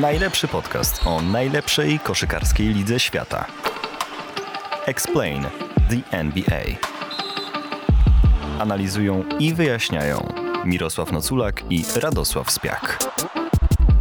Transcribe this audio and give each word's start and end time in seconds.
Najlepszy 0.00 0.48
podcast 0.48 1.06
o 1.06 1.22
najlepszej 1.22 1.98
koszykarskiej 1.98 2.68
lidze 2.68 3.00
świata. 3.00 3.46
Explain 4.86 5.42
the 5.90 6.18
NBA. 6.18 6.62
Analizują 8.58 9.24
i 9.38 9.54
wyjaśniają 9.54 10.32
Mirosław 10.64 11.12
Noculak 11.12 11.62
i 11.70 11.84
Radosław 11.96 12.50
Spiak. 12.50 12.98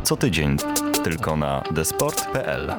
Co 0.04 0.18
tydzień 0.18 0.58
tylko 1.04 1.38
na 1.38 1.64
desport.pl. 1.72 2.74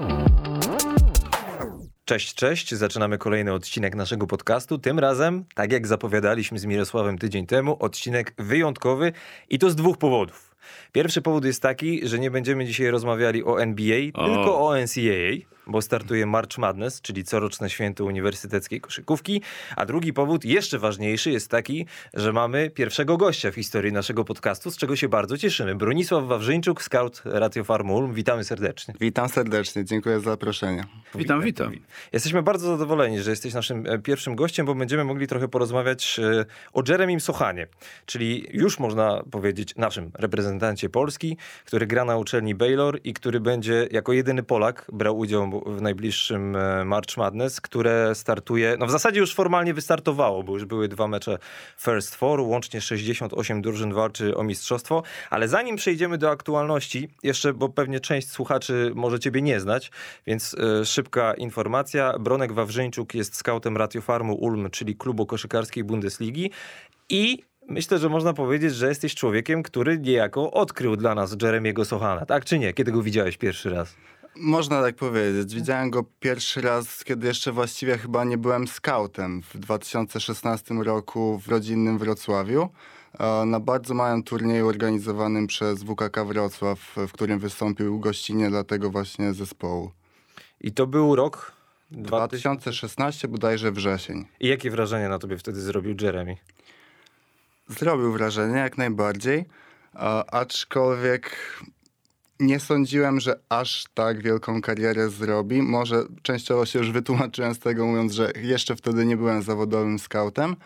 Cześć, 2.04 2.34
cześć. 2.34 2.74
Zaczynamy 2.74 3.18
kolejny 3.18 3.52
odcinek 3.52 3.94
naszego 3.94 4.26
podcastu. 4.26 4.79
Tym 4.79 4.98
razem, 4.98 5.44
tak 5.54 5.72
jak 5.72 5.86
zapowiadaliśmy 5.86 6.58
z 6.58 6.64
Mirosławem 6.64 7.18
tydzień 7.18 7.46
temu, 7.46 7.76
odcinek 7.80 8.34
wyjątkowy 8.38 9.13
i 9.49 9.58
to 9.58 9.71
z 9.71 9.76
dwóch 9.76 9.99
powodów. 9.99 10.51
Pierwszy 10.93 11.22
powód 11.22 11.44
jest 11.44 11.62
taki, 11.62 12.08
że 12.08 12.18
nie 12.18 12.30
będziemy 12.30 12.66
dzisiaj 12.66 12.90
rozmawiali 12.90 13.44
o 13.44 13.62
NBA, 13.62 13.98
o. 14.14 14.25
tylko 14.25 14.66
o 14.66 14.76
NCAA 14.76 15.52
bo 15.66 15.82
startuje 15.82 16.26
March 16.26 16.58
Madness, 16.58 17.00
czyli 17.00 17.25
coroczne 17.25 17.71
święto 17.71 18.04
uniwersyteckiej 18.04 18.80
koszykówki. 18.80 19.43
A 19.76 19.86
drugi 19.86 20.12
powód, 20.12 20.44
jeszcze 20.44 20.79
ważniejszy, 20.79 21.30
jest 21.30 21.48
taki, 21.48 21.86
że 22.14 22.32
mamy 22.32 22.71
pierwszego 22.71 23.16
gościa 23.16 23.50
w 23.50 23.54
historii 23.54 23.93
naszego 23.93 24.25
podcastu, 24.25 24.71
z 24.71 24.76
czego 24.76 24.96
się 24.96 25.08
bardzo 25.08 25.38
cieszymy. 25.38 25.75
Bronisław 25.75 26.25
Wawrzyńczuk, 26.25 26.82
scout 26.82 27.22
Radio 27.25 27.64
Farm 27.64 27.90
Ulm. 27.90 28.14
Witamy 28.14 28.44
serdecznie. 28.44 28.94
Witam 29.00 29.29
serdecznie, 29.29 29.85
dziękuję 29.85 30.21
za 30.21 30.30
zaproszenie. 30.30 30.85
Witam, 31.14 31.43
witam. 31.43 31.72
Jesteśmy 32.12 32.42
bardzo 32.42 32.66
zadowoleni, 32.66 33.20
że 33.20 33.30
jesteś 33.30 33.55
naszym 33.55 33.86
e, 33.86 33.98
pierwszym 33.98 34.36
gościem, 34.36 34.66
bo 34.66 34.74
będziemy 34.74 35.05
mogli 35.05 35.27
trochę 35.27 35.48
porozmawiać 35.48 36.20
e, 36.22 36.44
o 36.72 36.83
Jeremim 36.88 37.20
Sochanie, 37.20 37.66
czyli 38.06 38.47
już 38.50 38.78
można 38.78 39.22
powiedzieć 39.30 39.77
naszym 39.77 40.10
reprezentancie 40.14 40.88
Polski, 40.88 41.36
który 41.64 41.86
gra 41.86 42.05
na 42.05 42.16
uczelni 42.16 42.55
Baylor 42.55 43.00
i 43.05 43.12
który 43.12 43.40
będzie 43.40 43.88
jako 43.90 44.12
jedyny 44.12 44.42
Polak 44.42 44.86
brał 44.92 45.18
udział 45.18 45.46
w 45.61 45.83
najbliższym 45.83 46.56
e, 46.56 46.84
March 46.84 47.17
Madness, 47.17 47.61
które 47.61 48.14
startuje, 48.14 48.77
no 48.78 48.86
w 48.86 48.91
zasadzie 48.91 49.20
już 49.20 49.34
formalnie 49.34 49.75
wystartowało, 49.75 50.42
bo 50.42 50.53
już 50.53 50.64
były 50.64 50.89
dwa 50.89 51.08
mecze 51.08 51.39
First 51.78 52.14
Four, 52.14 52.41
łącznie 52.41 52.81
68 52.81 53.62
drużyn 53.62 53.92
walczy 53.92 54.36
o 54.36 54.42
mistrzostwo, 54.42 55.03
ale 55.30 55.48
zanim 55.48 55.77
przejdziemy 55.77 56.19
do 56.19 56.30
aktualności, 56.30 57.08
jeszcze, 57.23 57.53
bo 57.53 57.69
pewnie 57.69 58.00
część 58.00 58.30
słuchaczy 58.30 58.92
może 58.95 59.20
ciebie 59.20 59.42
nie 59.42 59.61
znać, 59.61 59.91
więc 60.27 60.55
y, 60.55 60.84
szybka 60.84 61.34
informacja. 61.34 62.19
Bronek 62.19 62.53
Wawrzyńczuk 62.53 63.14
jest 63.14 63.36
skautem 63.36 63.77
Ratiofarmu 63.77 64.34
Ulm, 64.34 64.70
czyli 64.70 64.97
klubu 64.97 65.27
koszykarskiej 65.27 65.84
Bundesligi 65.84 66.50
i 67.08 67.39
Myślę, 67.69 67.98
że 67.98 68.08
można 68.08 68.33
powiedzieć, 68.33 68.75
że 68.75 68.89
jesteś 68.89 69.14
człowiekiem, 69.14 69.62
który 69.62 69.98
niejako 69.98 70.50
odkrył 70.50 70.97
dla 70.97 71.14
nas 71.14 71.36
Jeremiego 71.42 71.84
Sochana, 71.84 72.27
tak 72.27 72.45
czy 72.45 72.58
nie? 72.58 72.73
Kiedy 72.73 72.92
go 72.92 73.03
widziałeś 73.03 73.36
pierwszy 73.36 73.70
raz? 73.70 73.97
Można 74.36 74.83
tak 74.83 74.97
powiedzieć. 74.97 75.55
Widziałem 75.55 75.91
go 75.91 76.05
pierwszy 76.20 76.61
raz, 76.61 77.05
kiedy 77.05 77.27
jeszcze 77.27 77.52
właściwie 77.52 77.98
chyba 77.98 78.25
nie 78.25 78.39
byłem 78.39 78.69
scoutem 78.69 79.42
w 79.42 79.58
2016 79.58 80.74
roku 80.74 81.39
w 81.39 81.48
rodzinnym 81.48 81.98
Wrocławiu. 81.98 82.69
E, 83.19 83.44
na 83.44 83.61
bardzo 83.61 83.94
małym 83.94 84.22
turnieju 84.22 84.69
organizowanym 84.69 85.47
przez 85.47 85.83
WKK 85.83 86.24
Wrocław, 86.24 86.78
w 86.97 87.12
którym 87.12 87.39
wystąpił 87.39 87.98
gościnnie 87.98 88.50
dla 88.50 88.64
tego 88.64 88.91
właśnie 88.91 89.33
zespołu. 89.33 89.91
I 90.61 90.72
to 90.72 90.86
był 90.86 91.17
rok? 91.17 91.52
2016, 91.91 93.28
bodajże 93.28 93.72
wrzesień. 93.72 94.24
I 94.41 94.48
jakie 94.48 94.70
wrażenie 94.70 95.08
na 95.08 95.19
tobie 95.19 95.39
wtedy 95.39 95.61
zrobił 95.61 95.96
Jeremy? 96.00 96.36
Zrobił 97.69 98.12
wrażenie, 98.12 98.58
jak 98.58 98.78
najbardziej. 98.78 99.44
aczkolwiek 100.33 101.36
nie 102.41 102.61
sądziłem, 102.61 103.20
że 103.20 103.41
aż 103.48 103.84
tak 103.94 104.22
wielką 104.22 104.61
karierę 104.61 105.08
zrobi. 105.08 105.62
Może 105.62 106.05
częściowo 106.23 106.67
się 106.67 106.79
już 106.79 106.90
wytłumaczyłem 106.90 107.55
z 107.55 107.58
tego, 107.58 107.86
mówiąc, 107.86 108.12
że 108.12 108.33
jeszcze 108.42 108.77
wtedy 108.77 109.06
nie 109.06 109.17
byłem 109.17 109.42
zawodowym 109.42 109.98
scoutem. 109.98 110.56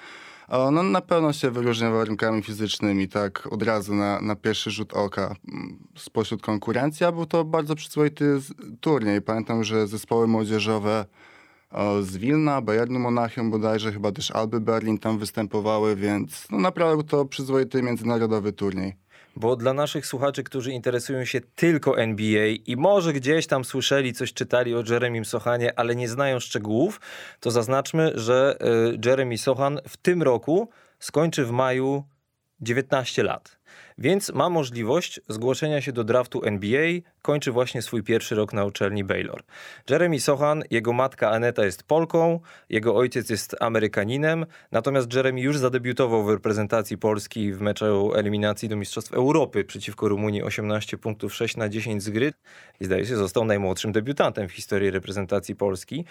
No, 0.48 0.82
na 0.82 1.00
pewno 1.00 1.32
się 1.32 1.50
wyróżnia 1.50 1.90
warunkami 1.90 2.42
fizycznymi, 2.42 3.08
tak 3.08 3.48
od 3.50 3.62
razu 3.62 3.94
na, 3.94 4.20
na 4.20 4.36
pierwszy 4.36 4.70
rzut 4.70 4.94
oka 4.94 5.34
mm, 5.52 5.78
spośród 5.96 6.42
konkurencji, 6.42 7.06
a 7.06 7.12
był 7.12 7.26
to 7.26 7.44
bardzo 7.44 7.74
przyzwoity 7.74 8.38
turniej. 8.80 9.22
Pamiętam, 9.22 9.64
że 9.64 9.86
zespoły 9.86 10.26
młodzieżowe 10.26 11.04
z 12.02 12.16
Wilna, 12.16 12.62
Bayernu 12.62 12.98
Monachium 12.98 13.50
bodajże, 13.50 13.92
chyba 13.92 14.12
też 14.12 14.30
Alby 14.30 14.60
Berlin 14.60 14.98
tam 14.98 15.18
występowały, 15.18 15.96
więc 15.96 16.46
no, 16.50 16.58
naprawdę 16.58 16.96
był 16.96 17.04
to 17.04 17.24
przyzwoity 17.24 17.82
międzynarodowy 17.82 18.52
turniej 18.52 19.05
bo 19.36 19.56
dla 19.56 19.72
naszych 19.72 20.06
słuchaczy, 20.06 20.42
którzy 20.42 20.72
interesują 20.72 21.24
się 21.24 21.40
tylko 21.40 21.98
NBA 21.98 22.46
i 22.46 22.76
może 22.76 23.12
gdzieś 23.12 23.46
tam 23.46 23.64
słyszeli, 23.64 24.12
coś 24.12 24.32
czytali 24.32 24.74
o 24.74 24.82
Jeremim 24.90 25.24
Sochanie, 25.24 25.78
ale 25.78 25.96
nie 25.96 26.08
znają 26.08 26.40
szczegółów, 26.40 27.00
to 27.40 27.50
zaznaczmy, 27.50 28.12
że 28.14 28.58
y, 28.94 29.08
Jeremy 29.08 29.38
Sochan 29.38 29.80
w 29.88 29.96
tym 29.96 30.22
roku 30.22 30.68
skończy 30.98 31.44
w 31.44 31.50
maju 31.50 32.04
19 32.60 33.22
lat 33.22 33.55
więc 33.98 34.32
ma 34.32 34.50
możliwość 34.50 35.20
zgłoszenia 35.28 35.80
się 35.80 35.92
do 35.92 36.04
draftu 36.04 36.44
NBA. 36.44 36.88
Kończy 37.22 37.52
właśnie 37.52 37.82
swój 37.82 38.02
pierwszy 38.02 38.34
rok 38.34 38.52
na 38.52 38.64
uczelni 38.64 39.04
Baylor. 39.04 39.42
Jeremy 39.90 40.20
Sochan, 40.20 40.62
jego 40.70 40.92
matka 40.92 41.30
Aneta 41.30 41.64
jest 41.64 41.82
Polką, 41.82 42.40
jego 42.70 42.96
ojciec 42.96 43.30
jest 43.30 43.56
Amerykaninem, 43.60 44.46
natomiast 44.72 45.14
Jeremy 45.14 45.40
już 45.40 45.58
zadebiutował 45.58 46.24
w 46.24 46.30
reprezentacji 46.30 46.98
Polski 46.98 47.52
w 47.52 47.60
meczu 47.60 48.12
eliminacji 48.14 48.68
do 48.68 48.76
Mistrzostw 48.76 49.12
Europy 49.12 49.64
przeciwko 49.64 50.08
Rumunii 50.08 50.42
18 50.42 50.98
punktów 50.98 51.34
6 51.34 51.56
na 51.56 51.68
10 51.68 52.02
z 52.02 52.10
gry 52.10 52.32
i 52.80 52.84
zdaje 52.84 53.06
się 53.06 53.16
został 53.16 53.44
najmłodszym 53.44 53.92
debiutantem 53.92 54.48
w 54.48 54.52
historii 54.52 54.90
reprezentacji 54.90 55.56
Polski. 55.56 56.04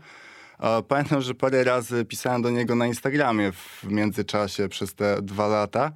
Pamiętam, 0.88 1.22
że 1.22 1.34
parę 1.34 1.64
razy 1.64 2.04
pisałem 2.04 2.42
do 2.42 2.50
niego 2.50 2.74
na 2.74 2.86
Instagramie 2.86 3.52
w 3.52 3.84
międzyczasie 3.84 4.68
przez 4.68 4.94
te 4.94 5.22
dwa 5.22 5.46
lata. 5.46 5.92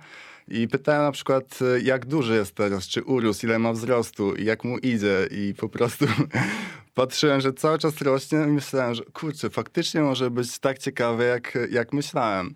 I 0.49 0.69
pytałem 0.69 1.03
na 1.03 1.13
przykład, 1.13 1.59
jak 1.83 2.07
duży 2.07 2.35
jest 2.35 2.55
teraz, 2.55 2.89
czy 2.89 3.03
urósł, 3.03 3.47
ile 3.47 3.59
ma 3.59 3.73
wzrostu, 3.73 4.37
jak 4.37 4.65
mu 4.65 4.79
idzie. 4.79 5.29
I 5.31 5.55
po 5.55 5.69
prostu 5.69 6.07
patrzyłem, 6.95 7.41
że 7.41 7.53
cały 7.53 7.79
czas 7.79 8.01
rośnie 8.01 8.39
i 8.39 8.51
myślałem, 8.51 8.95
że 8.95 9.03
kurczę, 9.05 9.51
faktycznie 9.51 10.01
może 10.01 10.31
być 10.31 10.59
tak 10.59 10.79
ciekawe, 10.79 11.25
jak, 11.25 11.59
jak 11.71 11.93
myślałem. 11.93 12.55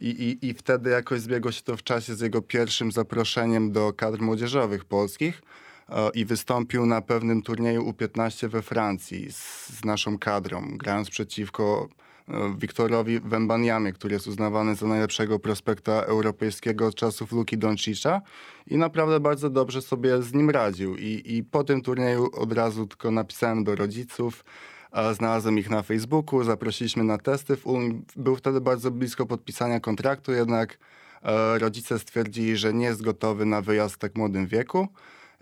I, 0.00 0.08
i, 0.08 0.46
I 0.48 0.54
wtedy 0.54 0.90
jakoś 0.90 1.20
zbiegło 1.20 1.52
się 1.52 1.62
to 1.62 1.76
w 1.76 1.82
czasie 1.82 2.14
z 2.14 2.20
jego 2.20 2.42
pierwszym 2.42 2.92
zaproszeniem 2.92 3.72
do 3.72 3.92
kadr 3.92 4.20
młodzieżowych 4.20 4.84
polskich 4.84 5.42
i 6.14 6.24
wystąpił 6.24 6.86
na 6.86 7.00
pewnym 7.00 7.42
turnieju 7.42 7.90
U15 7.90 8.48
we 8.48 8.62
Francji 8.62 9.32
z, 9.32 9.66
z 9.66 9.84
naszą 9.84 10.18
kadrą, 10.18 10.76
grając 10.76 11.10
przeciwko 11.10 11.88
e, 12.28 12.54
Wiktorowi 12.58 13.20
Wembaniamie, 13.20 13.92
który 13.92 14.14
jest 14.14 14.26
uznawany 14.26 14.74
za 14.74 14.86
najlepszego 14.86 15.38
prospekta 15.38 15.92
europejskiego 15.92 16.86
od 16.86 16.94
czasów 16.94 17.32
Luki 17.32 17.58
Doncicza 17.58 18.22
i 18.66 18.76
naprawdę 18.76 19.20
bardzo 19.20 19.50
dobrze 19.50 19.82
sobie 19.82 20.22
z 20.22 20.34
nim 20.34 20.50
radził. 20.50 20.96
I, 20.96 21.22
I 21.24 21.44
po 21.44 21.64
tym 21.64 21.82
turnieju 21.82 22.28
od 22.32 22.52
razu 22.52 22.86
tylko 22.86 23.10
napisałem 23.10 23.64
do 23.64 23.74
rodziców, 23.74 24.44
znalazłem 25.12 25.58
ich 25.58 25.70
na 25.70 25.82
Facebooku, 25.82 26.44
zaprosiliśmy 26.44 27.04
na 27.04 27.18
testy. 27.18 27.56
Był 28.16 28.36
wtedy 28.36 28.60
bardzo 28.60 28.90
blisko 28.90 29.26
podpisania 29.26 29.80
kontraktu, 29.80 30.32
jednak 30.32 30.78
e, 31.22 31.58
rodzice 31.58 31.98
stwierdzili, 31.98 32.56
że 32.56 32.74
nie 32.74 32.86
jest 32.86 33.02
gotowy 33.02 33.46
na 33.46 33.62
wyjazd 33.62 33.94
w 33.94 33.98
tak 33.98 34.16
młodym 34.16 34.46
wieku, 34.46 34.88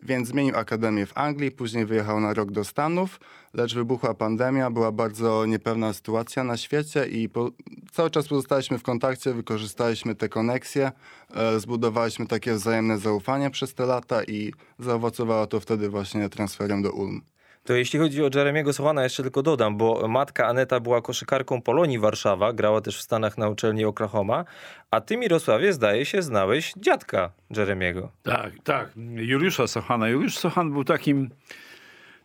więc 0.02 0.28
zmienił 0.28 0.56
akademię 0.56 1.06
w 1.06 1.18
Anglii, 1.18 1.50
później 1.50 1.86
wyjechał 1.86 2.20
na 2.20 2.34
rok 2.34 2.50
do 2.50 2.64
Stanów, 2.64 3.20
lecz 3.54 3.74
wybuchła 3.74 4.14
pandemia, 4.14 4.70
była 4.70 4.92
bardzo 4.92 5.46
niepewna 5.46 5.92
sytuacja 5.92 6.44
na 6.44 6.56
świecie 6.56 7.06
i 7.06 7.28
po, 7.28 7.50
cały 7.92 8.10
czas 8.10 8.28
pozostaliśmy 8.28 8.78
w 8.78 8.82
kontakcie, 8.82 9.34
wykorzystaliśmy 9.34 10.14
te 10.14 10.28
koneksje, 10.28 10.92
e, 11.34 11.60
zbudowaliśmy 11.60 12.26
takie 12.26 12.54
wzajemne 12.54 12.98
zaufanie 12.98 13.50
przez 13.50 13.74
te 13.74 13.86
lata 13.86 14.24
i 14.24 14.52
zaowocowało 14.78 15.46
to 15.46 15.60
wtedy 15.60 15.88
właśnie 15.88 16.28
transferem 16.28 16.82
do 16.82 16.92
Ulm. 16.92 17.22
To 17.64 17.72
jeśli 17.72 17.98
chodzi 17.98 18.24
o 18.24 18.30
Jeremiego 18.34 18.72
Sochana, 18.72 19.02
jeszcze 19.02 19.22
tylko 19.22 19.42
dodam, 19.42 19.76
bo 19.76 20.08
matka 20.08 20.46
Aneta 20.46 20.80
była 20.80 21.02
koszykarką 21.02 21.62
Polonii 21.62 21.98
Warszawa, 21.98 22.52
grała 22.52 22.80
też 22.80 22.98
w 22.98 23.02
Stanach 23.02 23.38
na 23.38 23.48
uczelni 23.48 23.84
Oklahoma, 23.84 24.44
a 24.90 25.00
ty 25.00 25.16
Mirosławie 25.16 25.72
zdaje 25.72 26.06
się 26.06 26.22
znałeś 26.22 26.72
dziadka 26.76 27.30
Jeremiego. 27.56 28.12
Tak, 28.22 28.52
tak. 28.64 28.90
Juliusza 29.16 29.66
Sochana. 29.66 30.08
Juliusz 30.08 30.38
Sochan 30.38 30.72
był 30.72 30.84
takim, 30.84 31.30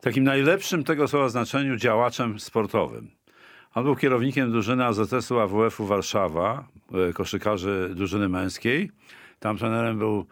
takim 0.02 0.24
najlepszym 0.24 0.84
tego 0.84 1.08
słowa 1.08 1.30
znaczeniu 1.30 1.76
działaczem 1.76 2.40
sportowym. 2.40 3.12
On 3.76 3.84
był 3.84 3.96
kierownikiem 3.96 4.52
drużyny 4.52 4.86
AZS-u 4.86 5.40
AWF-u 5.40 5.86
Warszawa, 5.86 6.68
e, 7.10 7.14
koszykarzy 7.14 7.92
drużyny 7.96 8.30
męskiej. 8.30 8.92
Tam 9.40 9.58
trenerem 9.58 10.00
był 10.00 10.26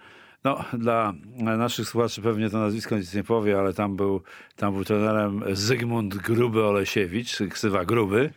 no, 0.43 0.65
dla 0.73 1.13
naszych 1.57 1.87
słuchaczy 1.87 2.21
pewnie 2.21 2.49
to 2.49 2.59
nazwisko 2.59 2.97
nic 2.97 3.13
nie 3.13 3.23
powie, 3.23 3.59
ale 3.59 3.73
tam 3.73 3.95
był, 3.95 4.21
tam 4.55 4.73
był 4.73 4.85
trenerem 4.85 5.43
Zygmunt 5.51 6.15
Gruby 6.15 6.63
Olesiewicz, 6.63 7.39
ksywa 7.49 7.85
Gruby. 7.85 8.33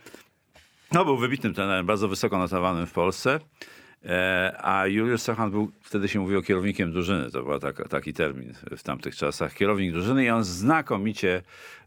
No, 0.91 1.05
był 1.05 1.17
wybitnym 1.17 1.53
trenerem, 1.53 1.85
bardzo 1.85 2.07
wysoko 2.07 2.37
notowanym 2.37 2.87
w 2.87 2.91
Polsce. 2.91 3.39
E, 4.05 4.55
a 4.61 4.87
Juliusz 4.87 5.21
Sochan 5.21 5.51
był, 5.51 5.71
wtedy 5.81 6.07
się 6.07 6.19
mówiło 6.19 6.41
kierownikiem 6.41 6.91
drużyny, 6.91 7.31
to 7.31 7.43
był 7.43 7.59
tak, 7.59 7.89
taki 7.89 8.13
termin 8.13 8.53
w 8.77 8.83
tamtych 8.83 9.15
czasach. 9.15 9.53
Kierownik 9.53 9.91
drużyny 9.91 10.25
i 10.25 10.29
on 10.29 10.43
znakomicie 10.43 11.41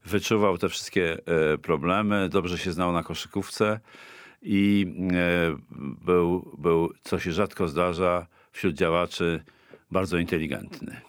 wyczuwał 0.04 0.58
te 0.58 0.68
wszystkie 0.68 1.18
e, 1.26 1.58
problemy, 1.58 2.28
dobrze 2.28 2.58
się 2.58 2.72
znał 2.72 2.92
na 2.92 3.02
koszykówce 3.02 3.80
i 4.42 4.86
e, 5.12 5.56
był, 6.04 6.56
był 6.58 6.92
co 7.02 7.18
się 7.18 7.32
rzadko 7.32 7.68
zdarza 7.68 8.26
wśród 8.52 8.74
działaczy, 8.74 9.44
bardzo 9.90 10.18
inteligentny. 10.18 11.00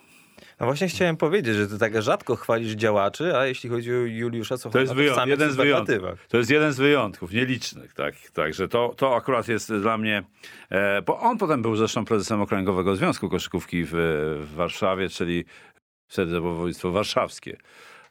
No 0.59 0.65
właśnie 0.65 0.87
chciałem 0.87 1.17
powiedzieć, 1.17 1.55
że 1.55 1.67
ty 1.67 1.77
tak 1.77 2.01
rzadko 2.01 2.35
chwalisz 2.35 2.73
działaczy, 2.73 3.37
a 3.37 3.45
jeśli 3.45 3.69
chodzi 3.69 3.91
o 3.91 3.95
Juliusza 3.95 4.57
Sochana, 4.57 4.73
to 4.73 4.79
jest 4.79 4.93
wyjąt, 4.93 5.27
jeden 5.27 5.51
z 5.51 5.55
wyjątków. 5.55 6.27
To 6.27 6.37
jest 6.37 6.49
jeden 6.49 6.73
z 6.73 6.77
wyjątków, 6.77 7.31
nielicznych. 7.31 7.93
Tak, 7.93 8.15
także 8.33 8.67
to, 8.67 8.93
to 8.97 9.15
akurat 9.15 9.47
jest 9.47 9.73
dla 9.73 9.97
mnie... 9.97 10.23
E, 10.69 11.01
bo 11.01 11.19
on 11.19 11.37
potem 11.37 11.61
był 11.61 11.75
zresztą 11.75 12.05
prezesem 12.05 12.41
Okręgowego 12.41 12.95
Związku 12.95 13.29
Koszykówki 13.29 13.83
w, 13.83 13.91
w 14.41 14.55
Warszawie, 14.55 15.09
czyli 15.09 15.45
wtedy 16.07 16.39
województwo 16.39 16.91
warszawskie 16.91 17.57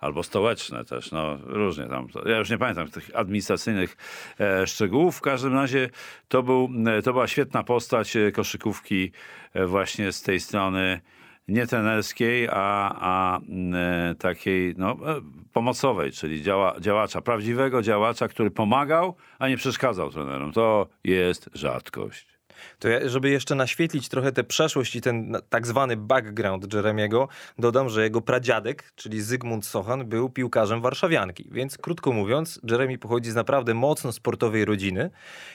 albo 0.05 0.23
stołeczne 0.23 0.85
też, 0.85 1.12
no 1.12 1.39
różnie 1.43 1.87
tam. 1.87 2.09
Ja 2.27 2.39
już 2.39 2.51
nie 2.51 2.59
pamiętam 2.59 2.89
tych 2.89 3.11
administracyjnych 3.15 3.97
e, 4.41 4.67
szczegółów. 4.67 5.17
W 5.17 5.21
każdym 5.21 5.55
razie 5.55 5.91
to, 6.29 6.43
był, 6.43 6.69
e, 6.87 7.03
to 7.03 7.12
była 7.12 7.27
świetna 7.27 7.62
postać 7.62 8.17
e, 8.17 8.33
koszykówki 8.33 9.12
właśnie 9.67 10.12
z 10.12 10.23
tej 10.23 10.41
strony 10.41 11.01
nie 11.49 11.67
trenerskiej, 11.67 12.49
a, 12.49 12.97
a 13.01 13.41
takiej 14.19 14.75
no, 14.79 14.97
pomocowej, 15.53 16.12
czyli 16.12 16.43
działa, 16.43 16.81
działacza, 16.81 17.21
prawdziwego 17.21 17.83
działacza, 17.83 18.29
który 18.29 18.50
pomagał, 18.50 19.17
a 19.39 19.49
nie 19.49 19.57
przeszkadzał 19.57 20.11
trenerom. 20.11 20.53
To 20.53 20.87
jest 21.05 21.50
rzadkość. 21.55 22.34
To 22.78 22.88
ja, 22.88 23.08
żeby 23.08 23.31
jeszcze 23.31 23.55
naświetlić 23.55 24.08
trochę 24.08 24.32
tę 24.32 24.44
przeszłość 24.44 24.96
i 24.96 25.00
ten 25.00 25.37
tak 25.49 25.66
zwany 25.66 25.96
background 25.96 26.75
Jeremiego, 26.75 27.28
dodam, 27.58 27.88
że 27.88 28.02
jego 28.02 28.20
pradziadek, 28.20 28.93
czyli 28.96 29.22
Zygmunt 29.22 29.66
Sochan, 29.66 30.08
był 30.08 30.31
piłkarzem 30.31 30.81
warszawianki. 30.81 31.49
Więc 31.50 31.78
krótko 31.78 32.12
mówiąc, 32.12 32.61
Jeremy 32.70 32.99
pochodzi 32.99 33.31
z 33.31 33.34
naprawdę 33.34 33.75
mocno 33.75 34.12
sportowej 34.12 34.64
rodziny. 34.64 35.11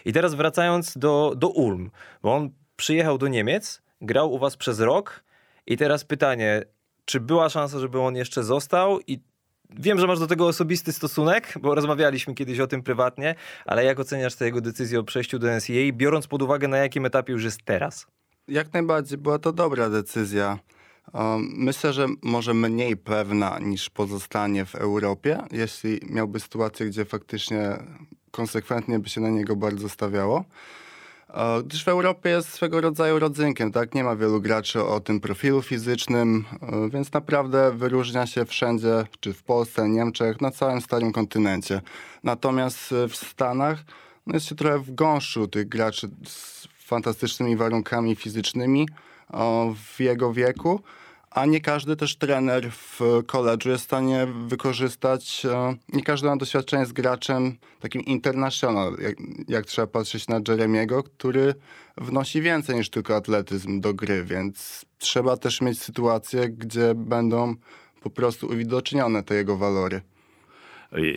I 0.06 0.13
teraz 0.13 0.35
wracając 0.35 0.97
do, 0.97 1.33
do 1.38 1.50
Ulm, 1.50 1.91
bo 2.21 2.35
on 2.35 2.50
przyjechał 2.75 3.17
do 3.17 3.27
Niemiec, 3.27 3.81
grał 4.01 4.33
u 4.33 4.39
was 4.39 4.57
przez 4.57 4.79
rok 4.79 5.23
i 5.67 5.77
teraz 5.77 6.03
pytanie, 6.03 6.63
czy 7.06 7.19
była 7.19 7.50
szansa, 7.50 7.79
żeby 7.79 8.00
on 8.00 8.15
jeszcze 8.15 8.44
został 8.44 9.00
i 9.07 9.19
Wiem, 9.69 10.00
że 10.00 10.07
masz 10.07 10.19
do 10.19 10.27
tego 10.27 10.48
osobisty 10.48 10.94
stosunek, 10.94 11.54
bo 11.62 11.75
rozmawialiśmy 11.75 12.33
kiedyś 12.36 12.60
o 12.60 12.68
tym 12.68 12.83
prywatnie, 12.83 13.36
ale 13.66 13.83
jak 13.83 14.00
oceniasz 14.00 14.36
tę 14.36 14.45
jego 14.45 14.62
decyzję 14.62 15.00
o 15.00 15.04
przejściu 15.04 15.39
do 15.39 15.48
NCAA, 15.48 15.92
biorąc 15.94 16.27
pod 16.27 16.42
uwagę 16.42 16.68
na 16.68 16.77
jakim 16.77 17.06
etapie 17.06 17.33
już 17.33 17.44
jest 17.44 17.60
teraz? 17.66 18.07
Jak 18.48 18.74
najbardziej 18.74 19.18
była 19.18 19.39
to 19.39 19.54
dobra 19.54 19.89
decyzja. 19.89 20.60
Myślę, 21.39 21.94
że 21.94 22.07
może 22.24 22.54
mniej 22.54 22.98
pewna 22.98 23.60
niż 23.60 23.89
pozostanie 23.89 24.66
w 24.66 24.75
Europie, 24.75 25.38
jeśli 25.51 26.00
miałby 26.10 26.39
sytuację, 26.39 26.86
gdzie 26.86 27.06
faktycznie 27.06 27.77
konsekwentnie 28.31 29.00
by 29.00 29.10
się 29.10 29.21
na 29.21 29.30
niego 29.30 29.56
bardzo 29.56 29.89
stawiało. 29.89 30.45
Gdyż 31.66 31.84
w 31.84 31.88
Europie 31.88 32.30
jest 32.30 32.50
swego 32.50 32.81
rodzaju 32.81 33.20
rodzynkiem, 33.20 33.72
tak? 33.72 33.96
Nie 33.96 34.04
ma 34.04 34.16
wielu 34.16 34.42
graczy 34.42 34.84
o 34.84 35.00
tym 35.00 35.20
profilu 35.20 35.62
fizycznym, 35.62 36.46
e, 36.62 36.90
więc 36.90 37.14
naprawdę 37.14 37.72
wyróżnia 37.72 38.28
się 38.28 38.46
wszędzie, 38.46 39.06
czy 39.20 39.34
w 39.34 39.44
Polsce, 39.44 39.90
Niemczech, 39.90 40.42
na 40.42 40.52
całym 40.52 40.81
starym 40.81 41.12
kontynencie. 41.12 41.81
Natomiast 42.24 42.92
e, 42.92 43.08
w 43.08 43.16
Stanach 43.16 43.84
no 44.28 44.34
jest 44.34 44.46
się 44.46 44.56
trochę 44.56 44.80
w 44.80 44.96
gąszczu 44.96 45.48
tych 45.48 45.70
graczy 45.70 46.10
z 46.26 46.68
fantastycznymi 46.86 47.56
warunkami 47.56 48.16
fizycznymi 48.16 48.88
w 49.76 50.00
jego 50.00 50.34
wieku 50.34 50.81
a 51.31 51.46
nie 51.46 51.62
każdy 51.62 51.96
też 51.96 52.16
trener 52.16 52.72
w 52.72 53.00
koledżu 53.28 53.70
jest 53.70 53.84
w 53.84 53.86
stanie 53.86 54.28
wykorzystać, 54.48 55.46
e, 55.46 55.76
nie 55.94 56.04
każdy 56.04 56.28
ma 56.28 56.38
doświadczenie 56.38 56.86
z 56.86 56.94
graczem 56.94 57.58
takim 57.80 58.02
international, 58.02 58.98
jak, 59.02 59.16
jak 59.48 59.66
trzeba 59.66 59.88
patrzeć 59.88 60.28
na 60.28 60.42
Jeremiego, 60.48 61.04
który 61.04 61.54
wnosi 61.98 62.42
więcej 62.42 62.76
niż 62.76 62.90
tylko 62.90 63.16
atletyzm 63.16 63.80
do 63.80 63.94
gry, 63.94 64.24
więc 64.24 64.86
trzeba 64.98 65.38
też 65.38 65.62
mieć 65.62 65.81
sytuacje, 65.81 66.50
gdzie 66.50 66.96
będą 66.96 67.56
po 68.02 68.10
prostu 68.10 68.48
uwidocznione 68.48 69.24
te 69.24 69.36
jego 69.36 69.58
walory. 69.58 70.02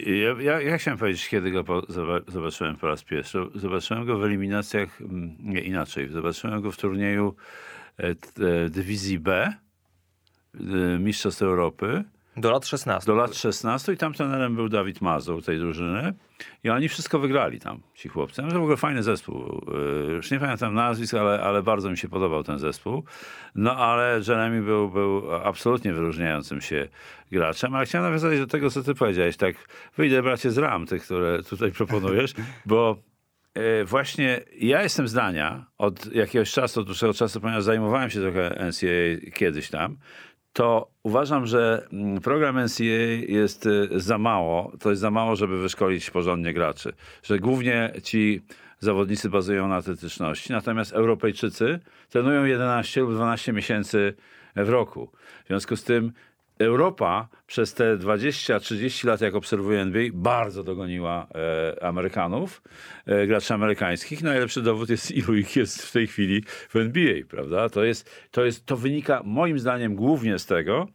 Ja, 0.06 0.42
ja, 0.42 0.60
ja, 0.60 0.78
chciałem 0.78 0.98
powiedzieć, 0.98 1.28
kiedy 1.28 1.50
go 1.50 1.64
po, 1.64 1.82
zobaczyłem 2.28 2.76
po 2.76 2.86
raz 2.86 3.04
pierwszy. 3.04 3.38
Zobaczyłem 3.54 4.06
go 4.06 4.18
w 4.18 4.24
eliminacjach, 4.24 5.00
mm, 5.00 5.36
nie 5.40 5.60
inaczej, 5.60 6.08
zobaczyłem 6.08 6.62
go 6.62 6.72
w 6.72 6.76
turnieju 6.76 7.34
e, 7.98 8.08
e, 8.08 8.14
dywizji 8.68 9.18
B 9.18 9.54
Mistrzostw 10.98 11.42
Europy. 11.42 12.04
Do 12.36 12.50
lat 12.50 12.66
16. 12.66 13.06
Do 13.06 13.14
lat 13.14 13.34
16 13.34 13.92
i 13.92 13.96
tam 13.96 14.12
trenerem 14.12 14.56
był 14.56 14.68
Dawid 14.68 15.00
Mazoł 15.00 15.42
tej 15.42 15.58
drużyny. 15.58 16.14
I 16.64 16.70
oni 16.70 16.88
wszystko 16.88 17.18
wygrali 17.18 17.60
tam, 17.60 17.80
ci 17.94 18.08
chłopcy. 18.08 18.42
To 18.42 18.48
w 18.48 18.62
ogóle 18.62 18.76
fajny 18.76 19.02
zespół. 19.02 19.64
Y, 20.08 20.12
już 20.12 20.30
nie 20.30 20.40
pamiętam 20.40 20.74
nazwisk, 20.74 21.14
ale, 21.14 21.42
ale 21.42 21.62
bardzo 21.62 21.90
mi 21.90 21.98
się 21.98 22.08
podobał 22.08 22.44
ten 22.44 22.58
zespół. 22.58 23.04
No 23.54 23.76
ale 23.76 24.20
Jeremy 24.28 24.62
był, 24.62 24.90
był 24.90 25.34
absolutnie 25.34 25.92
wyróżniającym 25.92 26.60
się 26.60 26.88
graczem. 27.30 27.74
Ale 27.74 27.86
chciałem 27.86 28.06
nawiązać 28.06 28.38
do 28.38 28.46
tego, 28.46 28.70
co 28.70 28.82
ty 28.82 28.94
powiedziałeś. 28.94 29.36
Tak, 29.36 29.56
wyjdę 29.96 30.22
bracie 30.22 30.50
z 30.50 30.58
ram, 30.58 30.86
tych, 30.86 31.02
które 31.02 31.42
tutaj 31.42 31.72
proponujesz, 31.72 32.34
bo 32.66 32.96
y, 33.58 33.84
właśnie 33.84 34.40
ja 34.58 34.82
jestem 34.82 35.08
zdania 35.08 35.66
od 35.78 36.14
jakiegoś 36.14 36.52
czasu, 36.52 36.80
od 36.80 36.86
dłuższego 36.86 37.14
czasu, 37.14 37.40
ponieważ 37.40 37.64
zajmowałem 37.64 38.10
się 38.10 38.20
trochę 38.20 38.68
NCAA 38.68 39.30
kiedyś 39.34 39.70
tam, 39.70 39.96
to 40.52 40.90
uważam, 41.02 41.46
że 41.46 41.86
mm, 41.92 42.20
program 42.20 42.64
NCAA 42.64 42.84
jest 43.28 43.66
y, 43.66 43.88
za 43.96 44.18
mało. 44.18 44.72
To 44.80 44.90
jest 44.90 45.02
za 45.02 45.10
mało, 45.10 45.36
żeby 45.36 45.62
wyszkolić 45.62 46.10
porządnie 46.10 46.54
graczy. 46.54 46.92
Że 47.22 47.38
głównie 47.38 47.92
ci 48.02 48.42
zawodnicy 48.78 49.30
bazują 49.30 49.68
na 49.68 49.76
atletyczności, 49.76 50.52
natomiast 50.52 50.92
Europejczycy 50.92 51.80
trenują 52.10 52.44
11 52.44 53.00
lub 53.00 53.14
12 53.14 53.52
miesięcy 53.52 54.14
w 54.56 54.68
roku. 54.68 55.10
W 55.44 55.48
związku 55.48 55.76
z 55.76 55.84
tym 55.84 56.12
Europa 56.64 57.28
przez 57.46 57.74
te 57.74 57.96
20-30 57.96 59.06
lat, 59.06 59.20
jak 59.20 59.34
obserwuję 59.34 59.80
NBA, 59.80 60.04
bardzo 60.12 60.64
dogoniła 60.64 61.26
e, 61.34 61.84
Amerykanów, 61.84 62.62
e, 63.06 63.26
graczy 63.26 63.54
amerykańskich. 63.54 64.22
Najlepszy 64.22 64.62
dowód 64.62 64.90
jest, 64.90 65.10
ilu 65.20 65.34
ich 65.34 65.56
jest 65.56 65.82
w 65.82 65.92
tej 65.92 66.06
chwili 66.06 66.44
w 66.68 66.76
NBA, 66.76 67.14
prawda? 67.28 67.68
To, 67.68 67.84
jest, 67.84 68.28
to, 68.30 68.44
jest, 68.44 68.66
to 68.66 68.76
wynika 68.76 69.22
moim 69.24 69.58
zdaniem 69.58 69.94
głównie 69.94 70.38
z 70.38 70.46
tego, 70.46 70.88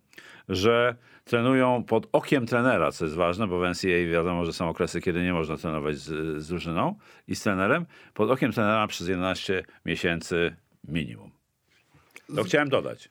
że 0.50 0.96
trenują 1.26 1.84
pod 1.84 2.08
okiem 2.12 2.46
trenera, 2.46 2.92
co 2.92 3.06
jest 3.06 3.18
ważne, 3.18 3.48
bo 3.48 3.60
w 3.60 3.64
NCAA 3.64 4.12
wiadomo, 4.12 4.46
że 4.46 4.54
są 4.54 4.70
okresy, 4.70 5.02
kiedy 5.02 5.24
nie 5.24 5.34
można 5.34 5.58
trenować 5.58 5.98
z, 5.98 6.42
z 6.44 6.48
drużyną 6.48 6.96
i 7.28 7.36
z 7.36 7.42
trenerem. 7.42 7.86
Pod 8.14 8.32
okiem 8.32 8.52
trenera 8.52 8.88
przez 8.88 9.08
11 9.08 9.64
miesięcy 9.86 10.56
minimum. 10.88 11.32
To 12.36 12.44
chciałem 12.44 12.70
dodać. 12.70 13.10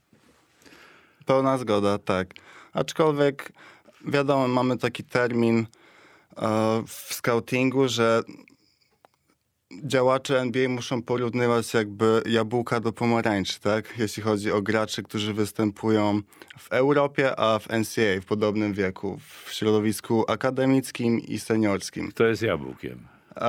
Pełna 1.27 1.59
zgoda, 1.59 1.99
tak. 1.99 2.35
Aczkolwiek 2.73 3.53
wiadomo, 4.05 4.49
mamy 4.49 4.79
taki 4.79 5.05
termin 5.05 5.59
e, 5.59 5.67
w 6.87 7.15
scoutingu, 7.15 7.89
że 7.89 8.23
działacze 9.85 10.41
NBA 10.41 10.69
muszą 10.69 11.03
porównywać 11.03 11.75
jakby 11.75 12.23
jabłka 12.27 12.81
do 12.81 12.93
pomarańczy, 12.93 13.61
tak? 13.61 13.95
Jeśli 13.99 14.23
chodzi 14.23 14.53
o 14.53 14.63
graczy, 14.63 15.03
którzy 15.03 15.35
występują 15.35 16.23
w 16.59 16.73
Europie, 16.73 17.41
a 17.41 17.59
w 17.59 17.69
NCAA 17.69 18.21
w 18.23 18.25
podobnym 18.25 18.75
wieku, 18.75 19.19
w 19.45 19.53
środowisku 19.53 20.25
akademickim 20.29 21.21
i 21.21 21.39
seniorskim. 21.39 22.11
Kto 22.11 22.27
jest 22.27 22.43
jabłkiem? 22.43 23.07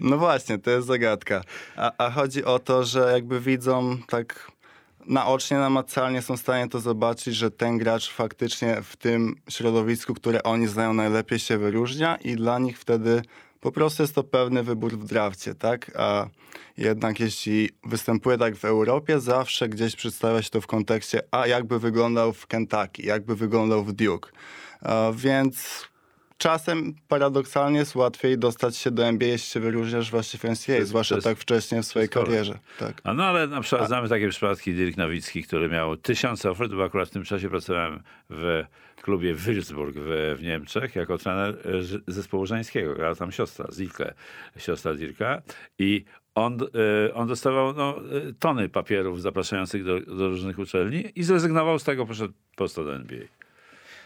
No 0.00 0.18
właśnie, 0.18 0.58
to 0.58 0.70
jest 0.70 0.86
zagadka. 0.86 1.42
A, 1.76 1.92
a 1.98 2.10
chodzi 2.10 2.44
o 2.44 2.58
to, 2.58 2.84
że 2.84 3.10
jakby 3.12 3.40
widzą 3.40 3.98
tak 4.08 4.52
naocznie, 5.06 5.56
namacalnie 5.56 6.22
są 6.22 6.36
w 6.36 6.40
stanie 6.40 6.68
to 6.68 6.80
zobaczyć, 6.80 7.34
że 7.34 7.50
ten 7.50 7.78
gracz 7.78 8.10
faktycznie 8.10 8.82
w 8.82 8.96
tym 8.96 9.34
środowisku, 9.48 10.14
które 10.14 10.42
oni 10.42 10.66
znają 10.66 10.92
najlepiej 10.92 11.38
się 11.38 11.58
wyróżnia 11.58 12.16
i 12.16 12.36
dla 12.36 12.58
nich 12.58 12.78
wtedy 12.78 13.22
po 13.60 13.72
prostu 13.72 14.02
jest 14.02 14.14
to 14.14 14.24
pewny 14.24 14.62
wybór 14.62 14.98
w 14.98 15.04
drafcie, 15.04 15.54
tak? 15.54 15.90
A 15.96 16.26
jednak 16.76 17.20
jeśli 17.20 17.70
występuje 17.84 18.38
tak 18.38 18.56
w 18.56 18.64
Europie, 18.64 19.20
zawsze 19.20 19.68
gdzieś 19.68 19.96
przedstawia 19.96 20.42
się 20.42 20.50
to 20.50 20.60
w 20.60 20.66
kontekście, 20.66 21.22
a 21.30 21.46
jakby 21.46 21.78
wyglądał 21.78 22.32
w 22.32 22.46
Kentucky, 22.46 23.02
jakby 23.02 23.36
wyglądał 23.36 23.84
w 23.84 23.92
Duke. 23.92 24.30
A 24.80 25.12
więc 25.14 25.88
czasem 26.42 26.94
paradoksalnie 27.08 27.78
jest 27.78 27.94
łatwiej 27.94 28.38
dostać 28.38 28.76
się 28.76 28.90
do 28.90 29.04
NBA, 29.04 29.28
jeśli 29.28 29.50
się 29.50 29.60
wyróżniasz 29.60 30.10
właśnie 30.10 30.38
w 30.38 30.44
NCAA, 30.44 30.84
zwłaszcza 30.84 31.20
tak 31.20 31.38
wcześnie 31.38 31.82
w 31.82 31.86
swojej 31.86 32.08
karierze. 32.08 32.58
Tak. 32.78 33.00
A 33.04 33.14
no 33.14 33.24
ale 33.24 33.46
na 33.46 33.60
przykład 33.60 33.88
znamy 33.88 34.08
takie 34.08 34.28
przypadki 34.28 34.74
Dirk 34.74 34.96
Nowicki, 34.96 35.42
który 35.42 35.68
miał 35.68 35.96
tysiące 35.96 36.50
ofert, 36.50 36.72
bo 36.72 36.84
akurat 36.84 37.08
w 37.08 37.12
tym 37.12 37.24
czasie 37.24 37.50
pracowałem 37.50 38.02
w 38.30 38.64
klubie 39.02 39.34
Würzburg 39.34 39.92
w, 39.96 40.38
w 40.38 40.42
Niemczech 40.42 40.96
jako 40.96 41.18
trener 41.18 41.56
zespołu 42.06 42.46
żeńskiego. 42.46 42.94
Grała 42.94 43.14
tam 43.14 43.32
siostra, 43.32 43.66
Zilke, 43.72 44.14
siostra 44.56 44.94
Dirka 44.94 45.42
i 45.78 46.04
on, 46.34 46.58
e, 47.08 47.14
on 47.14 47.28
dostawał 47.28 47.72
no, 47.74 47.96
e, 47.96 48.32
tony 48.38 48.68
papierów 48.68 49.22
zapraszających 49.22 49.84
do, 49.84 50.00
do 50.00 50.28
różnych 50.28 50.58
uczelni 50.58 51.04
i 51.14 51.22
zrezygnował 51.22 51.78
z 51.78 51.84
tego, 51.84 52.06
poszedł 52.06 52.34
prosto 52.56 52.84
do 52.84 52.94
NBA. 52.94 53.41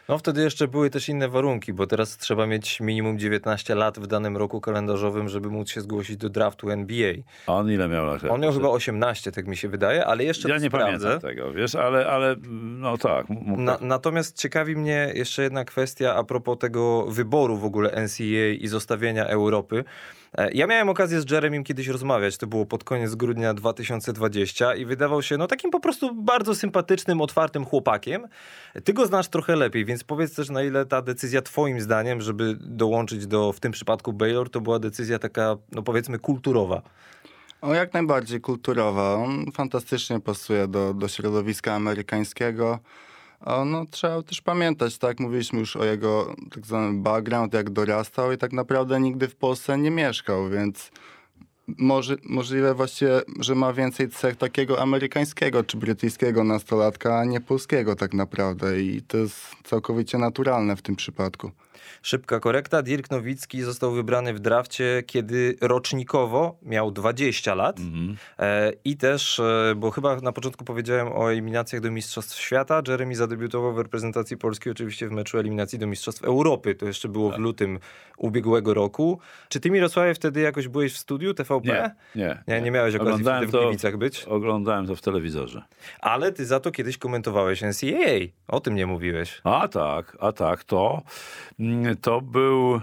No 0.09 0.19
wtedy 0.19 0.43
jeszcze 0.43 0.69
były 0.69 0.91
też 0.91 1.09
inne 1.09 1.29
warunki, 1.29 1.73
bo 1.73 1.87
teraz 1.87 2.17
trzeba 2.17 2.47
mieć 2.47 2.81
minimum 2.81 3.19
19 3.19 3.75
lat 3.75 3.99
w 3.99 4.07
danym 4.07 4.37
roku 4.37 4.61
kalendarzowym, 4.61 5.29
żeby 5.29 5.51
móc 5.51 5.71
się 5.71 5.81
zgłosić 5.81 6.17
do 6.17 6.29
draftu 6.29 6.71
NBA. 6.71 7.13
A 7.47 7.53
on 7.53 7.71
ile 7.71 7.89
miał 7.89 8.07
lat? 8.07 8.25
On 8.25 8.41
miał 8.41 8.53
chyba 8.53 8.69
18, 8.69 9.33
tak 9.33 9.47
mi 9.47 9.57
się 9.57 9.69
wydaje, 9.69 10.07
ale 10.07 10.25
jeszcze 10.25 10.49
Ja 10.49 10.59
nie 10.59 10.69
sprawdzę. 10.69 10.99
pamiętam 11.09 11.31
tego, 11.31 11.53
wiesz, 11.53 11.75
ale, 11.75 12.07
ale 12.07 12.37
no 12.79 12.99
tak. 12.99 13.27
Na, 13.57 13.79
natomiast 13.81 14.39
ciekawi 14.39 14.77
mnie 14.77 15.13
jeszcze 15.15 15.43
jedna 15.43 15.65
kwestia 15.65 16.15
a 16.15 16.25
propos 16.25 16.59
tego 16.59 17.07
wyboru 17.07 17.57
w 17.57 17.65
ogóle 17.65 17.91
NCAA 17.91 18.49
i 18.61 18.69
zostawienia 18.69 19.27
Europy. 19.27 19.85
E, 20.37 20.50
Ja 20.52 20.66
miałem 20.66 20.88
okazję 20.88 21.21
z 21.21 21.31
Jeremim 21.31 21.64
kiedyś 21.64 21.88
rozmawiać, 21.88 22.37
to 22.37 22.47
było 22.47 22.66
pod 22.66 22.85
koniec 22.85 23.14
grudnia 23.14 23.55
2020 23.55 24.75
i 24.75 24.85
wydawał 24.85 25.23
się 25.23 25.37
no 25.37 25.47
takim 25.47 25.71
po 25.71 25.81
prostu 25.81 26.14
bardzo 26.14 26.55
sympatycznym, 26.55 27.21
otwartym 27.21 27.64
chłopakiem. 27.64 28.28
Ty 28.85 28.93
go 28.93 29.07
znasz 29.07 29.28
trochę 29.28 29.57
lepiej, 29.57 29.85
więc 29.85 30.05
powiedz 30.05 30.35
też 30.35 30.50
na 30.50 30.62
ile 30.62 30.87
ta 30.87 31.02
decyzja 31.02 31.43
twoim 31.43 31.81
zdaniem, 31.81 32.21
żeby 32.21 32.57
dołączyć 32.61 33.26
do, 33.26 33.52
w 33.52 33.61
tym 33.61 33.73
przypadku 33.73 34.12
Baylor, 34.12 34.50
to 34.50 34.61
była 34.61 34.78
decyzja 34.78 35.19
taka, 35.19 35.57
no 35.73 35.83
powiedzmy 35.83 36.19
kulturowa. 36.19 36.83
O, 37.61 37.75
jak 37.75 37.95
najbardziej 37.95 38.40
kulturowa. 38.40 39.14
On 39.14 39.52
fantastycznie 39.52 40.21
pasuje 40.21 40.69
do, 40.69 40.95
do 40.95 41.09
środowiska 41.09 41.75
amerykańskiego. 41.75 42.78
O, 43.47 43.65
no, 43.65 43.85
trzeba 43.91 44.23
też 44.23 44.41
pamiętać, 44.41 44.99
tak, 44.99 45.21
mówiliśmy 45.21 45.59
już 45.59 45.76
o 45.76 45.85
jego 45.85 46.35
tak 46.50 46.67
zwanym 46.67 47.03
background, 47.03 47.55
jak 47.55 47.71
dorastał 47.71 48.33
i 48.33 48.38
tak 48.38 48.53
naprawdę 48.53 49.00
nigdy 49.00 49.29
w 49.29 49.37
Polsce 49.37 49.79
nie 49.79 49.91
mieszkał, 49.91 50.49
więc 50.49 50.91
może, 51.79 52.17
możliwe 52.25 52.75
właściwie, 52.75 53.21
że 53.41 53.55
ma 53.55 53.73
więcej 53.73 54.09
cech 54.09 54.37
takiego 54.37 54.83
amerykańskiego 54.83 55.65
czy 55.65 55.76
brytyjskiego 55.76 56.45
nastolatka, 56.45 57.19
a 57.19 57.25
nie 57.25 57.41
polskiego 57.41 57.97
tak 57.97 58.15
naprawdę 58.15 58.81
i 58.81 59.03
to 59.03 59.17
jest 59.17 59.37
całkowicie 59.65 60.19
naturalne 60.19 60.76
w 60.76 60.83
tym 60.83 60.97
przypadku. 60.97 61.50
Szybka 62.02 62.40
korekta. 62.40 62.83
Dirk 62.83 63.11
Nowicki 63.11 63.62
został 63.62 63.93
wybrany 63.93 64.35
w 64.35 64.40
drafcie, 64.40 65.02
kiedy 65.07 65.57
rocznikowo 65.61 66.59
miał 66.62 66.90
20 66.90 67.55
lat. 67.55 67.76
E, 68.38 68.73
I 68.85 68.97
też, 68.97 69.40
e, 69.40 69.75
bo 69.76 69.90
chyba 69.90 70.16
na 70.16 70.33
początku 70.33 70.64
powiedziałem 70.64 71.09
o 71.12 71.33
eliminacjach 71.33 71.83
do 71.83 71.90
Mistrzostw 71.90 72.40
Świata. 72.40 72.83
Jeremy 72.88 73.16
zadebiutował 73.16 73.75
w 73.75 73.78
reprezentacji 73.78 74.37
Polski 74.37 74.71
oczywiście 74.71 75.09
w 75.09 75.12
meczu 75.12 75.38
eliminacji 75.38 75.78
do 75.78 75.87
Mistrzostw 75.87 76.25
Europy. 76.25 76.75
To 76.75 76.87
jeszcze 76.87 77.09
było 77.09 77.31
w 77.31 77.38
lutym 77.38 77.78
ubiegłego 78.19 78.75
roku. 78.75 79.21
Czy 79.49 79.61
ty, 79.61 79.71
Mirosławie, 79.71 80.14
wtedy 80.14 80.40
jakoś 80.40 80.69
byłeś 80.69 80.93
w 80.93 80.99
studiu 80.99 81.35
TVP? 81.35 81.69
Nie, 82.14 82.23
nie. 82.23 82.43
Nie, 82.49 82.61
nie 82.61 82.71
miałeś 82.71 82.95
okazji 82.95 83.12
Oglądałem 83.12 83.49
wtedy 83.49 83.59
w 83.59 83.61
Gliwicach 83.61 83.97
być? 83.97 84.25
Oglądałem 84.25 84.87
to 84.87 84.97
w 84.97 85.00
telewizorze. 85.00 85.62
Ale 86.00 86.33
ty 86.33 86.47
za 86.47 86.61
to 86.61 86.71
kiedyś 86.71 86.99
komentowałeś 86.99 87.62
NCAA. 87.62 88.26
O 88.49 88.61
tym 88.61 88.75
nie 88.75 88.87
mówiłeś. 88.87 89.40
A 89.45 89.69
tak, 89.69 90.16
a 90.21 90.33
tak, 90.33 90.64
to, 90.64 91.02
mm, 91.61 91.75
to 92.02 92.21
był, 92.21 92.80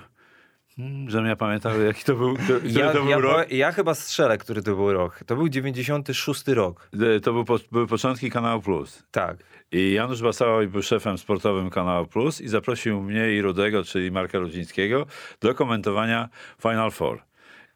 mm, 0.79 1.09
żebym 1.09 1.27
ja 1.27 1.35
pamiętał, 1.35 1.81
jaki 1.81 2.03
to 2.03 2.15
był, 2.15 2.37
to, 2.37 2.41
Ja, 2.65 2.91
to 2.91 2.99
był 3.01 3.09
ja, 3.09 3.17
rok. 3.17 3.51
ja 3.51 3.71
chyba 3.71 3.93
strzelę, 3.95 4.37
który 4.37 4.61
to 4.63 4.75
był 4.75 4.93
rok. 4.93 5.19
To 5.25 5.35
był 5.35 5.49
96 5.49 6.47
rok. 6.47 6.89
E, 7.15 7.19
To 7.19 7.33
był, 7.33 7.45
były 7.71 7.87
początki 7.87 8.29
Kanału 8.31 8.61
Plus. 8.61 9.03
Tak. 9.11 9.37
I 9.71 9.91
Janusz 9.91 10.21
Basała 10.21 10.65
był 10.65 10.81
szefem 10.81 11.17
sportowym 11.17 11.69
Kanału 11.69 12.05
Plus 12.07 12.41
i 12.41 12.47
zaprosił 12.47 13.01
mnie 13.01 13.31
i 13.31 13.41
Rudego, 13.41 13.83
czyli 13.83 14.11
Marka 14.11 14.39
Rudzińskiego, 14.39 15.05
do 15.41 15.53
komentowania 15.55 16.29
Final 16.61 16.91
Four. 16.91 17.21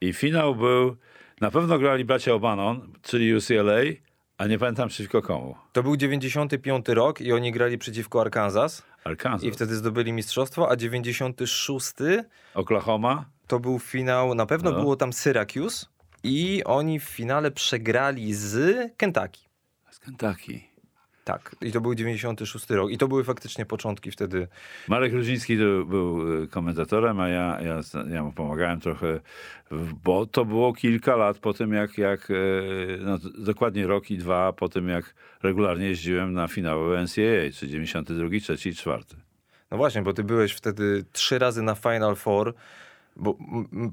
I 0.01 0.13
finał 0.13 0.55
był, 0.55 0.95
na 1.41 1.51
pewno 1.51 1.79
grali 1.79 2.05
bracia 2.05 2.31
O'Bannon, 2.31 2.79
czyli 3.01 3.35
UCLA, 3.35 3.81
a 4.37 4.47
nie 4.47 4.59
pamiętam 4.59 4.89
przeciwko 4.89 5.21
komu. 5.21 5.55
To 5.73 5.83
był 5.83 5.95
95 5.97 6.87
rok 6.87 7.21
i 7.21 7.33
oni 7.33 7.51
grali 7.51 7.77
przeciwko 7.77 8.21
Arkansas 8.21 8.83
Arkansas, 9.03 9.43
i 9.43 9.51
wtedy 9.51 9.75
zdobyli 9.75 10.13
mistrzostwo, 10.13 10.69
a 10.71 10.75
96 10.75 11.93
Oklahoma, 12.53 13.25
to 13.47 13.59
był 13.59 13.79
finał, 13.79 14.35
na 14.35 14.45
pewno 14.45 14.71
No. 14.71 14.79
było 14.79 14.95
tam 14.95 15.13
Syracuse 15.13 15.85
i 16.23 16.61
oni 16.65 16.99
w 16.99 17.03
finale 17.03 17.51
przegrali 17.51 18.33
z 18.33 18.77
Kentucky. 18.97 19.39
z 19.91 19.99
Kentucky. 19.99 20.61
Tak, 21.27 21.55
i 21.61 21.71
to 21.71 21.81
był 21.81 21.95
96 21.95 22.69
rok. 22.69 22.91
I 22.91 22.97
to 22.97 23.07
były 23.07 23.23
faktycznie 23.23 23.65
początki 23.65 24.11
wtedy. 24.11 24.47
Marek 24.87 25.13
Rudziński 25.13 25.57
to 25.57 25.85
był 25.85 26.43
e, 26.43 26.47
komentatorem, 26.47 27.19
a 27.19 27.29
ja, 27.29 27.59
ja, 27.61 27.81
ja 28.09 28.23
mu 28.23 28.31
pomagałem 28.31 28.79
trochę, 28.79 29.19
bo 30.03 30.25
to 30.25 30.45
było 30.45 30.73
kilka 30.73 31.15
lat 31.15 31.37
po 31.39 31.53
tym, 31.53 31.73
jak, 31.73 31.97
jak 31.97 32.31
e, 32.31 32.33
no, 32.99 33.17
dokładnie 33.37 33.87
rok 33.87 34.11
i 34.11 34.17
dwa 34.17 34.53
po 34.53 34.69
tym, 34.69 34.89
jak 34.89 35.15
regularnie 35.43 35.85
jeździłem 35.85 36.33
na 36.33 36.47
finały 36.47 37.03
NCAA, 37.03 37.51
czy 37.53 37.67
92, 37.67 38.55
3 38.55 38.69
i 38.69 38.73
4. 38.73 39.03
No 39.71 39.77
właśnie, 39.77 40.01
bo 40.01 40.13
ty 40.13 40.23
byłeś 40.23 40.53
wtedy 40.53 41.05
trzy 41.11 41.39
razy 41.39 41.61
na 41.61 41.75
Final 41.75 42.15
Four. 42.15 42.53
Bo 43.19 43.37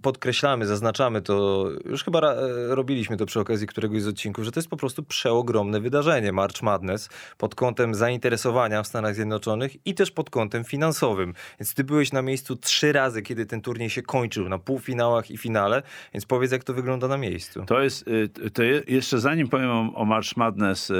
podkreślamy, 0.02 0.66
zaznaczamy 0.66 1.22
to, 1.22 1.66
już 1.84 2.04
chyba 2.04 2.32
e, 2.34 2.36
robiliśmy 2.74 3.16
to 3.16 3.26
przy 3.26 3.40
okazji 3.40 3.66
któregoś 3.66 4.02
z 4.02 4.06
odcinków, 4.08 4.44
że 4.44 4.52
to 4.52 4.60
jest 4.60 4.68
po 4.70 4.76
prostu 4.76 5.02
przeogromne 5.02 5.80
wydarzenie 5.80 6.32
March 6.32 6.62
Madness 6.62 7.08
pod 7.38 7.54
kątem 7.54 7.94
zainteresowania 7.94 8.82
w 8.82 8.86
Stanach 8.86 9.14
Zjednoczonych 9.14 9.86
i 9.86 9.94
też 9.94 10.10
pod 10.10 10.30
kątem 10.30 10.64
finansowym. 10.64 11.34
Więc 11.60 11.74
ty 11.74 11.84
byłeś 11.84 12.12
na 12.12 12.22
miejscu 12.22 12.56
trzy 12.56 12.92
razy, 12.92 13.22
kiedy 13.22 13.46
ten 13.46 13.60
turniej 13.60 13.90
się 13.90 14.02
kończył, 14.02 14.48
na 14.48 14.58
półfinałach 14.58 15.30
i 15.30 15.38
finale, 15.38 15.82
więc 16.14 16.26
powiedz, 16.26 16.52
jak 16.52 16.64
to 16.64 16.74
wygląda 16.74 17.08
na 17.08 17.16
miejscu. 17.16 17.64
To 17.66 17.80
jest, 17.82 18.08
y, 18.08 18.50
to 18.50 18.62
je- 18.62 18.82
jeszcze 18.88 19.20
zanim 19.20 19.48
powiem 19.48 19.70
o, 19.70 19.92
o 19.94 20.04
March 20.04 20.36
Madness 20.36 20.90
y, 20.90 20.94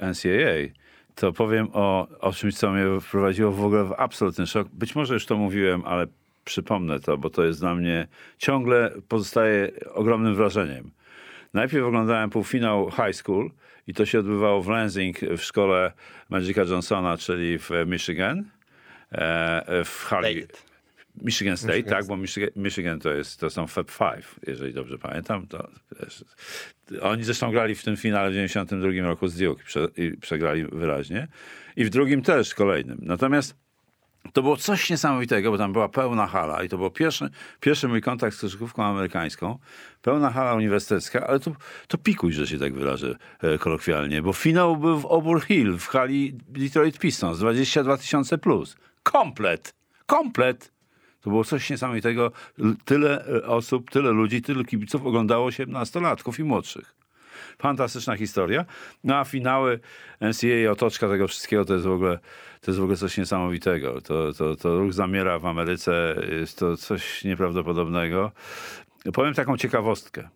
NCAA, 0.00 0.74
to 1.14 1.32
powiem 1.32 1.68
o, 1.72 2.08
o 2.20 2.32
czymś, 2.32 2.54
co 2.56 2.70
mnie 2.70 3.00
wprowadziło 3.00 3.52
w 3.52 3.64
ogóle 3.64 3.84
w 3.84 3.92
absolutny 3.98 4.46
szok. 4.46 4.68
Być 4.72 4.94
może 4.94 5.14
już 5.14 5.26
to 5.26 5.36
mówiłem, 5.36 5.82
ale 5.84 6.06
przypomnę 6.48 7.00
to, 7.00 7.18
bo 7.18 7.30
to 7.30 7.44
jest 7.44 7.60
dla 7.60 7.74
mnie 7.74 8.06
ciągle 8.38 8.92
pozostaje 9.08 9.70
ogromnym 9.94 10.34
wrażeniem. 10.34 10.90
Najpierw 11.54 11.84
oglądałem 11.84 12.30
półfinał 12.30 12.90
high 12.90 13.14
school 13.14 13.50
i 13.86 13.94
to 13.94 14.06
się 14.06 14.18
odbywało 14.18 14.62
w 14.62 14.68
Lansing 14.68 15.20
w 15.20 15.42
szkole 15.42 15.92
Magica 16.28 16.62
Johnsona, 16.62 17.16
czyli 17.16 17.58
w 17.58 17.70
Michigan. 17.86 18.44
e, 19.12 19.84
W 19.84 19.88
State. 19.88 20.68
Michigan 21.22 21.56
State, 21.56 21.76
Michigan 21.76 21.98
tak, 21.98 22.06
bo 22.06 22.16
Michigan, 22.16 22.50
Michigan 22.56 23.00
to, 23.00 23.10
jest, 23.10 23.40
to 23.40 23.50
są 23.50 23.66
Fab 23.66 23.90
Five, 23.90 24.40
jeżeli 24.46 24.74
dobrze 24.74 24.98
pamiętam. 24.98 25.46
To, 25.46 25.68
wiesz, 26.00 26.24
oni 27.02 27.24
zresztą 27.24 27.50
grali 27.50 27.74
w 27.74 27.84
tym 27.84 27.96
finale 27.96 28.30
w 28.30 28.32
92 28.32 28.90
roku 29.02 29.28
z 29.28 29.36
Duke 29.36 29.64
prze, 29.64 29.88
i 29.96 30.16
przegrali 30.16 30.64
wyraźnie. 30.64 31.28
I 31.76 31.84
w 31.84 31.90
drugim 31.90 32.22
też 32.22 32.54
kolejnym. 32.54 32.98
Natomiast 33.02 33.67
to 34.32 34.42
było 34.42 34.56
coś 34.56 34.90
niesamowitego, 34.90 35.50
bo 35.50 35.58
tam 35.58 35.72
była 35.72 35.88
pełna 35.88 36.26
hala 36.26 36.62
i 36.62 36.68
to 36.68 36.78
był 36.78 36.90
pierwszy, 36.90 37.30
pierwszy 37.60 37.88
mój 37.88 38.00
kontakt 38.00 38.36
z 38.36 38.40
koszykówką 38.40 38.84
amerykańską. 38.84 39.58
Pełna 40.02 40.30
hala 40.30 40.54
uniwersytecka, 40.54 41.26
ale 41.26 41.40
to, 41.40 41.50
to 41.88 41.98
pikuj, 41.98 42.32
że 42.32 42.46
się 42.46 42.58
tak 42.58 42.74
wyrażę 42.74 43.16
e, 43.42 43.58
kolokwialnie, 43.58 44.22
bo 44.22 44.32
finał 44.32 44.76
był 44.76 45.00
w 45.00 45.06
Obur 45.06 45.44
Hill 45.44 45.78
w 45.78 45.86
hali 45.86 46.38
Detroit 46.48 46.98
Pistons, 46.98 47.38
22 47.38 47.96
tysiące 47.96 48.38
plus. 48.38 48.76
Komplet! 49.02 49.74
Komplet! 50.06 50.72
To 51.20 51.30
było 51.30 51.44
coś 51.44 51.70
niesamowitego. 51.70 52.32
Tyle 52.84 53.26
e, 53.26 53.46
osób, 53.46 53.90
tyle 53.90 54.10
ludzi, 54.10 54.42
tylu 54.42 54.64
kibiców 54.64 55.06
oglądało 55.06 55.50
się 55.50 55.66
nastolatków 55.66 56.38
i 56.38 56.44
młodszych. 56.44 56.97
Fantastyczna 57.58 58.16
historia. 58.16 58.64
No 59.04 59.16
a 59.16 59.24
finały 59.24 59.80
NCAA, 60.20 60.70
otoczka 60.72 61.08
tego 61.08 61.28
wszystkiego 61.28 61.64
to 61.64 61.72
jest 61.74 61.86
w 61.86 61.90
ogóle, 61.90 62.18
to 62.60 62.70
jest 62.70 62.80
w 62.80 62.82
ogóle 62.82 62.96
coś 62.96 63.18
niesamowitego. 63.18 64.00
To, 64.00 64.32
to, 64.32 64.56
to 64.56 64.78
ruch 64.78 64.92
zamiera 64.92 65.38
w 65.38 65.46
Ameryce, 65.46 66.16
jest 66.40 66.58
to 66.58 66.76
coś 66.76 67.24
nieprawdopodobnego. 67.24 68.32
Powiem 69.12 69.34
taką 69.34 69.56
ciekawostkę 69.56 70.28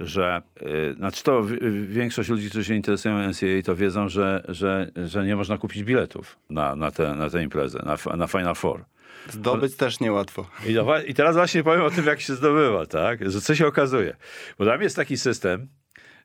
że 0.00 0.42
y, 0.62 0.94
znaczy 0.94 1.22
to 1.22 1.42
większość 1.86 2.28
ludzi, 2.28 2.50
którzy 2.50 2.64
się 2.64 2.74
interesują 2.74 3.28
NCAA, 3.28 3.62
to 3.64 3.76
wiedzą, 3.76 4.08
że, 4.08 4.44
że, 4.48 4.90
że 5.04 5.26
nie 5.26 5.36
można 5.36 5.58
kupić 5.58 5.84
biletów 5.84 6.38
na, 6.50 6.76
na, 6.76 6.90
tę, 6.90 7.14
na 7.14 7.30
tę 7.30 7.42
imprezę, 7.42 7.82
na, 7.86 8.16
na 8.16 8.26
Final 8.26 8.54
Four. 8.54 8.84
Zdobyć 9.30 9.76
też 9.76 10.00
niełatwo. 10.00 10.46
I, 10.66 10.74
no, 10.74 10.84
wa- 10.84 11.02
I 11.02 11.14
teraz 11.14 11.36
właśnie 11.36 11.64
powiem 11.64 11.82
o 11.82 11.90
tym, 11.90 12.06
jak 12.06 12.20
się 12.20 12.34
zdobywa, 12.34 12.86
tak? 12.86 13.30
Że 13.30 13.40
co 13.40 13.54
się 13.54 13.66
okazuje. 13.66 14.16
Bo 14.58 14.66
tam 14.66 14.82
jest 14.82 14.96
taki 14.96 15.16
system, 15.16 15.68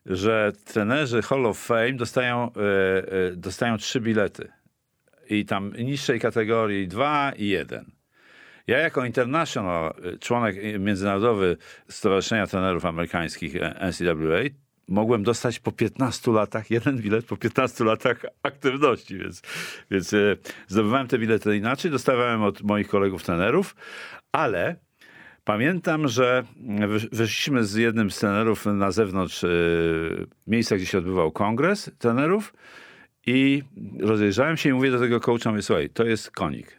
że 0.06 0.52
trenerzy 0.64 1.22
Hall 1.22 1.46
of 1.46 1.58
Fame 1.58 1.92
dostają, 1.92 2.50
e, 2.56 3.28
e, 3.30 3.36
dostają 3.36 3.76
trzy 3.76 4.00
bilety. 4.00 4.48
I 5.30 5.44
tam 5.44 5.72
niższej 5.78 6.20
kategorii 6.20 6.88
dwa 6.88 7.32
i 7.36 7.46
jeden. 7.46 7.90
Ja 8.66 8.78
jako 8.78 9.04
international, 9.04 9.94
e, 10.04 10.18
członek 10.18 10.56
międzynarodowy 10.78 11.56
Stowarzyszenia 11.88 12.46
Trenerów 12.46 12.84
Amerykańskich 12.84 13.54
NCAA, 13.80 14.42
mogłem 14.88 15.22
dostać 15.22 15.58
po 15.58 15.72
15 15.72 16.32
latach, 16.32 16.70
jeden 16.70 16.98
bilet 16.98 17.24
po 17.24 17.36
15 17.36 17.84
latach 17.84 18.22
aktywności, 18.42 19.18
więc, 19.18 19.42
więc 19.90 20.14
zdobywałem 20.68 21.08
te 21.08 21.18
bilety 21.18 21.56
inaczej, 21.56 21.90
dostawałem 21.90 22.42
od 22.42 22.62
moich 22.62 22.88
kolegów 22.88 23.24
trenerów, 23.24 23.76
ale 24.32 24.76
pamiętam, 25.44 26.08
że 26.08 26.44
wysz- 26.66 27.08
wyszliśmy 27.12 27.64
z 27.64 27.74
jednym 27.74 28.10
z 28.10 28.18
trenerów 28.18 28.66
na 28.66 28.90
zewnątrz 28.90 29.44
e, 29.44 29.48
miejsca, 30.46 30.76
gdzie 30.76 30.86
się 30.86 30.98
odbywał 30.98 31.32
kongres 31.32 31.90
trenerów 31.98 32.54
i 33.26 33.62
rozejrzałem 34.00 34.56
się 34.56 34.68
i 34.68 34.72
mówię 34.72 34.90
do 34.90 34.98
tego 34.98 35.20
coacha, 35.20 35.50
mówię, 35.50 35.62
słuchaj, 35.62 35.90
to 35.90 36.04
jest 36.04 36.30
konik. 36.30 36.78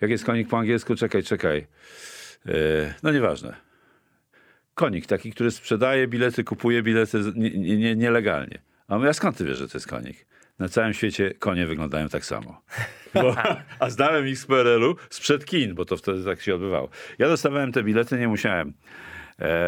Jak 0.00 0.10
jest 0.10 0.24
konik 0.24 0.48
po 0.48 0.58
angielsku? 0.58 0.94
Czekaj, 0.94 1.22
czekaj. 1.22 1.66
E, 2.46 2.94
no 3.02 3.12
nieważne. 3.12 3.56
Konik 4.74 5.06
taki, 5.06 5.32
który 5.32 5.50
sprzedaje 5.50 6.08
bilety, 6.08 6.44
kupuje 6.44 6.82
bilety 6.82 7.18
nie, 7.34 7.76
nie, 7.76 7.96
nielegalnie. 7.96 8.58
A 8.88 8.96
mówię, 8.98 9.08
a 9.08 9.12
skąd 9.12 9.36
ty 9.36 9.44
wiesz, 9.44 9.58
że 9.58 9.68
to 9.68 9.78
jest 9.78 9.88
konik? 9.88 10.26
Na 10.60 10.68
całym 10.68 10.94
świecie 10.94 11.34
konie 11.38 11.66
wyglądają 11.66 12.08
tak 12.08 12.24
samo. 12.24 12.62
Bo, 13.14 13.36
a 13.78 13.90
znałem 13.90 14.28
ich 14.28 14.38
z 14.38 14.46
PRL-u 14.46 14.96
sprzed 15.10 15.44
kin, 15.44 15.74
bo 15.74 15.84
to 15.84 15.96
wtedy 15.96 16.24
tak 16.24 16.40
się 16.40 16.54
odbywało. 16.54 16.88
Ja 17.18 17.28
dostawałem 17.28 17.72
te 17.72 17.82
bilety, 17.82 18.18
nie 18.18 18.28
musiałem 18.28 18.72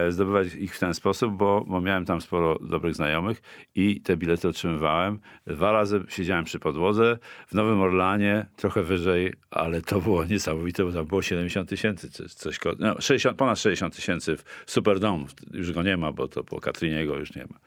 zdobywać 0.09 0.55
ich 0.55 0.77
w 0.77 0.79
ten 0.79 0.95
sposób, 0.95 1.33
bo, 1.33 1.65
bo 1.67 1.81
miałem 1.81 2.05
tam 2.05 2.21
sporo 2.21 2.59
dobrych 2.59 2.95
znajomych 2.95 3.43
i 3.75 4.01
te 4.01 4.17
bilety 4.17 4.49
otrzymywałem. 4.49 5.19
Dwa 5.47 5.73
razy 5.73 6.05
siedziałem 6.09 6.45
przy 6.45 6.59
podłodze 6.59 7.19
w 7.47 7.55
Nowym 7.55 7.81
Orlanie, 7.81 8.47
trochę 8.57 8.83
wyżej, 8.83 9.33
ale 9.51 9.83
to 9.83 10.01
było 10.01 10.25
niesamowite, 10.25 10.85
bo 10.85 10.93
tam 10.93 11.07
było 11.07 11.23
70 11.23 11.69
tysięcy, 11.69 12.11
czy 12.11 12.29
coś, 12.29 12.59
no, 12.79 13.01
60, 13.01 13.39
ponad 13.39 13.59
60 13.59 13.97
tysięcy 13.97 14.37
w 14.37 14.45
Superdome. 14.67 15.25
Już 15.53 15.73
go 15.73 15.83
nie 15.83 15.97
ma, 15.97 16.13
bo 16.13 16.29
to 16.29 16.45
po 16.45 16.61
Katrinie 16.61 17.07
go 17.07 17.17
już 17.17 17.35
nie 17.35 17.43
ma. 17.43 17.59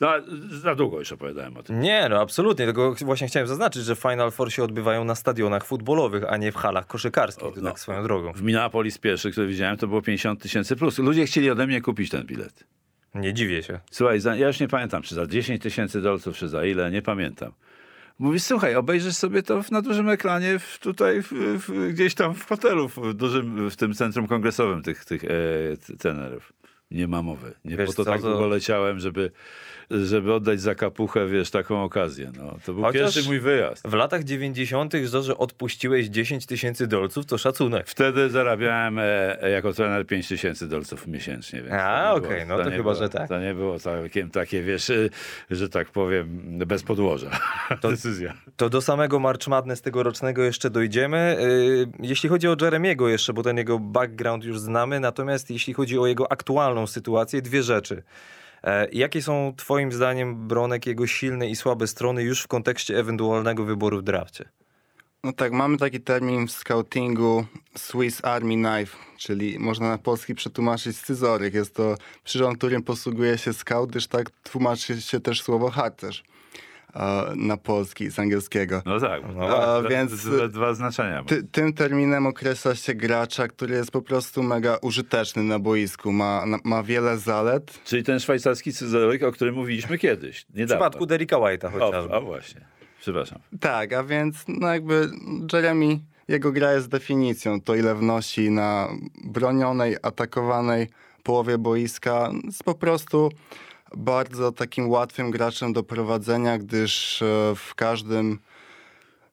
No, 0.00 0.08
za 0.48 0.74
długo 0.74 0.98
już 0.98 1.12
opowiadałem 1.12 1.56
o 1.56 1.62
tym. 1.62 1.80
Nie, 1.80 2.06
no 2.10 2.20
absolutnie. 2.20 2.64
Tylko 2.66 2.94
właśnie 3.00 3.26
chciałem 3.26 3.48
zaznaczyć, 3.48 3.84
że 3.84 3.96
Final 3.96 4.30
Four 4.30 4.52
się 4.52 4.64
odbywają 4.64 5.04
na 5.04 5.14
stadionach 5.14 5.64
futbolowych, 5.64 6.24
a 6.28 6.36
nie 6.36 6.52
w 6.52 6.56
halach 6.56 6.86
koszykarskich. 6.86 7.54
to 7.54 7.60
no. 7.60 7.70
tak 7.70 7.80
swoją 7.80 8.02
drogą. 8.02 8.32
W 8.32 8.42
Minneapolis 8.42 8.98
pierwszy, 8.98 9.30
który 9.30 9.46
widziałem, 9.46 9.76
to 9.76 9.86
było 9.86 10.02
50 10.02 10.42
tysięcy 10.42 10.76
plus. 10.76 10.98
Ludzie 10.98 11.26
chcieli 11.26 11.50
ode 11.52 11.66
mnie 11.66 11.80
kupić 11.80 12.10
ten 12.10 12.26
bilet. 12.26 12.64
Nie 13.14 13.34
dziwię 13.34 13.62
się. 13.62 13.80
Słuchaj, 13.90 14.20
za, 14.20 14.36
ja 14.36 14.46
już 14.46 14.60
nie 14.60 14.68
pamiętam, 14.68 15.02
czy 15.02 15.14
za 15.14 15.26
10 15.26 15.62
tysięcy 15.62 16.00
dolców, 16.00 16.36
czy 16.36 16.48
za 16.48 16.64
ile, 16.64 16.90
nie 16.90 17.02
pamiętam. 17.02 17.52
Mówi, 18.18 18.40
słuchaj, 18.40 18.74
obejrzysz 18.76 19.14
sobie 19.14 19.42
to 19.42 19.62
na 19.70 19.82
dużym 19.82 20.08
ekranie 20.08 20.58
w, 20.58 20.78
tutaj, 20.78 21.22
w, 21.22 21.32
w, 21.32 21.92
gdzieś 21.92 22.14
tam 22.14 22.34
w 22.34 22.46
hotelu, 22.46 22.88
w, 22.88 23.14
dużym, 23.14 23.70
w 23.70 23.76
tym 23.76 23.94
centrum 23.94 24.26
kongresowym 24.26 24.82
tych, 24.82 25.04
tych 25.04 25.24
e, 25.24 25.28
t- 25.86 25.96
trenerów. 25.98 26.52
Nie 26.90 27.08
ma 27.08 27.22
mowy. 27.22 27.54
Nie 27.64 27.76
Wiesz 27.76 27.86
po 27.86 27.92
to 27.92 28.04
co, 28.04 28.10
tak 28.10 28.20
to- 28.20 28.30
długo 28.30 28.46
leciałem, 28.46 29.00
żeby, 29.00 29.30
żeby 29.90 30.34
oddać 30.34 30.60
za 30.60 30.74
kapuchę, 30.74 31.26
wiesz, 31.26 31.50
taką 31.50 31.82
okazję. 31.84 32.32
No, 32.38 32.56
to 32.66 32.72
był 32.74 32.82
Chociaż- 32.82 33.02
pierwszy 33.14 33.22
mój 33.28 33.40
wyjazd. 33.40 33.88
W 33.88 33.92
latach 33.94 34.24
90. 34.24 34.92
to, 35.12 35.22
że 35.22 35.38
odpuściłeś 35.38 36.06
10 36.06 36.46
tysięcy 36.46 36.86
dolców, 36.86 37.26
to 37.26 37.38
szacunek. 37.38 37.86
Wtedy 37.88 38.30
zarabiałem 38.30 38.98
e, 38.98 39.36
jako 39.52 39.72
trener 39.72 40.06
5 40.06 40.28
tysięcy 40.28 40.68
dolców 40.68 41.06
miesięcznie. 41.06 41.60
Więc 41.62 41.72
A, 41.72 42.08
to 42.10 42.14
okej, 42.16 42.46
było- 42.46 42.58
no 42.58 42.64
to 42.64 42.70
nie 42.70 42.76
chyba, 42.76 42.82
było, 42.82 42.94
że 42.94 43.08
tak. 43.08 43.28
To 43.28 43.40
nie 43.40 43.54
było 43.54 43.78
całkiem 43.78 44.30
takie, 44.30 44.62
wiesz, 44.62 44.90
y, 44.90 45.10
że 45.50 45.68
tak 45.68 45.90
powiem, 45.90 46.28
bez 46.66 46.82
podłoża. 46.82 47.30
To 47.80 47.90
decyzja. 47.90 48.34
To 48.56 48.68
do 48.70 48.80
samego 48.80 49.18
March 49.20 49.46
Madness 49.48 49.82
tegorocznego 49.82 50.42
jeszcze 50.42 50.70
dojdziemy. 50.70 51.36
Yy, 51.40 52.08
Jeśli 52.08 52.28
chodzi 52.28 52.48
o 52.48 52.56
Jeremiego 52.60 53.08
jeszcze, 53.08 53.32
bo 53.32 53.42
ten 53.42 53.56
jego 53.56 53.78
background 53.78 54.44
już 54.44 54.58
znamy, 54.60 55.00
natomiast 55.00 55.50
jeśli 55.50 55.74
chodzi 55.74 55.98
o 55.98 56.06
jego 56.06 56.32
aktualną 56.32 56.86
sytuację, 56.86 57.42
dwie 57.42 57.62
rzeczy. 57.62 58.02
E, 58.64 58.88
Jakie 58.92 59.22
są 59.22 59.54
twoim 59.56 59.92
zdaniem, 59.92 60.48
Bronek, 60.48 60.86
jego 60.86 61.06
silne 61.06 61.50
i 61.50 61.56
słabe 61.56 61.86
strony 61.86 62.22
już 62.22 62.42
w 62.42 62.48
kontekście 62.48 62.98
ewentualnego 62.98 63.64
wyboru 63.64 63.98
w 63.98 64.02
drafcie? 64.02 64.48
No 65.24 65.32
tak, 65.32 65.52
mamy 65.52 65.78
taki 65.78 66.00
termin 66.00 66.46
w 66.46 66.52
scoutingu 66.52 67.44
Swiss 67.76 68.24
Army 68.24 68.54
Knife, 68.54 68.96
czyli 69.18 69.58
można 69.58 69.88
na 69.88 69.98
polski 69.98 70.34
przetłumaczyć 70.34 70.96
scyzoryk. 70.96 71.54
Jest 71.54 71.74
to 71.74 71.96
przyrząd, 72.24 72.58
którym 72.58 72.82
posługuje 72.82 73.38
się 73.38 73.52
scout, 73.52 73.90
gdyż 73.90 74.06
tak 74.06 74.30
tłumaczy 74.30 75.02
się 75.02 75.20
też 75.20 75.42
słowo 75.42 75.70
harcerz 75.70 76.24
na 77.36 77.56
polski 77.56 78.10
z 78.10 78.18
angielskiego. 78.18 78.82
No 78.86 79.00
tak, 79.00 79.22
No 79.26 79.46
dwa, 79.46 79.80
właśnie. 79.80 79.96
więc... 79.96 80.24
dwa, 80.26 80.48
dwa 80.48 80.74
znaczenia. 80.74 81.24
Ty, 81.24 81.42
tym 81.42 81.72
terminem 81.72 82.26
określa 82.26 82.74
się 82.74 82.94
gracza, 82.94 83.48
który 83.48 83.74
jest 83.74 83.90
po 83.90 84.02
prostu 84.02 84.42
mega 84.42 84.78
użyteczny 84.82 85.42
na 85.42 85.58
boisku, 85.58 86.12
ma, 86.12 86.46
na, 86.46 86.58
ma 86.64 86.82
wiele 86.82 87.18
zalet. 87.18 87.80
Czyli 87.84 88.02
ten 88.02 88.20
szwajcarski 88.20 88.72
scyzoryk, 88.72 89.22
o 89.22 89.32
którym 89.32 89.54
mówiliśmy 89.54 89.98
kiedyś, 89.98 90.44
W 90.50 90.54
niedawno. 90.56 90.74
przypadku 90.84 91.06
Derricka 91.06 91.36
White'a 91.36 91.72
chociażby. 91.72 92.14
o, 92.14 92.18
o, 92.18 92.20
właśnie. 92.20 92.60
Przepraszam. 93.00 93.38
Tak, 93.60 93.92
a 93.92 94.04
więc 94.04 94.44
no 94.48 94.68
jakby 94.72 95.10
Jeremy, 95.52 95.98
jego 96.28 96.52
gra 96.52 96.72
jest 96.72 96.88
definicją. 96.88 97.60
To 97.60 97.74
ile 97.74 97.94
wnosi 97.94 98.50
na 98.50 98.88
bronionej, 99.24 99.96
atakowanej 100.02 100.86
połowie 101.22 101.58
boiska 101.58 102.30
jest 102.44 102.64
po 102.64 102.74
prostu 102.74 103.30
bardzo 103.96 104.52
takim 104.52 104.90
łatwym 104.90 105.30
graczem 105.30 105.72
do 105.72 105.82
prowadzenia, 105.82 106.58
gdyż 106.58 107.22
e, 107.22 107.26
w 107.56 107.74
każdym 107.74 108.38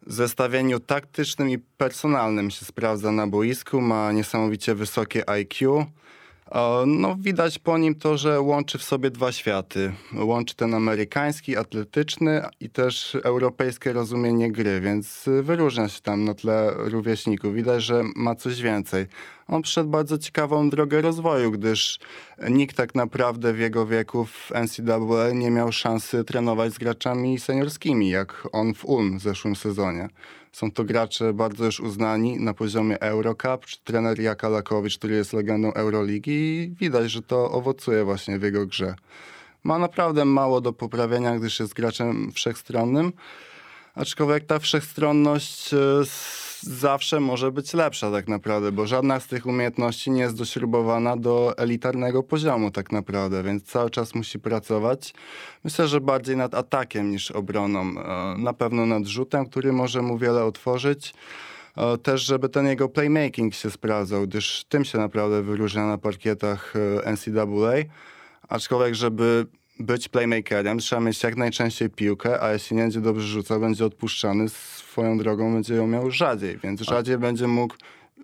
zestawieniu 0.08 0.80
taktycznym 0.80 1.50
i 1.50 1.58
personalnym 1.58 2.52
się 2.52 2.66
sprawdza 2.66 3.12
na 3.12 3.28
boisku, 3.28 3.82
ma 3.82 4.12
niesamowicie 4.12 4.76
wysokie 4.76 5.30
IQ. 5.30 5.80
E, 5.80 5.86
No, 6.86 7.16
widać 7.20 7.60
po 7.60 7.78
nim 7.78 7.96
to, 7.96 8.18
że 8.18 8.42
łączy 8.42 8.78
w 8.78 8.84
sobie 8.84 9.12
dwa 9.12 9.32
światy. 9.32 9.94
Łączy 10.14 10.56
ten 10.56 10.74
amerykański, 10.74 11.58
atletyczny 11.58 12.42
i 12.60 12.70
też 12.70 13.18
europejskie 13.24 13.94
rozumienie 13.94 14.52
gry, 14.52 14.82
więc 14.82 15.28
y, 15.28 15.44
wyróżnia 15.44 15.90
się 15.90 16.02
tam 16.02 16.26
na 16.26 16.34
tle 16.34 16.74
rówieśników. 16.76 17.54
Widać, 17.54 17.84
że 17.84 18.04
ma 18.16 18.36
coś 18.36 18.62
więcej. 18.62 19.06
On 19.50 19.62
przeszedł 19.62 19.90
bardzo 19.90 20.18
ciekawą 20.18 20.70
drogę 20.70 21.02
rozwoju, 21.02 21.52
gdyż 21.52 22.00
nikt 22.50 22.76
tak 22.76 22.96
naprawdę 22.96 23.54
w 23.54 23.60
jego 23.60 23.86
wieku 23.86 24.26
w 24.26 24.52
NCAA 24.52 25.32
nie 25.34 25.52
miał 25.52 25.72
szansy 25.72 26.24
trenować 26.24 26.74
z 26.74 26.78
graczami 26.78 27.40
seniorskimi, 27.40 28.10
jak 28.10 28.48
on 28.52 28.74
w 28.74 28.86
Ulm 28.86 29.20
w 29.20 29.22
zeszłym 29.22 29.56
sezonie. 29.56 30.10
Są 30.52 30.72
to 30.72 30.84
gracze 30.84 31.34
bardzo 31.34 31.66
już 31.66 31.80
uznani 31.80 32.40
na 32.40 32.54
poziomie 32.54 33.00
Eurocup, 33.00 33.66
trener 33.84 34.20
Jaka 34.20 34.50
Lakowicz, 34.50 34.98
który 34.98 35.16
jest 35.16 35.34
legendą 35.34 35.74
Euroligi 35.74 36.32
i 36.32 36.76
widać, 36.80 37.12
że 37.12 37.22
to 37.22 37.52
owocuje 37.52 38.04
właśnie 38.04 38.40
w 38.40 38.44
jego 38.44 38.66
grze. 38.66 38.96
Ma 39.64 39.80
naprawdę 39.80 40.26
mało 40.26 40.62
do 40.62 40.74
poprawienia, 40.74 41.40
gdyż 41.40 41.60
jest 41.60 41.74
graczem 41.74 42.32
wszechstronnym, 42.32 43.14
aczkolwiek 43.96 44.46
ta 44.46 44.60
wszechstronność 44.60 45.74
e, 45.74 45.78
zawsze 46.64 47.20
może 47.20 47.52
być 47.52 47.74
lepsza 47.74 48.12
tak 48.12 48.28
naprawdę, 48.28 48.72
bo 48.72 48.88
żadna 48.88 49.20
z 49.20 49.28
tych 49.28 49.46
umiejętności 49.46 50.12
nie 50.12 50.22
jest 50.22 50.38
dośrubowana 50.38 51.18
do 51.18 51.58
elitarnego 51.58 52.24
poziomu 52.24 52.72
tak 52.72 52.92
naprawdę, 52.92 53.44
więc 53.44 53.64
cały 53.64 53.90
czas 53.90 54.16
musi 54.16 54.40
pracować. 54.40 55.14
Myślę, 55.64 55.88
że 55.88 56.02
bardziej 56.02 56.38
nad 56.38 56.56
atakiem 56.56 57.12
niż 57.12 57.32
obroną. 57.32 57.82
E, 57.82 58.36
Na 58.38 58.54
pewno 58.54 58.86
nad 58.86 59.06
rzutem, 59.06 59.46
który 59.46 59.74
może 59.74 60.02
mu 60.02 60.18
wiele 60.18 60.44
otworzyć. 60.44 61.14
E, 61.78 61.98
Też, 61.98 62.22
żeby 62.26 62.50
ten 62.50 62.66
jego 62.68 62.90
playmaking 62.90 63.54
się 63.54 63.72
sprawdzał, 63.72 64.22
gdyż 64.24 64.64
tym 64.70 64.86
się 64.86 64.98
naprawdę 64.98 65.42
wyróżnia 65.42 65.86
na 65.88 65.98
parkietach 65.98 66.74
e, 67.06 67.12
NCAA. 67.12 67.74
Aczkolwiek, 68.50 68.96
żeby 68.96 69.46
być 69.80 70.10
playmakerem, 70.10 70.80
trzeba 70.80 71.02
mieć 71.02 71.24
jak 71.24 71.38
najczęściej 71.38 71.90
piłkę, 71.90 72.42
a 72.44 72.54
jeśli 72.54 72.76
nie 72.76 72.82
będzie 72.82 73.02
dobrze 73.02 73.28
rzucał, 73.28 73.60
będzie 73.60 73.86
odpuszczany, 73.86 74.50
swoją 74.50 75.18
drogą 75.18 75.54
będzie 75.54 75.74
ją 75.76 75.88
miał 75.88 76.12
rzadziej, 76.12 76.58
więc 76.64 76.82
rzadziej 76.82 77.18
będzie 77.18 77.48
mógł 77.48 77.76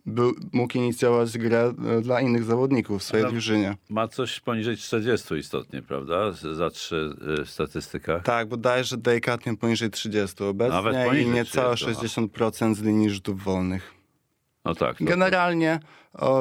był, 0.05 0.35
mógł 0.53 0.77
inicjować 0.77 1.37
grę 1.37 1.73
e, 1.97 2.01
dla 2.01 2.21
innych 2.21 2.43
zawodników 2.43 3.01
w 3.01 3.03
swojej 3.03 3.25
No. 3.25 3.31
drużynie. 3.31 3.77
Ma 3.89 4.07
coś 4.07 4.39
poniżej 4.39 4.77
40 4.77 5.35
istotnie, 5.35 5.81
prawda? 5.81 6.31
Za 6.31 6.69
trzy 6.69 7.15
y, 7.41 7.45
statystykach. 7.45 8.23
Tak, 8.23 8.47
bodajże 8.47 8.97
delikatnie 8.97 9.57
poniżej 9.57 9.89
30 9.89 10.43
obecnie 10.43 10.75
Nawet 10.75 11.05
poniżej 11.05 11.27
i 11.27 11.29
niecałe 11.29 11.75
30, 11.75 12.05
60% 12.05 12.75
z 12.75 12.81
linii 12.81 13.09
rzutów 13.09 13.43
wolnych. 13.43 13.93
No 14.65 14.75
tak. 14.75 14.97
To, 14.97 15.05
Generalnie 15.05 15.79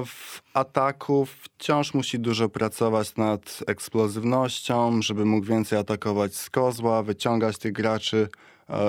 w 0.07 0.43
ataku 0.55 1.27
wciąż 1.27 1.95
musi 1.95 2.19
dużo 2.19 2.49
pracować 2.49 3.17
nad 3.17 3.61
eksplozywnością, 3.67 5.03
żeby 5.03 5.25
mógł 5.25 5.47
więcej 5.47 5.79
atakować 5.79 6.37
z 6.37 6.51
kozła, 6.51 7.03
wyciągać 7.03 7.59
tych 7.59 7.73
graczy 7.73 8.29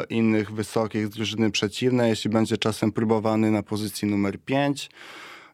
innych 0.10 0.52
wysokich 0.52 1.08
z 1.08 1.10
drużyny 1.10 1.52
przeciwnej, 1.52 2.10
jeśli 2.10 2.30
będzie 2.30 2.58
czasem 2.58 2.92
próbowany 2.92 3.52
na 3.52 3.64
pozycji 3.64 4.08
numer 4.08 4.40
5 4.40 4.90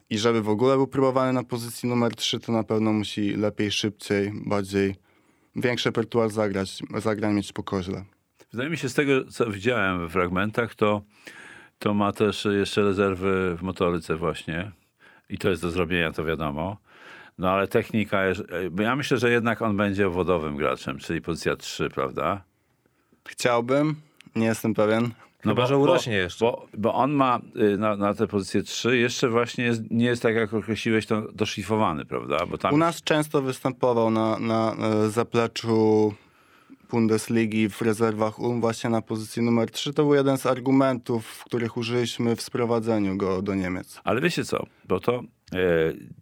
i 0.09 0.17
żeby 0.17 0.41
w 0.41 0.49
ogóle 0.49 0.75
był 0.75 0.87
próbowany 0.87 1.33
na 1.33 1.43
pozycji 1.43 1.89
numer 1.89 2.15
3, 2.15 2.39
to 2.39 2.51
na 2.51 2.63
pewno 2.63 2.93
musi 2.93 3.35
lepiej, 3.35 3.71
szybciej, 3.71 4.31
bardziej 4.45 4.95
większy 5.55 5.89
repertuar 5.89 6.29
zagrać, 6.29 6.79
zagrań 6.95 7.33
mieć 7.33 7.53
po 7.53 7.63
koźle. 7.63 8.03
Wydaje 8.51 8.69
mi 8.69 8.77
się 8.77 8.89
z 8.89 8.93
tego, 8.93 9.25
co 9.25 9.51
widziałem 9.51 10.07
w 10.07 10.11
fragmentach, 10.11 10.75
to, 10.75 11.01
to 11.81 11.93
ma 11.93 12.11
też 12.11 12.47
jeszcze 12.51 12.81
rezerwy 12.81 13.55
w 13.57 13.61
motoryce 13.61 14.15
właśnie. 14.15 14.71
I 15.29 15.37
to 15.37 15.49
jest 15.49 15.61
do 15.61 15.71
zrobienia, 15.71 16.11
to 16.11 16.25
wiadomo. 16.25 16.77
No 17.37 17.49
ale 17.49 17.67
technika, 17.67 18.25
jest- 18.25 18.43
bo 18.71 18.83
ja 18.83 18.95
myślę, 18.95 19.17
że 19.17 19.31
jednak 19.31 19.61
on 19.61 19.77
będzie 19.77 20.07
obwodowym 20.07 20.57
graczem, 20.57 20.99
czyli 20.99 21.21
pozycja 21.21 21.55
3, 21.55 21.89
prawda? 21.89 22.41
Chciałbym, 23.27 23.95
nie 24.35 24.45
jestem 24.45 24.73
pewien. 24.73 25.09
Chyba, 25.43 25.65
że 25.65 25.77
urośnie 25.77 26.13
jeszcze. 26.13 26.45
Bo, 26.45 26.67
bo 26.77 26.93
on 26.93 27.11
ma 27.11 27.39
y, 27.73 27.77
na, 27.77 27.95
na 27.95 28.13
tę 28.13 28.27
pozycję 28.27 28.63
3 28.63 28.97
jeszcze 28.97 29.29
właśnie 29.29 29.63
jest, 29.63 29.81
nie 29.91 30.05
jest 30.05 30.21
tak, 30.21 30.35
jak 30.35 30.53
określiłeś, 30.53 31.05
to 31.05 31.21
doszlifowany, 31.33 32.05
prawda? 32.05 32.45
Bo 32.45 32.57
tam 32.57 32.73
U 32.73 32.77
nas 32.77 33.03
często 33.03 33.41
występował 33.41 34.11
na, 34.11 34.39
na 34.39 34.75
e, 34.75 35.09
zapleczu 35.09 36.13
Bundesligi 36.91 37.69
w 37.69 37.81
rezerwach 37.81 38.39
UM 38.39 38.61
właśnie 38.61 38.89
na 38.89 39.01
pozycji 39.01 39.41
numer 39.41 39.71
3. 39.71 39.93
To 39.93 40.03
był 40.03 40.15
jeden 40.15 40.37
z 40.37 40.45
argumentów, 40.45 41.43
których 41.45 41.77
użyliśmy 41.77 42.35
w 42.35 42.41
sprowadzeniu 42.41 43.17
go 43.17 43.41
do 43.41 43.55
Niemiec. 43.55 43.99
Ale 44.03 44.21
wiecie 44.21 44.45
co, 44.45 44.65
bo 44.85 44.99
to 44.99 45.19
e, 45.19 45.23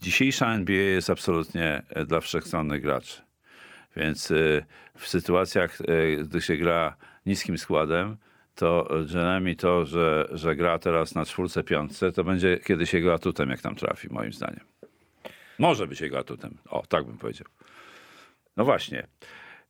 dzisiejsza 0.01 0.53
NBA 0.53 0.75
jest 0.75 1.09
absolutnie 1.09 1.83
e, 1.89 2.05
dla 2.05 2.19
wszechstronnych 2.19 2.81
graczy. 2.81 3.21
Więc 3.95 4.31
e, 4.31 4.35
w 4.97 5.07
sytuacjach, 5.07 5.81
e, 5.81 6.23
gdy 6.23 6.41
się 6.41 6.57
gra 6.57 6.95
niskim 7.25 7.57
składem, 7.57 8.17
to 8.55 8.89
Jeremy 9.13 9.55
to, 9.55 9.85
że, 9.85 10.27
że 10.31 10.55
gra 10.55 10.79
teraz 10.79 11.15
na 11.15 11.25
czwórce, 11.25 11.63
piątce, 11.63 12.11
to 12.11 12.23
będzie 12.23 12.57
kiedyś 12.57 12.93
jego 12.93 13.13
atutem, 13.13 13.49
jak 13.49 13.61
tam 13.61 13.75
trafi, 13.75 14.07
moim 14.11 14.33
zdaniem. 14.33 14.65
Może 15.59 15.87
być 15.87 16.01
jego 16.01 16.19
atutem. 16.19 16.57
O, 16.69 16.83
tak 16.87 17.05
bym 17.05 17.17
powiedział. 17.17 17.47
No 18.57 18.65
właśnie. 18.65 19.07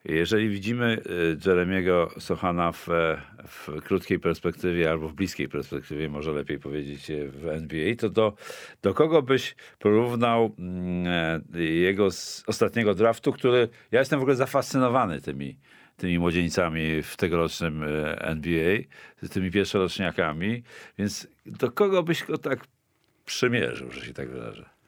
Jeżeli 0.06 0.50
widzimy 0.50 1.02
y, 1.06 1.38
Jeremiego 1.46 2.10
Sochana 2.20 2.72
w, 2.72 2.88
w 3.48 3.82
krótkiej 3.84 4.20
perspektywie 4.20 4.92
albo 4.92 5.10
w 5.10 5.14
bliskiej 5.14 5.50
perspektywie, 5.50 6.10
może 6.10 6.32
lepiej 6.32 6.60
powiedzieć 6.60 7.10
e, 7.12 7.28
w 7.28 7.48
NBA, 7.48 7.96
to 7.96 8.10
do, 8.10 8.34
do 8.82 8.94
kogo 8.94 9.22
byś 9.22 9.56
porównał 9.80 10.56
mm, 10.60 11.08
e, 11.56 11.64
jego 11.64 12.12
z 12.12 12.44
ostatniego 12.48 12.96
draftu, 12.96 13.34
który 13.34 13.70
ja 13.92 14.00
jestem 14.00 14.20
w 14.20 14.22
ogóle 14.22 14.36
zafascynowany 14.36 15.22
tymi, 15.22 15.58
tymi 15.98 16.20
młodzieńcami 16.20 17.04
w 17.04 17.18
tegorocznym 17.18 17.86
NBA, 18.18 18.78
tymi 19.32 19.52
pierwszoroczniakami, 19.52 20.64
więc 20.98 21.28
do 21.46 21.72
kogo 21.72 22.04
byś 22.04 22.24
go 22.24 22.38
tak 22.38 22.68
przymierzył, 23.26 23.92
że 23.92 24.02
się 24.02 24.14
tak 24.14 24.30
wyrażę? 24.30 24.79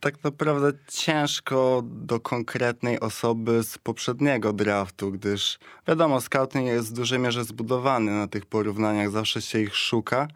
Tak 0.00 0.24
naprawdę 0.24 0.78
ciężko 0.88 1.82
do 1.84 2.20
konkretnej 2.20 3.00
osoby 3.00 3.62
z 3.62 3.78
poprzedniego 3.78 4.52
draftu, 4.52 5.12
gdyż 5.12 5.58
wiadomo, 5.88 6.20
scouting 6.20 6.66
jest 6.66 6.90
w 6.90 6.92
dużej 6.92 7.18
mierze 7.18 7.44
zbudowany 7.44 8.12
na 8.12 8.28
tych 8.28 8.46
porównaniach, 8.46 9.10
zawsze 9.10 9.42
się 9.42 9.60
ich 9.60 9.76
szuka, 9.76 10.28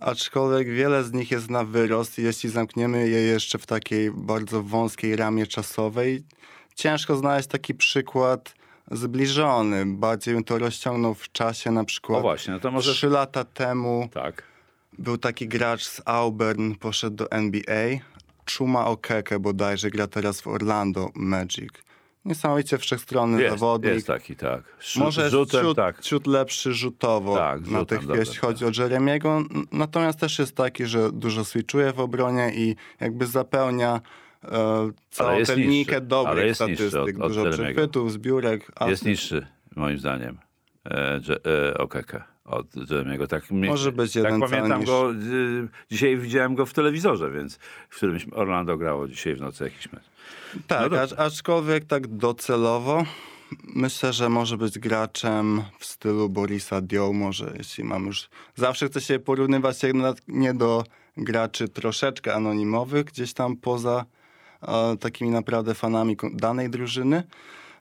aczkolwiek 0.00 0.68
wiele 0.70 1.04
z 1.04 1.12
nich 1.12 1.30
jest 1.30 1.50
na 1.50 1.64
wyrost 1.64 2.18
i 2.18 2.22
jeśli 2.22 2.50
zamkniemy 2.50 3.08
je 3.08 3.20
jeszcze 3.20 3.58
w 3.58 3.66
takiej 3.66 4.10
bardzo 4.10 4.62
wąskiej 4.62 5.16
ramie 5.16 5.46
czasowej, 5.46 6.22
ciężko 6.74 7.16
znaleźć 7.16 7.48
taki 7.48 7.74
przykład 7.74 8.54
zbliżony. 8.90 9.86
Bardziej 9.86 10.34
bym 10.34 10.44
to 10.44 10.58
rozciągnął 10.58 11.14
w 11.14 11.32
czasie, 11.32 11.70
na 11.70 11.84
przykład 11.84 12.18
O 12.18 12.22
właśnie, 12.22 12.54
no 12.54 12.60
to 12.60 12.70
może... 12.70 12.92
trzy 12.92 13.08
lata 13.08 13.44
temu 13.44 14.08
Tak. 14.12 14.42
był 14.98 15.18
taki 15.18 15.48
gracz 15.48 15.84
z 15.84 16.02
Auburn, 16.04 16.74
poszedł 16.74 17.16
do 17.16 17.30
NBA. 17.30 17.98
Chuma 18.58 18.86
Okeke 18.86 19.38
bodajże 19.38 19.90
gra 19.90 20.06
teraz 20.06 20.40
w 20.40 20.46
Orlando 20.46 21.08
Magic. 21.14 21.70
Niesamowicie 22.24 22.78
wszechstronny 22.78 23.42
Jest, 23.42 23.58
zawodnik. 23.58 23.92
jest 23.94 24.06
taki, 24.06 24.36
tak. 24.36 24.62
Rzut, 24.80 25.02
Może 25.02 25.30
rzutem, 25.30 25.62
ciut, 25.64 25.76
tak. 25.76 26.00
ciut 26.00 26.26
lepszy 26.26 26.74
rzutowo 26.74 27.36
Tak, 27.36 27.66
na 27.66 27.84
tych, 27.84 28.00
dobra, 28.00 28.16
jeśli 28.16 28.36
chodzi 28.36 28.64
o 28.64 28.70
Jeremiego. 28.78 29.42
Natomiast 29.72 30.18
też 30.20 30.38
jest 30.38 30.56
taki, 30.56 30.86
że 30.86 31.12
dużo 31.12 31.44
switchuje 31.44 31.92
w 31.92 32.00
obronie 32.00 32.52
i 32.54 32.76
jakby 33.00 33.26
zapełnia 33.26 34.00
e, 34.44 34.48
całą 35.10 35.44
tę 35.44 35.56
linijkę 35.56 36.00
dobrych 36.00 36.54
statystyk. 36.54 36.94
od- 36.94 37.08
od 37.08 37.16
dużo 37.28 37.40
Jeremiego. 37.40 37.56
przechwytów, 37.64 38.12
zbiórek. 38.12 38.72
a- 38.76 38.88
Jest 38.88 39.04
niższy, 39.04 39.46
moim 39.76 39.98
zdaniem, 39.98 40.38
e, 40.90 41.20
e, 41.70 41.78
Okeke 41.78 42.22
od 42.46 42.90
Jeremiego. 42.90 43.26
Tak, 43.26 43.50
Może 43.50 43.92
być 43.92 44.12
tak 44.12 44.22
jeden 44.24 44.40
pamiętam 44.40 44.80
niż- 44.80 44.88
go, 44.88 45.12
y, 45.12 45.68
dzisiaj 45.90 46.16
widziałem 46.16 46.54
go 46.54 46.66
w 46.66 46.72
telewizorze, 46.72 47.30
więc 47.30 47.58
w 47.88 47.96
którymś 47.96 48.26
Orlando 48.32 48.76
grało 48.76 49.08
dzisiaj 49.08 49.34
w 49.34 49.40
nocy 49.40 49.64
jakiś 49.64 49.92
mecz. 49.92 50.04
Tak, 50.66 50.92
No 50.92 50.98
aczkolwiek 51.24 51.84
tak 51.84 52.06
docelowo 52.06 53.04
myślę, 53.62 54.12
że 54.12 54.28
może 54.28 54.56
być 54.56 54.78
graczem 54.78 55.62
w 55.78 55.84
stylu 55.86 56.28
Borisa 56.28 56.80
Dio, 56.80 57.12
może 57.12 57.52
jeśli 57.58 57.84
mam 57.84 58.06
już... 58.06 58.28
Zawsze 58.54 58.86
chcę 58.88 59.00
się 59.00 59.18
porównywać 59.18 59.82
jednak 59.82 60.16
nie 60.28 60.54
do 60.54 60.84
graczy 61.16 61.68
troszeczkę 61.68 62.34
anonimowych, 62.34 63.04
gdzieś 63.04 63.32
tam 63.32 63.56
poza 63.56 64.04
e, 64.62 64.96
takimi 64.96 65.30
naprawdę 65.30 65.74
fanami 65.74 66.16
danej 66.32 66.70
drużyny, 66.70 67.22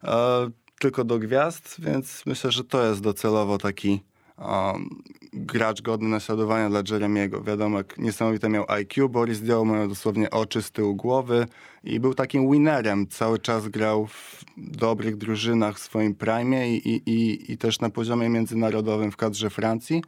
e, 0.03 0.49
tylko 0.79 1.03
do 1.03 1.19
gwiazd, 1.19 1.75
więc 1.79 2.25
myślę, 2.25 2.51
że 2.51 2.63
to 2.63 2.85
jest 2.85 3.01
docelowo 3.01 3.57
taki 3.57 4.03
um, 4.37 4.89
gracz 5.33 5.81
godny 5.81 6.09
naśladowania 6.09 6.69
dla 6.69 6.81
Jeremiego. 6.91 7.41
Wiadomo, 7.41 7.77
jak 7.77 7.97
niesamowite 7.97 8.49
miał 8.49 8.65
IQ, 8.67 9.09
Boris 9.09 9.41
Dio 9.41 9.65
miał 9.65 9.87
dosłownie 9.87 10.29
oczy 10.29 10.61
z 10.61 10.71
tyłu 10.71 10.95
głowy 10.95 11.47
i 11.83 11.99
był 11.99 12.13
takim 12.13 12.51
winerem. 12.51 13.07
Cały 13.07 13.39
czas 13.39 13.67
grał 13.67 14.07
w 14.07 14.45
dobrych 14.57 15.17
drużynach 15.17 15.77
w 15.77 15.79
swoim 15.79 16.15
prime 16.15 16.69
i, 16.69 17.01
i, 17.05 17.51
i 17.51 17.57
też 17.57 17.79
na 17.79 17.89
poziomie 17.89 18.29
międzynarodowym 18.29 19.11
w 19.11 19.17
kadrze 19.17 19.49
Francji 19.49 20.03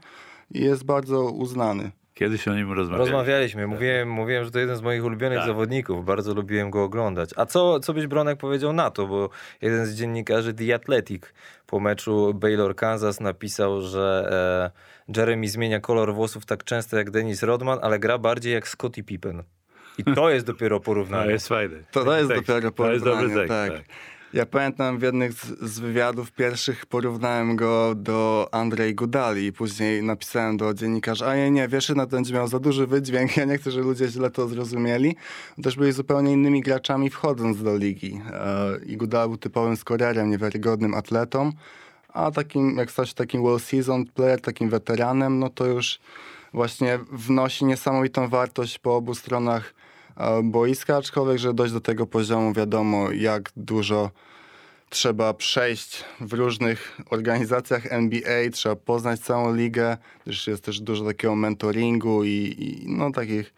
i 0.52 0.62
jest 0.62 0.84
bardzo 0.84 1.32
uznany. 1.32 1.92
Kiedyś 2.18 2.48
o 2.48 2.54
nim 2.56 2.72
rozmawialiśmy. 2.72 2.98
Rozmawialiśmy, 2.98 3.68
mówiłem, 3.68 4.10
mówiłem, 4.10 4.44
że 4.46 4.52
to 4.52 4.60
jeden 4.60 4.76
z 4.76 4.82
moich 4.82 5.04
ulubionych 5.06 5.38
Tak. 5.38 5.48
zawodników, 5.48 6.06
bardzo 6.06 6.34
lubiłem 6.34 6.70
go 6.70 6.84
oglądać. 6.84 7.30
A 7.36 7.46
co, 7.46 7.80
co 7.80 7.94
byś 7.94 8.08
Bronek 8.08 8.38
powiedział 8.40 8.74
na 8.74 8.92
to, 8.92 9.08
bo 9.08 9.30
jeden 9.62 9.86
z 9.86 9.94
dziennikarzy 9.96 10.54
The 10.54 10.76
Athletic 10.76 11.24
po 11.68 11.80
meczu 11.80 12.34
Baylor-Kansas 12.34 13.22
napisał, 13.22 13.82
że 13.82 14.30
e, 15.08 15.18
Jeremy 15.20 15.48
zmienia 15.48 15.80
kolor 15.80 16.14
włosów 16.14 16.46
tak 16.46 16.64
często 16.64 16.98
jak 16.98 17.12
Dennis 17.12 17.44
Rodman, 17.44 17.80
ale 17.82 18.00
gra 18.00 18.18
bardziej 18.18 18.54
jak 18.54 18.68
Scottie 18.68 19.04
Pippen. 19.04 19.44
I 19.98 20.04
to 20.04 20.30
jest 20.30 20.46
dopiero 20.46 20.80
porównanie. 20.80 21.40
fajny. 21.40 21.84
To, 21.92 22.06
to 22.06 22.18
jest 22.18 22.30
Tekst. 22.30 22.48
dopiero 22.48 22.72
To 22.72 22.92
jest 22.92 23.04
porównanie. 23.06 23.28
dobry 23.36 23.48
tekst, 23.48 23.48
tak. 23.50 23.72
tak. 23.88 23.96
Ja 24.38 24.46
pamiętam 24.46 25.00
w 25.00 25.02
jednych 25.02 25.34
z, 25.34 25.60
z 25.62 25.80
wywiadów 25.80 26.32
pierwszych 26.32 26.86
porównałem 26.86 27.56
go 27.56 27.96
do 27.96 28.50
Andrzej 28.52 28.96
Gudali 28.96 29.46
i 29.46 29.54
później 29.54 30.04
napisałem 30.04 30.58
do 30.58 30.74
dziennikarza, 30.74 31.28
a 31.28 31.36
nie, 31.36 31.52
nie, 31.52 31.68
wiesz, 31.68 31.90
na 31.90 32.06
będzie 32.06 32.34
miał 32.34 32.48
za 32.48 32.60
duży 32.60 32.88
wydźwięk, 32.88 33.38
ja 33.38 33.46
nie 33.46 33.58
chcę, 33.58 33.72
żeby 33.72 33.86
ludzie 33.86 34.08
źle 34.08 34.30
to 34.30 34.48
zrozumieli. 34.48 35.16
Też 35.64 35.76
byli 35.76 35.92
zupełnie 35.92 36.34
innymi 36.34 36.62
graczami 36.62 37.10
wchodząc 37.10 37.64
do 37.64 37.78
ligi. 37.78 38.22
E, 38.32 38.80
I 38.86 38.98
Gudala 38.98 39.28
był 39.28 39.38
typowym 39.38 39.78
skorerem, 39.78 40.30
niewiarygodnym 40.30 40.94
atletą, 40.94 41.52
a 42.10 42.32
takim, 42.32 42.78
jak 42.78 42.92
stał 42.92 43.06
się 43.06 43.14
takim 43.14 43.44
well 43.44 43.60
seasoned 43.60 44.12
player, 44.12 44.42
takim 44.42 44.70
weteranem, 44.70 45.40
no 45.40 45.50
to 45.50 45.66
już 45.66 46.00
właśnie 46.54 47.00
wnosi 47.12 47.66
niesamowitą 47.66 48.28
wartość 48.28 48.80
po 48.80 48.96
obu 48.96 49.16
stronach 49.16 49.74
boiska, 50.44 50.98
aczkolwiek, 50.98 51.38
żeby 51.38 51.54
dojść 51.54 51.74
do 51.74 51.82
tego 51.82 52.08
poziomu, 52.08 52.54
wiadomo, 52.54 53.12
jak 53.12 53.52
dużo 53.56 54.12
trzeba 54.90 55.34
przejść 55.34 56.04
w 56.22 56.34
różnych 56.34 56.98
organizacjach 57.10 57.86
NBA, 57.86 58.50
trzeba 58.52 58.76
poznać 58.76 59.20
całą 59.20 59.56
ligę, 59.56 59.98
też 60.26 60.48
jest 60.48 60.64
też 60.64 60.82
dużo 60.82 61.06
takiego 61.06 61.36
mentoringu 61.36 62.24
i, 62.24 62.56
i 62.60 62.86
no 62.88 63.12
takich 63.12 63.54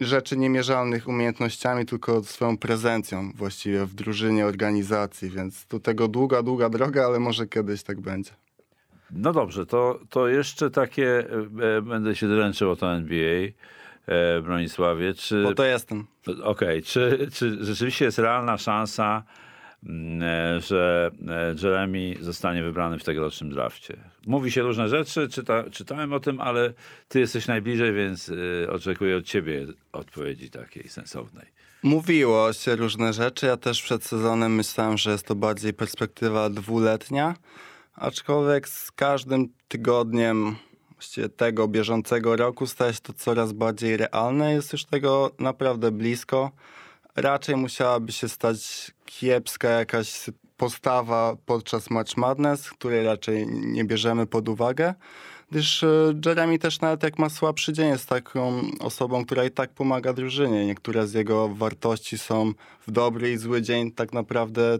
rzeczy 0.00 0.36
niemierzalnych 0.36 1.08
umiejętnościami, 1.08 1.86
tylko 1.86 2.22
swoją 2.22 2.58
prezencją 2.58 3.32
właściwie 3.34 3.86
w 3.86 3.94
drużynie, 3.94 4.46
organizacji, 4.46 5.30
więc 5.30 5.66
do 5.66 5.80
tego 5.80 6.08
długa, 6.08 6.42
długa 6.42 6.68
droga, 6.68 7.06
ale 7.06 7.20
może 7.20 7.46
kiedyś 7.46 7.82
tak 7.82 8.00
będzie. 8.00 8.30
No 9.10 9.32
dobrze, 9.32 9.66
to, 9.66 10.00
to 10.10 10.28
jeszcze 10.28 10.70
takie, 10.70 11.30
e, 11.78 11.82
będę 11.82 12.16
się 12.16 12.28
dręczył 12.28 12.70
o 12.70 12.76
to 12.76 12.94
NBA. 12.94 13.48
E, 14.06 14.42
Bronisławie. 14.42 15.14
Czy, 15.14 15.42
Bo 15.42 15.54
to 15.54 15.64
jestem. 15.64 16.06
Okej, 16.42 16.82
czy, 16.82 17.28
czy 17.32 17.64
rzeczywiście 17.64 18.04
jest 18.04 18.18
realna 18.18 18.58
szansa, 18.58 19.22
mm, 19.86 20.22
e, 20.22 20.60
że 20.60 21.10
e, 21.28 21.54
Jeremy 21.62 22.14
zostanie 22.20 22.62
wybrany 22.62 22.98
w 22.98 23.04
tegorocznym 23.04 23.50
drafcie? 23.50 23.96
Mówi 24.26 24.50
się 24.50 24.62
różne 24.62 24.88
rzeczy, 24.88 25.28
czyta, 25.28 25.70
czytałem 25.70 26.12
o 26.12 26.20
tym, 26.20 26.40
ale 26.40 26.72
ty 27.08 27.20
jesteś 27.20 27.46
najbliżej, 27.46 27.92
więc 27.92 28.32
oczekuję 28.68 29.16
od 29.16 29.24
ciebie 29.24 29.66
odpowiedzi 29.92 30.50
takiej 30.50 30.88
sensownej. 30.88 31.46
Mówiło 31.82 32.52
się 32.52 32.76
różne 32.76 33.12
rzeczy. 33.12 33.46
Ja 33.46 33.56
też 33.56 33.82
przed 33.82 34.04
sezonem 34.04 34.54
myślałem, 34.54 34.98
że 34.98 35.10
jest 35.10 35.26
to 35.26 35.34
bardziej 35.34 35.74
perspektywa 35.74 36.50
dwuletnia. 36.50 37.34
Aczkolwiek 37.94 38.68
z 38.68 38.90
każdym 38.90 39.48
tygodniem 39.68 40.56
tego 41.36 41.68
bieżącego 41.68 42.36
roku 42.36 42.66
staje 42.66 42.94
się 42.94 43.00
to 43.00 43.12
coraz 43.12 43.52
bardziej 43.52 43.96
realne. 43.96 44.52
Jest 44.52 44.72
już 44.72 44.84
tego 44.84 45.30
naprawdę 45.38 45.90
blisko. 45.90 46.50
Raczej 47.16 47.56
musiałaby 47.56 48.12
się 48.12 48.28
stać 48.28 48.90
kiepska 49.04 49.68
jakaś 49.68 50.30
postawa 50.56 51.36
podczas 51.46 51.90
March 51.90 52.16
Madness, 52.16 52.70
której 52.70 53.04
raczej 53.04 53.46
nie 53.46 53.84
bierzemy 53.84 54.26
pod 54.26 54.48
uwagę. 54.48 54.94
Gdyż 55.50 55.82
e, 55.82 56.14
Jeremy 56.26 56.58
też 56.58 56.80
nawet 56.80 57.02
jak 57.02 57.18
ma 57.18 57.28
słabszy 57.28 57.72
dzień 57.72 57.88
jest 57.88 58.08
taką 58.08 58.62
osobą, 58.80 59.24
która 59.24 59.44
i 59.44 59.50
tak 59.50 59.70
pomaga 59.70 60.12
drużynie. 60.12 60.66
Niektóre 60.66 61.06
z 61.06 61.12
jego 61.12 61.48
wartości 61.48 62.18
są 62.18 62.52
w 62.86 62.90
dobry 62.90 63.32
i 63.32 63.36
zły 63.36 63.62
dzień 63.62 63.92
tak 63.92 64.12
naprawdę 64.12 64.78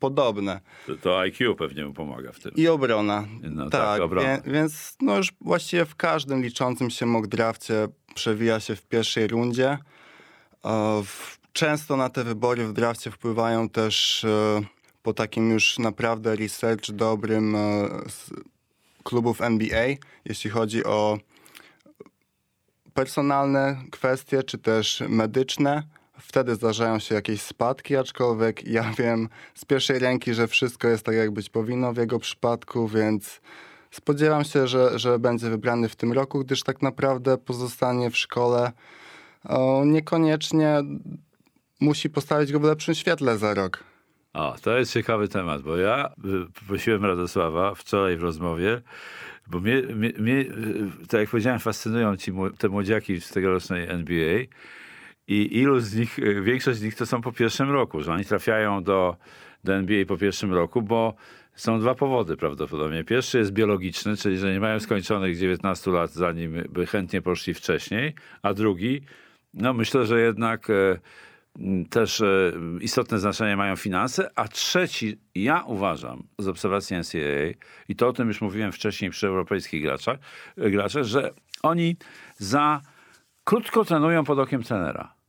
podobne. 0.00 0.60
To, 0.86 0.96
to 0.96 1.20
IQ 1.20 1.54
pewnie 1.54 1.84
mu 1.84 1.92
pomaga 1.92 2.32
w 2.32 2.40
tym. 2.40 2.52
I 2.56 2.68
obrona. 2.68 3.26
No 3.42 3.70
tak, 3.70 4.00
obrona. 4.00 4.28
Wie, 4.28 4.52
więc 4.52 4.96
no 5.00 5.16
już 5.16 5.32
właściwie 5.40 5.84
w 5.84 5.96
każdym 5.96 6.42
liczącym 6.42 6.90
się 6.90 7.06
mock 7.06 7.26
drafcie 7.26 7.88
przewija 8.14 8.60
się 8.60 8.76
w 8.76 8.82
pierwszej 8.82 9.28
rundzie. 9.28 9.78
E, 10.64 11.02
często 11.52 11.96
na 11.96 12.08
te 12.08 12.24
wybory 12.24 12.66
w 12.66 12.72
drafcie 12.72 13.10
wpływają 13.10 13.68
też 13.68 14.24
e, 14.24 14.62
po 15.02 15.12
takim 15.12 15.50
już 15.50 15.78
naprawdę 15.78 16.36
research 16.36 16.90
dobrym 16.90 17.56
e, 17.56 17.58
z 18.08 18.30
klubów 19.04 19.40
NBA, 19.40 19.86
jeśli 20.24 20.50
chodzi 20.50 20.84
o 20.84 21.18
personalne 22.94 23.76
kwestie, 23.90 24.42
czy 24.42 24.58
też 24.58 25.02
medyczne. 25.08 25.82
Wtedy 26.20 26.54
zdarzają 26.54 26.98
się 26.98 27.14
jakieś 27.14 27.42
spadki, 27.42 27.96
aczkolwiek 27.96 28.66
ja 28.66 28.92
wiem 28.98 29.28
z 29.54 29.64
pierwszej 29.64 29.98
ręki, 29.98 30.34
że 30.34 30.48
wszystko 30.48 30.88
jest 30.88 31.04
tak, 31.04 31.14
jak 31.14 31.30
być 31.30 31.50
powinno 31.50 31.92
w 31.92 31.96
jego 31.96 32.18
przypadku, 32.18 32.88
więc 32.88 33.40
spodziewam 33.90 34.44
się, 34.44 34.66
że, 34.66 34.98
że 34.98 35.18
będzie 35.18 35.50
wybrany 35.50 35.88
w 35.88 35.96
tym 35.96 36.12
roku, 36.12 36.44
gdyż 36.44 36.62
tak 36.62 36.82
naprawdę 36.82 37.38
pozostanie 37.38 38.10
w 38.10 38.16
szkole 38.16 38.72
o, 39.44 39.84
niekoniecznie 39.84 40.82
musi 41.80 42.10
postawić 42.10 42.52
go 42.52 42.60
w 42.60 42.64
lepszym 42.64 42.94
świetle 42.94 43.38
za 43.38 43.54
rok. 43.54 43.84
O, 44.32 44.56
to 44.62 44.78
jest 44.78 44.92
ciekawy 44.92 45.28
temat, 45.28 45.62
bo 45.62 45.76
ja 45.76 46.08
y, 46.08 46.66
prosiłem 46.66 47.04
Radosława 47.04 47.74
wczoraj 47.74 48.16
w 48.16 48.22
rozmowie, 48.22 48.82
bo 49.46 49.60
mnie, 49.60 49.82
mnie, 49.82 50.12
mnie 50.18 50.40
y, 50.40 51.06
tak 51.08 51.20
jak 51.20 51.30
powiedziałem, 51.30 51.60
fascynują 51.60 52.16
ci, 52.16 52.32
te 52.58 52.68
młodziaki 52.68 53.20
z 53.20 53.30
tegorocznej 53.30 53.88
NBA 53.88 54.44
i 55.30 55.58
ilu 55.58 55.80
z 55.80 55.94
nich, 55.94 56.18
y, 56.18 56.42
większość 56.42 56.78
z 56.78 56.82
nich 56.82 56.94
to 56.94 57.06
są 57.06 57.20
po 57.20 57.32
pierwszym 57.32 57.70
roku, 57.70 58.00
że 58.00 58.12
oni 58.12 58.24
trafiają 58.24 58.82
do, 58.82 59.16
do 59.64 59.74
NBA 59.74 60.04
po 60.04 60.16
pierwszym 60.16 60.54
roku, 60.54 60.82
bo 60.82 61.14
są 61.54 61.80
dwa 61.80 61.94
powody 61.94 62.36
prawdopodobnie. 62.36 63.04
Pierwszy 63.04 63.38
jest 63.38 63.52
biologiczny, 63.52 64.16
czyli 64.16 64.38
że 64.38 64.52
nie 64.52 64.60
mają 64.60 64.80
skończonych 64.80 65.38
19 65.38 65.90
lat, 65.90 66.12
zanim 66.12 66.64
by 66.68 66.86
chętnie 66.86 67.22
poszli 67.22 67.54
wcześniej, 67.54 68.14
a 68.42 68.54
drugi, 68.54 69.00
no 69.54 69.72
myślę, 69.72 70.06
że 70.06 70.20
jednak 70.20 70.70
e, 70.70 70.98
też 71.90 72.20
e, 72.20 72.52
istotne 72.80 73.18
znaczenie 73.18 73.56
mają 73.56 73.76
finanse, 73.76 74.30
a 74.34 74.48
trzeci, 74.48 75.18
ja 75.34 75.64
uważam 75.66 76.22
z 76.38 76.48
obserwacji 76.48 76.96
NCAA, 76.96 77.54
i 77.88 77.96
to 77.96 78.08
o 78.08 78.12
tym 78.12 78.28
już 78.28 78.40
mówiłem 78.40 78.72
wcześniej 78.72 79.10
przy 79.10 79.26
europejskich 79.26 79.82
graczach, 79.82 80.18
graczach 80.56 81.04
że 81.04 81.30
oni 81.62 81.96
za 82.38 82.80
krótko 83.44 83.84
trenują 83.84 84.24
pod 84.24 84.38
okiem 84.38 84.62
trenera 84.62 85.19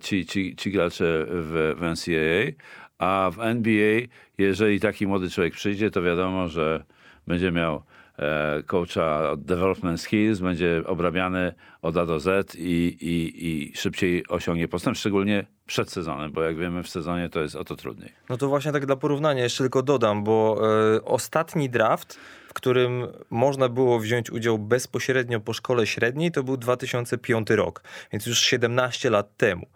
ci, 0.00 0.26
ci, 0.26 0.56
ci 0.56 0.70
gracze 0.70 1.26
w, 1.28 1.74
w 1.78 1.82
NCAA, 1.82 2.64
a 2.98 3.30
w 3.30 3.40
NBA, 3.40 4.00
jeżeli 4.38 4.80
taki 4.80 5.06
młody 5.06 5.30
człowiek 5.30 5.54
przyjdzie, 5.54 5.90
to 5.90 6.02
wiadomo, 6.02 6.48
że 6.48 6.84
będzie 7.26 7.52
miał 7.52 7.82
e, 8.18 8.62
coacha 8.66 9.36
development 9.36 10.00
skills, 10.00 10.40
będzie 10.40 10.82
obrabiany 10.86 11.52
od 11.82 11.96
A 11.96 12.06
do 12.06 12.20
Z 12.20 12.54
i, 12.54 12.96
i, 13.00 13.46
i 13.46 13.76
szybciej 13.76 14.28
osiągnie 14.28 14.68
postęp, 14.68 14.96
szczególnie 14.96 15.46
przed 15.66 15.90
sezonem, 15.90 16.32
bo 16.32 16.42
jak 16.42 16.56
wiemy 16.56 16.82
w 16.82 16.88
sezonie 16.88 17.28
to 17.28 17.40
jest 17.40 17.56
o 17.56 17.64
to 17.64 17.76
trudniej. 17.76 18.12
No 18.28 18.36
to 18.36 18.48
właśnie 18.48 18.72
tak 18.72 18.86
dla 18.86 18.96
porównania 18.96 19.42
jeszcze 19.42 19.64
tylko 19.64 19.82
dodam, 19.82 20.24
bo 20.24 20.60
e, 20.96 21.04
ostatni 21.04 21.70
draft, 21.70 22.18
którym 22.56 23.06
można 23.30 23.68
było 23.68 23.98
wziąć 23.98 24.30
udział 24.30 24.58
bezpośrednio 24.58 25.40
po 25.40 25.52
szkole 25.52 25.86
średniej, 25.86 26.32
to 26.32 26.42
był 26.42 26.56
2005 26.56 27.50
rok, 27.50 27.82
więc 28.12 28.26
już 28.26 28.40
17 28.40 29.10
lat 29.10 29.36
temu. 29.36 29.66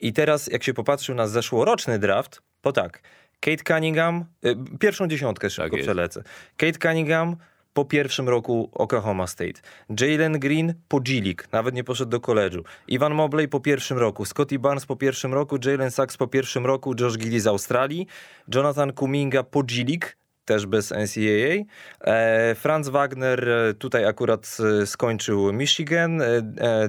I 0.00 0.12
teraz 0.12 0.46
jak 0.46 0.64
się 0.64 0.74
popatrzył 0.74 1.14
na 1.14 1.26
zeszłoroczny 1.26 1.98
draft, 1.98 2.42
to 2.60 2.72
tak, 2.72 3.02
Kate 3.40 3.64
Cunningham, 3.74 4.24
e, 4.44 4.54
pierwszą 4.80 5.08
dziesiątkę 5.08 5.50
szybko 5.50 5.76
jest. 5.76 5.86
przelecę. 5.86 6.22
Kate 6.56 6.78
Cunningham 6.78 7.36
po 7.72 7.84
pierwszym 7.84 8.28
roku 8.28 8.70
Oklahoma 8.72 9.26
State. 9.26 9.60
Jalen 10.00 10.38
Green 10.38 10.74
po 10.88 11.00
G 11.00 11.20
League, 11.20 11.42
nawet 11.52 11.74
nie 11.74 11.84
poszedł 11.84 12.10
do 12.10 12.20
koledżu. 12.20 12.64
Ivan 12.88 13.14
Mobley 13.14 13.48
po 13.48 13.60
pierwszym 13.60 13.98
roku. 13.98 14.24
Scotty 14.24 14.58
Barnes 14.58 14.86
po 14.86 14.96
pierwszym 14.96 15.34
roku. 15.34 15.58
Jalen 15.64 15.90
Sachs 15.90 16.16
po 16.16 16.26
pierwszym 16.26 16.66
roku. 16.66 16.94
Josh 17.00 17.18
Giddy 17.18 17.40
z 17.40 17.46
Australii. 17.46 18.06
Jonathan 18.54 18.92
Kuminga 18.92 19.42
po 19.42 19.62
G 19.62 19.84
League, 19.84 20.06
też 20.48 20.66
bez 20.66 20.90
NCAA. 20.90 21.64
E, 22.00 22.54
Franz 22.54 22.88
Wagner 22.88 23.48
e, 23.48 23.74
tutaj 23.74 24.04
akurat 24.04 24.56
e, 24.82 24.86
skończył 24.86 25.52
Michigan. 25.52 26.22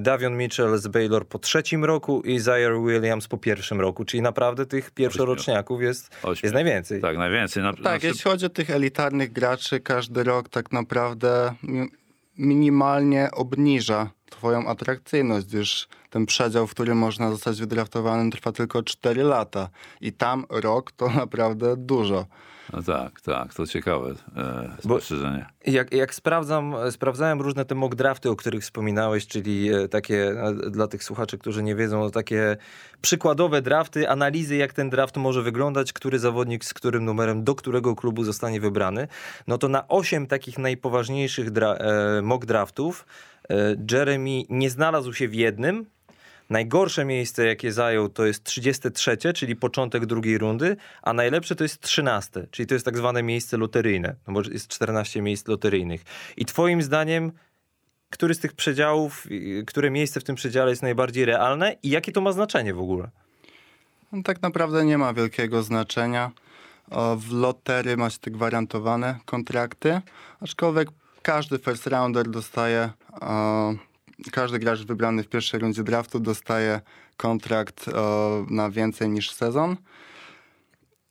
Davion 0.00 0.36
Mitchell 0.36 0.78
z 0.78 0.88
Baylor 0.88 1.26
po 1.26 1.38
trzecim 1.38 1.84
roku 1.84 2.20
i 2.22 2.38
Zaire 2.38 2.80
Williams 2.86 3.28
po 3.28 3.38
pierwszym 3.38 3.80
roku. 3.80 4.04
Czyli 4.04 4.22
naprawdę 4.22 4.66
tych 4.66 4.90
pierwszoroczniaków 4.90 5.82
jest, 5.82 6.10
Ośmiu. 6.22 6.46
jest 6.46 6.54
najwięcej. 6.54 7.00
Tak, 7.00 7.16
najwięcej. 7.16 7.62
Na, 7.62 7.72
Tak, 7.72 7.80
znaczy- 7.80 8.06
jeśli 8.06 8.22
chodzi 8.22 8.46
o 8.46 8.48
tych 8.48 8.70
elitarnych 8.70 9.32
graczy, 9.32 9.80
każdy 9.80 10.24
rok 10.24 10.48
tak 10.48 10.72
naprawdę 10.72 11.54
mi- 11.62 11.88
minimalnie 12.38 13.28
obniża 13.32 14.10
twoją 14.30 14.66
atrakcyjność, 14.68 15.46
gdyż 15.46 15.88
ten 16.10 16.26
przedział, 16.26 16.66
w 16.66 16.70
którym 16.70 16.98
można 16.98 17.30
zostać 17.30 17.60
wydraftowanym 17.60 18.30
trwa 18.30 18.52
tylko 18.52 18.82
4 18.82 19.22
lata 19.22 19.68
i 20.00 20.12
tam 20.12 20.44
rok 20.50 20.92
to 20.92 21.08
naprawdę 21.24 21.76
dużo. 21.76 22.26
No 22.72 22.82
tak, 22.82 23.20
tak, 23.20 23.54
to 23.54 23.66
ciekawe 23.66 24.14
e, 24.36 24.76
spostrzeżenie. 24.82 25.46
Jak, 25.66 25.94
jak 25.94 26.14
sprawdzam, 26.14 26.74
sprawdzałem 26.90 27.40
różne 27.40 27.64
te 27.64 27.74
mock 27.74 27.94
drafty, 27.94 28.30
o 28.30 28.36
których 28.36 28.62
wspominałeś, 28.62 29.26
czyli 29.26 29.74
e, 29.74 29.88
takie 29.88 30.30
e, 30.30 30.70
dla 30.70 30.88
tych 30.88 31.04
słuchaczy, 31.04 31.38
którzy 31.38 31.62
nie 31.62 31.74
wiedzą, 31.74 32.00
no 32.00 32.10
takie 32.10 32.56
przykładowe 33.00 33.62
drafty, 33.62 34.08
analizy, 34.08 34.56
jak 34.56 34.72
ten 34.72 34.90
draft 34.90 35.16
może 35.16 35.42
wyglądać, 35.42 35.92
który 35.92 36.18
zawodnik 36.18 36.64
z 36.64 36.74
którym 36.74 37.04
numerem 37.04 37.44
do 37.44 37.54
którego 37.54 37.96
klubu 37.96 38.24
zostanie 38.24 38.60
wybrany, 38.60 39.08
no 39.46 39.58
to 39.58 39.68
na 39.68 39.88
osiem 39.88 40.26
takich 40.26 40.58
najpoważniejszych 40.58 41.50
dra- 41.50 41.76
e, 41.80 42.22
mock 42.22 42.46
draftów 42.46 43.06
e, 43.50 43.76
Jeremy 43.90 44.42
nie 44.48 44.70
znalazł 44.70 45.12
się 45.12 45.28
w 45.28 45.34
jednym, 45.34 45.86
Najgorsze 46.50 47.04
miejsce, 47.04 47.46
jakie 47.46 47.72
zajął, 47.72 48.08
to 48.08 48.26
jest 48.26 48.44
33, 48.44 49.16
czyli 49.34 49.56
początek 49.56 50.06
drugiej 50.06 50.38
rundy, 50.38 50.76
a 51.02 51.12
najlepsze 51.12 51.56
to 51.56 51.64
jest 51.64 51.80
13, 51.80 52.46
czyli 52.50 52.66
to 52.66 52.74
jest 52.74 52.84
tak 52.84 52.96
zwane 52.96 53.22
miejsce 53.22 53.56
loteryjne, 53.56 54.14
no 54.26 54.32
bo 54.34 54.42
jest 54.42 54.68
14 54.68 55.22
miejsc 55.22 55.48
loteryjnych. 55.48 56.02
I 56.36 56.44
twoim 56.44 56.82
zdaniem, 56.82 57.32
który 58.10 58.34
z 58.34 58.38
tych 58.38 58.52
przedziałów, 58.52 59.26
które 59.66 59.90
miejsce 59.90 60.20
w 60.20 60.24
tym 60.24 60.36
przedziale 60.36 60.70
jest 60.70 60.82
najbardziej 60.82 61.24
realne 61.24 61.76
i 61.82 61.90
jakie 61.90 62.12
to 62.12 62.20
ma 62.20 62.32
znaczenie 62.32 62.74
w 62.74 62.80
ogóle? 62.80 63.10
No, 64.12 64.22
tak 64.22 64.42
naprawdę 64.42 64.84
nie 64.84 64.98
ma 64.98 65.14
wielkiego 65.14 65.62
znaczenia. 65.62 66.30
O, 66.90 67.16
W 67.16 67.32
lotery 67.32 67.96
macie 67.96 68.18
te 68.18 68.30
gwarantowane 68.30 69.18
kontrakty, 69.24 70.00
aczkolwiek 70.40 70.88
każdy 71.22 71.58
first 71.58 71.86
rounder 71.86 72.30
dostaje, 72.30 72.90
o, 73.20 73.74
każdy 74.32 74.58
gracz 74.58 74.84
wybrany 74.84 75.22
w 75.22 75.28
pierwszej 75.28 75.60
rundzie 75.60 75.82
draftu 75.82 76.20
dostaje 76.20 76.80
kontrakt 77.16 77.88
o, 77.88 78.46
na 78.50 78.70
więcej 78.70 79.08
niż 79.10 79.30
sezon. 79.32 79.76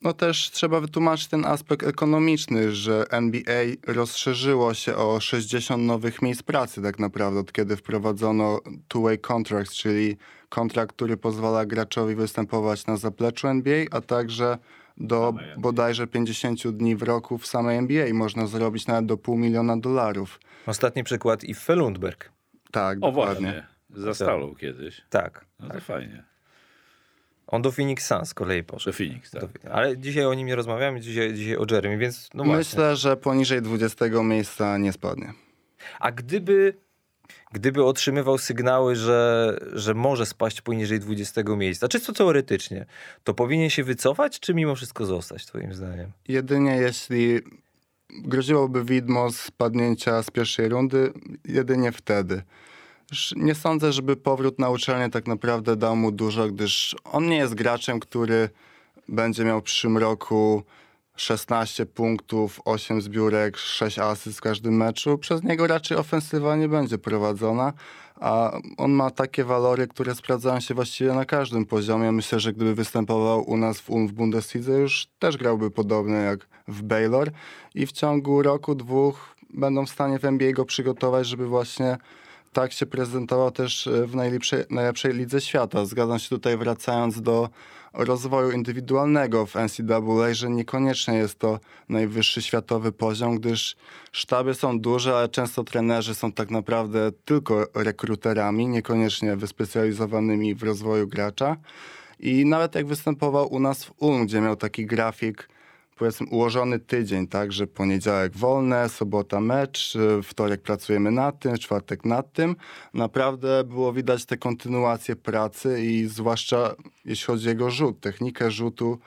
No 0.02 0.12
też 0.12 0.50
trzeba 0.50 0.80
wytłumaczyć 0.80 1.28
ten 1.28 1.44
aspekt 1.44 1.86
ekonomiczny, 1.86 2.72
że 2.72 3.04
NBA 3.10 3.64
rozszerzyło 3.86 4.74
się 4.74 4.96
o 4.96 5.20
60 5.20 5.82
nowych 5.82 6.22
miejsc 6.22 6.42
pracy 6.42 6.82
tak 6.82 6.98
naprawdę, 6.98 7.40
od 7.40 7.52
kiedy 7.52 7.76
wprowadzono 7.76 8.60
two-way 8.88 9.18
contracts, 9.18 9.76
czyli 9.76 10.16
kontrakt, 10.48 10.96
który 10.96 11.16
pozwala 11.16 11.66
graczowi 11.66 12.14
występować 12.14 12.86
na 12.86 12.96
zapleczu 12.96 13.48
NBA, 13.48 13.84
a 13.90 14.00
także 14.00 14.58
do 14.96 15.34
bodajże 15.58 16.06
50 16.06 16.68
dni 16.68 16.96
w 16.96 17.02
roku 17.02 17.38
w 17.38 17.46
samej 17.46 17.78
NBA 17.78 18.14
można 18.14 18.46
zrobić 18.46 18.86
nawet 18.86 19.06
do 19.06 19.16
pół 19.16 19.36
miliona 19.36 19.76
dolarów. 19.76 20.40
Ostatni 20.66 21.04
przykład 21.04 21.44
Iffe 21.44 21.74
Lundberg. 21.74 22.30
Tak, 22.70 22.98
O 22.98 23.00
dokładnie. 23.00 23.52
właśnie. 23.90 24.02
Za 24.04 24.14
Stalą 24.14 24.54
kiedyś. 24.54 25.02
Tak. 25.10 25.44
No 25.60 25.66
to 25.68 25.74
tak. 25.74 25.82
fajnie. 25.82 26.24
On 27.46 27.62
do 27.62 27.72
Phoenix 27.72 28.06
Suns 28.06 28.28
z 28.28 28.34
kolei 28.34 28.64
To 28.64 28.72
poszedł. 28.72 28.96
Phoenix, 28.96 29.30
tak. 29.30 29.42
Do- 29.62 29.72
Ale 29.72 29.98
dzisiaj 29.98 30.24
o 30.26 30.34
nim 30.34 30.46
nie 30.46 30.56
rozmawiamy, 30.56 31.00
dzisiaj, 31.00 31.34
dzisiaj 31.34 31.56
o 31.56 31.64
Jeremy, 31.70 31.98
więc 31.98 32.28
no 32.34 32.44
właśnie. 32.44 32.58
Myślę, 32.58 32.96
że 32.96 33.16
poniżej 33.16 33.62
20 33.62 34.04
miejsca 34.22 34.78
nie 34.78 34.92
spadnie. 34.92 35.32
A 36.00 36.12
gdyby, 36.12 36.74
gdyby 37.52 37.84
otrzymywał 37.84 38.38
sygnały, 38.38 38.96
że, 38.96 39.56
że 39.72 39.94
może 39.94 40.26
spaść 40.26 40.60
poniżej 40.60 41.00
20 41.00 41.42
miejsca, 41.56 41.88
czysto 41.88 42.12
teoretycznie, 42.12 42.86
to 43.24 43.34
powinien 43.34 43.70
się 43.70 43.84
wycofać, 43.84 44.40
czy 44.40 44.54
mimo 44.54 44.74
wszystko 44.74 45.06
zostać, 45.06 45.46
twoim 45.46 45.74
zdaniem? 45.74 46.10
Jedynie 46.28 46.76
jeśli 46.76 47.40
groziłoby 48.12 48.84
widmo 48.84 49.32
spadnięcia 49.32 50.22
z 50.22 50.30
pierwszej 50.30 50.68
rundy, 50.68 51.12
jedynie 51.44 51.92
wtedy. 51.92 52.42
Nie 53.36 53.54
sądzę, 53.54 53.92
żeby 53.92 54.16
powrót 54.16 54.58
na 54.58 54.70
uczelnię 54.70 55.10
tak 55.10 55.26
naprawdę 55.26 55.76
dał 55.76 55.96
mu 55.96 56.12
dużo, 56.12 56.48
gdyż 56.48 56.96
on 57.04 57.28
nie 57.28 57.36
jest 57.36 57.54
graczem, 57.54 58.00
który 58.00 58.48
będzie 59.08 59.44
miał 59.44 59.60
w 59.60 59.64
przyszłym 59.64 59.98
roku 59.98 60.62
16 61.20 61.86
punktów, 61.86 62.60
8 62.64 63.02
zbiórek, 63.02 63.56
6 63.56 63.98
asyst 63.98 64.38
w 64.38 64.40
każdym 64.40 64.76
meczu. 64.76 65.18
Przez 65.18 65.42
niego 65.42 65.66
raczej 65.66 65.96
ofensywa 65.96 66.56
nie 66.56 66.68
będzie 66.68 66.98
prowadzona, 66.98 67.72
a 68.20 68.52
on 68.76 68.90
ma 68.90 69.10
takie 69.10 69.44
walory, 69.44 69.88
które 69.88 70.14
sprawdzają 70.14 70.60
się 70.60 70.74
właściwie 70.74 71.12
na 71.12 71.24
każdym 71.24 71.66
poziomie. 71.66 72.12
Myślę, 72.12 72.40
że 72.40 72.52
gdyby 72.52 72.74
występował 72.74 73.50
u 73.50 73.56
nas 73.56 73.80
w, 73.80 73.88
w 73.88 74.12
Bundeslidze, 74.12 74.72
już 74.72 75.06
też 75.18 75.36
grałby 75.36 75.70
podobnie 75.70 76.16
jak 76.16 76.48
w 76.68 76.82
Baylor 76.82 77.30
i 77.74 77.86
w 77.86 77.92
ciągu 77.92 78.42
roku, 78.42 78.74
dwóch 78.74 79.36
będą 79.54 79.86
w 79.86 79.90
stanie 79.90 80.18
w 80.18 80.24
NBA 80.24 80.52
go 80.52 80.64
przygotować, 80.64 81.26
żeby 81.26 81.46
właśnie 81.46 81.96
tak 82.52 82.72
się 82.72 82.86
prezentował 82.86 83.50
też 83.50 83.88
w 84.06 84.14
najlepszej, 84.14 84.64
najlepszej 84.70 85.14
lidze 85.14 85.40
świata. 85.40 85.84
Zgadzam 85.84 86.18
się 86.18 86.28
tutaj 86.28 86.56
wracając 86.56 87.22
do 87.22 87.48
rozwoju 87.92 88.50
indywidualnego 88.50 89.46
w 89.46 89.54
NCAA, 89.54 90.34
że 90.34 90.50
niekoniecznie 90.50 91.14
jest 91.14 91.38
to 91.38 91.60
najwyższy 91.88 92.42
światowy 92.42 92.92
poziom, 92.92 93.38
gdyż 93.38 93.76
sztaby 94.12 94.54
są 94.54 94.80
duże, 94.80 95.16
ale 95.16 95.28
często 95.28 95.64
trenerzy 95.64 96.14
są 96.14 96.32
tak 96.32 96.50
naprawdę 96.50 97.12
tylko 97.24 97.66
rekruterami, 97.74 98.68
niekoniecznie 98.68 99.36
wyspecjalizowanymi 99.36 100.54
w 100.54 100.62
rozwoju 100.62 101.08
gracza. 101.08 101.56
I 102.20 102.44
nawet 102.44 102.74
jak 102.74 102.86
występował 102.86 103.52
u 103.52 103.60
nas 103.60 103.84
w 103.84 103.92
Ulm, 103.98 104.26
gdzie 104.26 104.40
miał 104.40 104.56
taki 104.56 104.86
grafik, 104.86 105.48
powiedzmy 106.00 106.26
ułożony 106.26 106.78
tydzień, 106.78 107.26
tak, 107.26 107.52
że 107.52 107.66
poniedziałek 107.66 108.36
wolne, 108.36 108.88
sobota 108.88 109.40
mecz, 109.40 109.96
y, 109.96 110.22
wtorek 110.22 110.62
pracujemy 110.62 111.10
nad 111.10 111.38
tym, 111.38 111.58
czwartek 111.58 112.04
nad 112.04 112.32
tym. 112.32 112.56
Naprawdę 112.94 113.64
było 113.64 113.92
widać 113.92 114.24
tę 114.24 114.36
kontynuację 114.36 115.16
pracy 115.16 115.80
i 115.84 116.06
zwłaszcza 116.06 116.74
jeśli 117.04 117.26
chodzi 117.26 117.46
o 117.46 117.48
jego 117.48 117.70
rzut, 117.70 118.00
technikę 118.00 118.50
rzutu, 118.50 118.98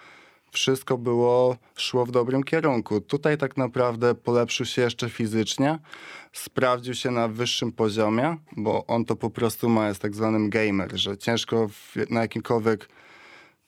wszystko 0.51 0.97
było, 0.97 1.57
szło 1.75 2.05
w 2.05 2.11
dobrym 2.11 2.43
kierunku. 2.43 3.01
Tutaj 3.01 3.37
tak 3.37 3.57
naprawdę 3.57 4.15
polepszył 4.15 4.65
się 4.65 4.81
jeszcze 4.81 5.09
fizycznie, 5.09 5.79
sprawdził 6.33 6.93
się 6.93 7.11
na 7.11 7.27
wyższym 7.27 7.71
poziomie, 7.71 8.37
bo 8.57 8.85
on 8.85 9.05
to 9.05 9.15
po 9.15 9.29
prostu 9.29 9.69
ma, 9.69 9.87
jest 9.87 10.01
tak 10.01 10.15
zwanym 10.15 10.49
gamer, 10.49 10.97
że 10.97 11.17
ciężko 11.17 11.67
w, 11.67 11.95
na 12.09 12.21
jakimkolwiek 12.21 12.89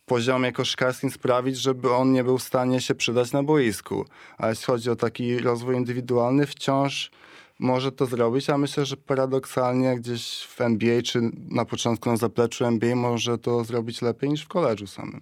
poziomie 0.06 0.52
koszykarskim 0.52 1.12
sprawić, 1.12 1.58
żeby 1.58 1.94
on 1.94 2.12
nie 2.12 2.24
był 2.24 2.38
w 2.38 2.44
stanie 2.44 2.82
się 2.82 2.96
przydać 2.96 3.32
na 3.32 3.44
boisku. 3.44 4.06
A 4.38 4.50
jeśli 4.50 4.66
chodzi 4.66 4.90
o 4.90 4.96
taki 4.96 5.40
rozwój 5.40 5.76
indywidualny, 5.76 6.46
wciąż 6.46 7.12
może 7.60 7.92
to 7.92 8.06
zrobić, 8.06 8.50
a 8.50 8.58
myślę, 8.58 8.86
że 8.86 8.98
paradoksalnie 8.98 9.96
gdzieś 9.96 10.42
w 10.42 10.62
NBA, 10.62 11.02
czy 11.02 11.20
na 11.50 11.66
początku 11.66 12.10
na 12.10 12.18
zapleczu 12.18 12.66
NBA 12.66 12.96
może 12.96 13.38
to 13.38 13.64
zrobić 13.64 14.02
lepiej 14.02 14.30
niż 14.30 14.42
w 14.44 14.48
koledżu 14.48 14.88
samym. 14.88 15.22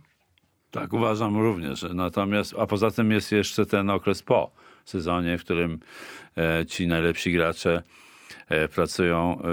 Tak, 0.72 0.94
uważam 0.94 1.38
również. 1.38 1.86
Natomiast, 1.94 2.54
a 2.60 2.68
poza 2.68 2.92
tym 2.92 3.12
jest 3.12 3.32
jeszcze 3.32 3.66
ten 3.66 3.90
okres 3.90 4.24
po 4.24 4.52
sezonie, 4.86 5.38
w 5.38 5.44
którym 5.44 5.80
e, 6.38 6.66
ci 6.66 6.88
najlepsi 6.88 7.34
gracze 7.34 7.84
pracują 8.76 9.40
e, 9.40 9.44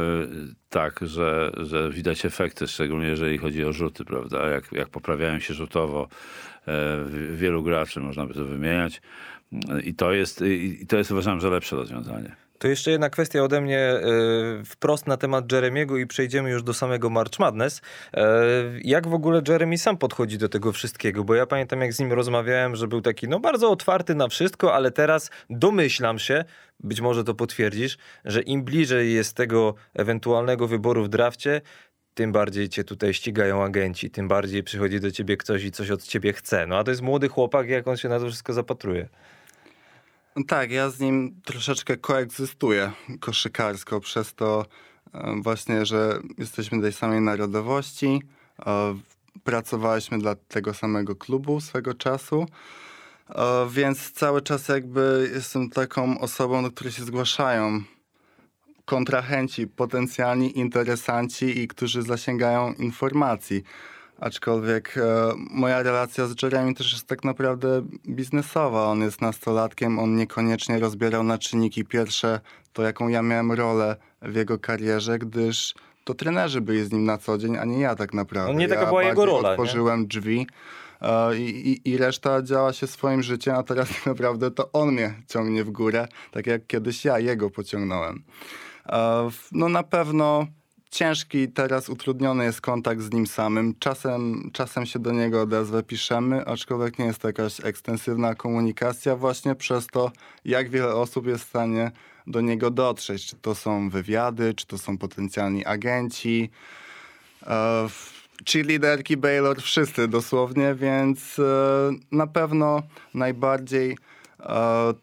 tak, 0.68 1.00
że, 1.02 1.52
że 1.56 1.90
widać 1.90 2.24
efekty, 2.24 2.68
szczególnie 2.68 3.06
jeżeli 3.06 3.38
chodzi 3.38 3.64
o 3.64 3.72
rzuty, 3.72 4.04
prawda? 4.04 4.48
Jak, 4.48 4.72
jak 4.72 4.88
poprawiają 4.88 5.38
się 5.38 5.54
rzutowo 5.54 6.08
e, 6.68 7.04
wielu 7.34 7.62
graczy, 7.62 8.00
można 8.00 8.26
by 8.26 8.34
to 8.34 8.44
wymieniać. 8.44 9.02
I 9.84 9.94
to 9.94 10.12
jest, 10.12 10.42
i 10.42 10.86
to 10.86 10.96
jest 10.96 11.10
uważam, 11.10 11.40
że 11.40 11.50
lepsze 11.50 11.76
rozwiązanie. 11.76 12.36
To 12.60 12.68
jeszcze 12.68 12.90
jedna 12.90 13.10
kwestia 13.10 13.42
ode 13.42 13.60
mnie 13.60 13.92
y, 14.60 14.64
wprost 14.64 15.06
na 15.06 15.16
temat 15.16 15.52
Jeremiego 15.52 15.96
i 15.96 16.06
przejdziemy 16.06 16.50
już 16.50 16.62
do 16.62 16.74
samego 16.74 17.10
March 17.10 17.38
Madness. 17.38 17.80
E, 18.14 18.44
jak 18.84 19.08
w 19.08 19.14
ogóle 19.14 19.42
Jeremy 19.48 19.78
sam 19.78 19.96
podchodzi 19.96 20.38
do 20.38 20.48
tego 20.48 20.72
wszystkiego? 20.72 21.24
Bo 21.24 21.34
ja 21.34 21.46
pamiętam, 21.46 21.80
jak 21.80 21.92
z 21.92 22.00
nim 22.00 22.12
rozmawiałem, 22.12 22.76
że 22.76 22.88
był 22.88 23.00
taki 23.00 23.28
no 23.28 23.40
bardzo 23.40 23.70
otwarty 23.70 24.14
na 24.14 24.28
wszystko, 24.28 24.74
ale 24.74 24.90
teraz 24.90 25.30
domyślam 25.50 26.18
się, 26.18 26.44
być 26.80 27.00
może 27.00 27.24
to 27.24 27.34
potwierdzisz, 27.34 27.98
że 28.24 28.42
im 28.42 28.64
bliżej 28.64 29.14
jest 29.14 29.36
tego 29.36 29.74
ewentualnego 29.94 30.68
wyboru 30.68 31.04
w 31.04 31.08
drafcie, 31.08 31.60
tym 32.14 32.32
bardziej 32.32 32.68
cię 32.68 32.84
tutaj 32.84 33.14
ścigają 33.14 33.64
agenci, 33.64 34.10
tym 34.10 34.28
bardziej 34.28 34.62
przychodzi 34.62 35.00
do 35.00 35.10
ciebie 35.10 35.36
ktoś 35.36 35.64
i 35.64 35.70
coś 35.70 35.90
od 35.90 36.02
ciebie 36.02 36.32
chce. 36.32 36.66
No 36.66 36.76
a 36.76 36.84
to 36.84 36.90
jest 36.90 37.02
młody 37.02 37.28
chłopak, 37.28 37.68
jak 37.68 37.88
on 37.88 37.96
się 37.96 38.08
na 38.08 38.18
to 38.18 38.26
wszystko 38.26 38.52
zapatruje. 38.52 39.08
No 40.36 40.44
Tak, 40.44 40.70
ja 40.70 40.90
z 40.90 41.00
nim 41.00 41.40
troszeczkę 41.44 41.96
koegzystuję 41.96 42.92
koszykarsko, 43.20 44.00
przez 44.00 44.34
to 44.34 44.66
właśnie, 45.42 45.86
że 45.86 46.20
jesteśmy 46.38 46.82
tej 46.82 46.92
samej 46.92 47.20
narodowości, 47.20 48.22
e, 48.66 48.98
pracowaliśmy 49.44 50.18
dla 50.18 50.34
tego 50.34 50.74
samego 50.74 51.16
klubu 51.16 51.60
swego 51.60 51.94
czasu, 51.94 52.46
e, 53.28 53.68
więc 53.70 54.12
cały 54.12 54.42
czas 54.42 54.68
jakby 54.68 55.30
jestem 55.34 55.70
taką 55.70 56.20
osobą, 56.20 56.62
do 56.62 56.70
której 56.70 56.92
się 56.92 57.04
zgłaszają 57.04 57.82
kontrahenci, 58.84 59.66
potencjalni 59.66 60.58
interesanci 60.58 61.58
i 61.58 61.68
którzy 61.68 62.02
zasięgają 62.02 62.72
informacji. 62.72 63.62
Aczkolwiek 64.20 64.94
e, 64.96 65.32
moja 65.50 65.82
relacja 65.82 66.26
z 66.26 66.42
Jeremy 66.42 66.74
też 66.74 66.92
jest 66.92 67.06
tak 67.06 67.24
naprawdę 67.24 67.82
biznesowa. 68.08 68.86
On 68.86 69.00
jest 69.00 69.20
nastolatkiem, 69.20 69.98
on 69.98 70.16
niekoniecznie 70.16 70.78
rozbierał 70.78 71.22
na 71.22 71.38
czynniki 71.38 71.84
pierwsze 71.84 72.40
to, 72.72 72.82
jaką 72.82 73.08
ja 73.08 73.22
miałem 73.22 73.52
rolę 73.52 73.96
w 74.22 74.34
jego 74.34 74.58
karierze, 74.58 75.18
gdyż 75.18 75.74
to 76.04 76.14
trenerzy 76.14 76.60
byli 76.60 76.84
z 76.84 76.92
nim 76.92 77.04
na 77.04 77.18
co 77.18 77.38
dzień, 77.38 77.56
a 77.56 77.64
nie 77.64 77.80
ja 77.80 77.96
tak 77.96 78.14
naprawdę. 78.14 78.52
No 78.52 78.58
nie 78.58 78.68
taka 78.68 78.80
ja 78.80 78.86
była 78.86 79.02
jego 79.02 79.26
rola, 79.26 79.42
nie? 79.42 79.48
Otworzyłem 79.48 80.06
drzwi 80.06 80.46
e, 81.00 81.36
i, 81.36 81.70
i, 81.70 81.90
i 81.90 81.96
reszta 81.96 82.42
działa 82.42 82.72
się 82.72 82.86
swoim 82.86 83.22
życiem, 83.22 83.54
a 83.54 83.62
teraz 83.62 83.88
tak 83.94 84.06
naprawdę 84.06 84.50
to 84.50 84.72
on 84.72 84.92
mnie 84.92 85.14
ciągnie 85.28 85.64
w 85.64 85.70
górę, 85.70 86.08
tak 86.30 86.46
jak 86.46 86.66
kiedyś 86.66 87.04
ja 87.04 87.18
jego 87.18 87.50
pociągnąłem. 87.50 88.22
E, 88.86 89.30
No 89.52 89.68
na 89.68 89.82
pewno 89.82 90.46
ciężki 90.90 91.48
teraz 91.48 91.88
utrudniony 91.88 92.44
jest 92.44 92.60
kontakt 92.60 93.00
z 93.00 93.12
nim 93.12 93.26
samym. 93.26 93.74
Czasem, 93.78 94.50
czasem 94.52 94.86
się 94.86 94.98
do 94.98 95.12
niego 95.12 95.42
odezwę, 95.42 95.82
piszemy, 95.82 96.44
aczkolwiek 96.46 96.98
nie 96.98 97.04
jest 97.04 97.18
to 97.18 97.28
jakaś 97.28 97.64
ekstensywna 97.64 98.34
komunikacja 98.34 99.16
właśnie 99.16 99.54
przez 99.54 99.86
to, 99.86 100.12
jak 100.44 100.70
wiele 100.70 100.94
osób 100.94 101.26
jest 101.26 101.44
w 101.44 101.48
stanie 101.48 101.90
do 102.26 102.40
niego 102.40 102.70
dotrzeć. 102.70 103.26
Czy 103.26 103.36
to 103.36 103.54
są 103.54 103.90
wywiady, 103.90 104.54
czy 104.54 104.66
to 104.66 104.78
są 104.78 104.98
potencjalni 104.98 105.64
agenci, 105.64 106.50
e, 107.46 107.88
cheerleaderki 108.52 109.16
Baylor, 109.16 109.62
wszyscy 109.62 110.08
dosłownie, 110.08 110.74
więc 110.74 111.38
e, 111.38 111.42
na 112.12 112.26
pewno 112.26 112.82
najbardziej 113.14 113.96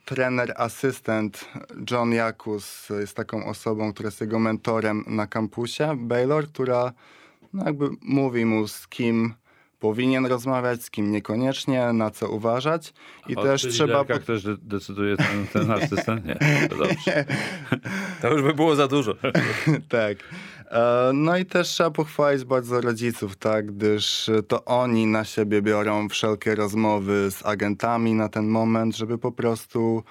trener, 0.06 0.54
asystent 0.58 1.46
John 1.92 2.12
Jakus 2.14 2.90
jest 2.90 3.16
taką 3.16 3.46
osobą, 3.46 3.94
która 3.94 4.08
jest 4.08 4.22
jego 4.22 4.40
mentorem 4.40 5.04
na 5.08 5.28
kampusie. 5.28 5.96
Baylor, 5.98 6.48
która 6.48 6.94
no 7.54 7.66
jakby 7.66 7.90
mówi 8.02 8.46
mu 8.46 8.68
z 8.68 8.88
kim 8.88 9.34
powinien 9.80 10.26
rozmawiać, 10.26 10.84
z 10.84 10.90
kim 10.92 11.12
niekoniecznie, 11.12 11.94
na 11.94 12.12
co 12.12 12.30
uważać. 12.30 12.94
I 13.28 13.36
O, 13.36 13.44
też 13.44 13.62
czy 13.62 13.68
trzeba... 13.70 14.02
liderka, 14.02 14.20
ktoś 14.24 14.44
de- 14.44 14.58
decyduje 14.62 15.18
ten, 15.18 15.48
ten 15.54 15.72
asystent? 15.72 16.26
Nie, 16.26 16.36
to 16.70 16.76
dobrze. 16.78 17.26
To 18.22 18.34
już 18.34 18.42
by 18.42 18.54
było 18.54 18.76
za 18.76 18.88
dużo. 18.88 19.16
tak. 19.90 20.18
E, 20.72 21.12
No 21.14 21.38
i 21.38 21.46
też 21.46 21.68
trzeba 21.68 21.92
pochwalić 21.92 22.44
bardzo 22.46 22.82
rodziców, 22.82 23.36
tak, 23.36 23.66
gdyż 23.66 24.30
to 24.48 24.66
oni 24.66 25.06
na 25.06 25.26
siebie 25.26 25.62
biorą 25.62 26.10
wszelkie 26.10 26.56
rozmowy 26.56 27.32
z 27.32 27.46
agentami 27.46 28.14
na 28.14 28.30
ten 28.30 28.48
moment, 28.48 28.96
żeby 28.98 29.18
po 29.18 29.32
prostu 29.32 30.04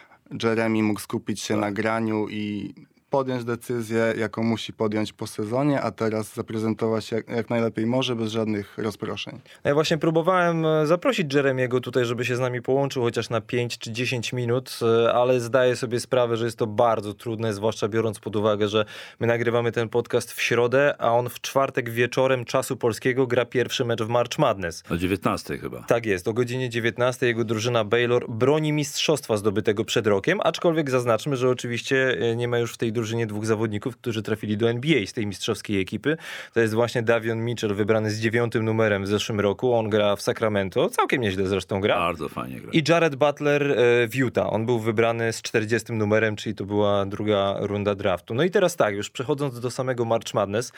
Jeremy 0.43 0.83
mógł 0.83 1.01
skupić 1.01 1.41
się 1.41 1.57
na 1.57 1.73
graniu 1.73 2.29
i 2.29 2.75
podjąć 3.11 3.45
decyzję, 3.45 4.15
jaką 4.19 4.43
musi 4.43 4.73
podjąć 4.73 5.13
po 5.13 5.27
sezonie, 5.27 5.81
a 5.81 5.91
teraz 5.91 6.35
zaprezentować 6.35 7.05
się 7.05 7.17
jak, 7.17 7.29
jak 7.29 7.51
najlepiej 7.51 7.87
może, 7.87 8.17
bez 8.17 8.33
żadnych 8.33 8.79
rozproszeń. 8.79 9.41
Ja 9.65 9.75
właśnie 9.75 9.99
próbowałem 9.99 10.67
e, 10.67 10.87
zaprosić 10.87 11.35
Jeremiego 11.35 11.81
tutaj, 11.81 12.05
żeby 12.05 12.25
się 12.25 12.37
z 12.37 12.41
nami 12.41 12.63
połączył 12.63 13.03
chociaż 13.03 13.31
na 13.31 13.41
5 13.41 13.79
czy 13.79 13.93
10 13.93 14.33
minut, 14.33 14.79
e, 14.83 15.13
ale 15.13 15.41
zdaję 15.41 15.77
sobie 15.77 16.01
sprawę, 16.01 16.37
że 16.37 16.45
jest 16.45 16.59
to 16.59 16.67
bardzo 16.67 17.15
trudne, 17.15 17.55
zwłaszcza 17.55 17.89
biorąc 17.89 18.19
pod 18.19 18.37
uwagę, 18.37 18.69
że 18.69 18.85
my 19.21 19.27
nagrywamy 19.27 19.73
ten 19.73 19.89
podcast 19.89 20.33
w 20.33 20.43
środę, 20.43 20.95
a 20.99 21.13
on 21.13 21.29
w 21.29 21.41
czwartek 21.41 21.91
wieczorem 21.91 22.45
czasu 22.45 22.77
polskiego 22.77 23.27
gra 23.27 23.45
pierwszy 23.45 23.85
mecz 23.85 24.03
w 24.03 24.09
March 24.09 24.39
Madness. 24.39 24.83
O 24.91 24.97
19 24.97 25.59
chyba. 25.59 25.83
Tak 25.83 26.07
jest, 26.07 26.29
o 26.29 26.33
godzinie 26.33 26.71
19 26.71 27.27
jego 27.27 27.45
drużyna 27.45 27.85
Baylor 27.85 28.31
broni 28.31 28.73
mistrzostwa 28.73 29.37
zdobytego 29.37 29.85
przed 29.85 30.07
rokiem, 30.07 30.41
aczkolwiek 30.43 30.91
zaznaczmy, 30.91 31.37
że 31.37 31.51
oczywiście 31.51 32.19
e, 32.21 32.37
nie 32.37 32.49
ma 32.49 32.59
już 32.59 32.75
w 32.75 32.77
tej 32.77 32.93
drużynie 32.93 33.06
dwóch 33.27 33.47
zawodników, 33.47 33.97
którzy 33.97 34.23
trafili 34.23 34.57
do 34.57 34.71
NBA 34.71 35.07
z 35.07 35.13
tej 35.13 35.27
mistrzowskiej 35.27 35.81
ekipy. 35.81 36.17
To 36.55 36.61
jest 36.61 36.75
właśnie 36.75 37.03
Davion 37.03 37.45
Mitchell, 37.45 37.75
wybrany 37.75 38.11
z 38.11 38.21
dziewiątym 38.21 38.65
numerem 38.65 39.05
w 39.05 39.09
zeszłym 39.09 39.41
roku. 39.41 39.75
On 39.75 39.91
gra 39.91 40.17
w 40.17 40.23
Sacramento, 40.23 40.91
całkiem 40.91 41.21
nieźle 41.23 41.47
zresztą 41.47 41.81
gra. 41.81 41.97
Bardzo 41.97 42.29
fajnie 42.29 42.61
gra. 42.61 42.71
I 42.73 42.83
Jared 42.89 43.17
Butler 43.17 43.63
e, 43.63 44.09
w 44.09 44.15
Utah. 44.15 44.53
On 44.53 44.67
był 44.67 44.79
wybrany 44.79 45.33
z 45.33 45.43
40 45.43 45.93
numerem, 45.93 46.37
czyli 46.37 46.55
to 46.55 46.65
była 46.65 47.07
druga 47.07 47.57
runda 47.61 47.95
draftu. 47.95 48.35
No 48.35 48.43
i 48.43 48.51
teraz 48.51 48.77
tak, 48.77 48.95
już 48.95 49.11
przechodząc 49.11 49.61
do 49.61 49.71
samego 49.71 50.05
March 50.05 50.35
Madness, 50.35 50.73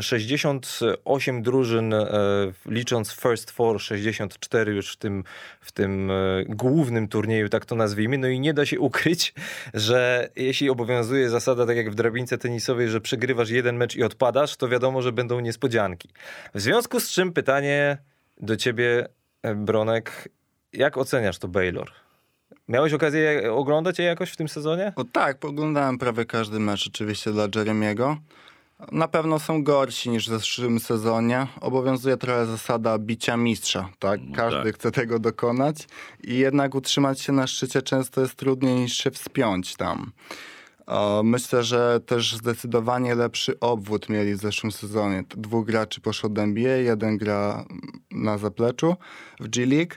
68 0.00 1.42
drużyn, 1.42 1.94
e, 1.94 2.06
licząc 2.66 3.12
First 3.12 3.50
Four, 3.50 3.80
64 3.80 4.72
już 4.72 4.92
w 4.92 4.96
tym, 4.96 5.24
w 5.60 5.72
tym 5.72 6.10
e, 6.10 6.14
głównym 6.48 7.08
turnieju, 7.08 7.48
tak 7.48 7.66
to 7.66 7.74
nazwijmy. 7.74 8.18
No 8.18 8.28
i 8.28 8.40
nie 8.40 8.54
da 8.54 8.66
się 8.66 8.80
ukryć, 8.80 9.34
że 9.74 10.30
jeśli 10.36 10.70
obowiązuje 10.70 11.30
zasada, 11.30 11.66
tak 11.66 11.76
jak 11.76 11.90
w 11.90 11.94
drabince 11.94 12.38
tenisowej, 12.38 12.88
że 12.88 13.00
przegrywasz 13.00 13.50
jeden 13.50 13.76
mecz 13.76 13.96
i 13.96 14.02
odpadasz, 14.02 14.56
to 14.56 14.68
wiadomo, 14.68 15.02
że 15.02 15.12
będą 15.12 15.40
niespodzianki. 15.40 16.08
W 16.54 16.60
związku 16.60 17.00
z 17.00 17.10
czym 17.10 17.32
pytanie 17.32 17.98
do 18.40 18.56
ciebie, 18.56 19.08
e, 19.42 19.54
Bronek, 19.54 20.28
jak 20.72 20.96
oceniasz 20.96 21.38
to 21.38 21.48
Baylor? 21.48 21.90
Miałeś 22.68 22.92
okazję 22.92 23.52
oglądać 23.52 23.98
je 23.98 24.04
jakoś 24.04 24.30
w 24.30 24.36
tym 24.36 24.48
sezonie? 24.48 24.92
O 24.96 25.04
tak, 25.04 25.44
oglądałem 25.44 25.98
prawie 25.98 26.24
każdy 26.24 26.60
mecz 26.60 26.86
oczywiście 26.86 27.32
dla 27.32 27.48
Jeremiego. 27.54 28.16
Na 28.92 29.08
pewno 29.08 29.38
są 29.38 29.62
gorsi 29.64 30.10
niż 30.10 30.26
w 30.26 30.30
zeszłym 30.30 30.80
sezonie. 30.80 31.46
Obowiązuje 31.60 32.16
trochę 32.16 32.46
zasada 32.46 32.98
bicia 32.98 33.36
mistrza, 33.36 33.88
tak? 33.98 34.20
No 34.24 34.36
Każdy 34.36 34.64
tak. 34.64 34.74
chce 34.74 34.90
tego 34.90 35.18
dokonać 35.18 35.76
i 36.24 36.38
jednak 36.38 36.74
utrzymać 36.74 37.20
się 37.20 37.32
na 37.32 37.46
szczycie 37.46 37.82
często 37.82 38.20
jest 38.20 38.34
trudniej 38.34 38.74
niż 38.74 38.92
się 38.92 39.10
wspiąć 39.10 39.76
tam. 39.76 40.12
Myślę, 41.24 41.64
że 41.64 42.00
też 42.06 42.36
zdecydowanie 42.36 43.14
lepszy 43.14 43.60
obwód 43.60 44.08
mieli 44.08 44.34
w 44.34 44.38
zeszłym 44.38 44.72
sezonie. 44.72 45.24
Dwóch 45.28 45.66
graczy 45.66 46.00
poszło 46.00 46.28
do 46.28 46.42
NBA, 46.42 46.76
jeden 46.76 47.16
gra 47.18 47.64
na 48.10 48.38
zapleczu 48.38 48.96
w 49.40 49.48
G 49.48 49.66
League. 49.66 49.94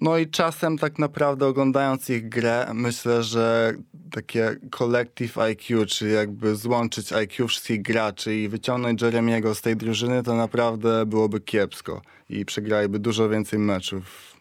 No 0.00 0.18
i 0.18 0.26
czasem 0.26 0.78
tak 0.78 0.98
naprawdę 0.98 1.46
oglądając 1.46 2.10
ich 2.10 2.28
grę, 2.28 2.70
myślę, 2.74 3.22
że 3.22 3.74
takie 4.10 4.56
collective 4.70 5.38
IQ, 5.38 5.86
czyli 5.86 6.12
jakby 6.12 6.56
złączyć 6.56 7.12
IQ 7.12 7.48
wszystkich 7.48 7.82
graczy 7.82 8.36
i 8.36 8.48
wyciągnąć 8.48 9.02
Jeremiego 9.02 9.54
z 9.54 9.60
tej 9.60 9.76
drużyny, 9.76 10.22
to 10.22 10.34
naprawdę 10.34 11.06
byłoby 11.06 11.40
kiepsko 11.40 12.02
i 12.28 12.44
przegraliby 12.44 12.98
dużo 12.98 13.28
więcej 13.28 13.58
meczów. 13.58 14.36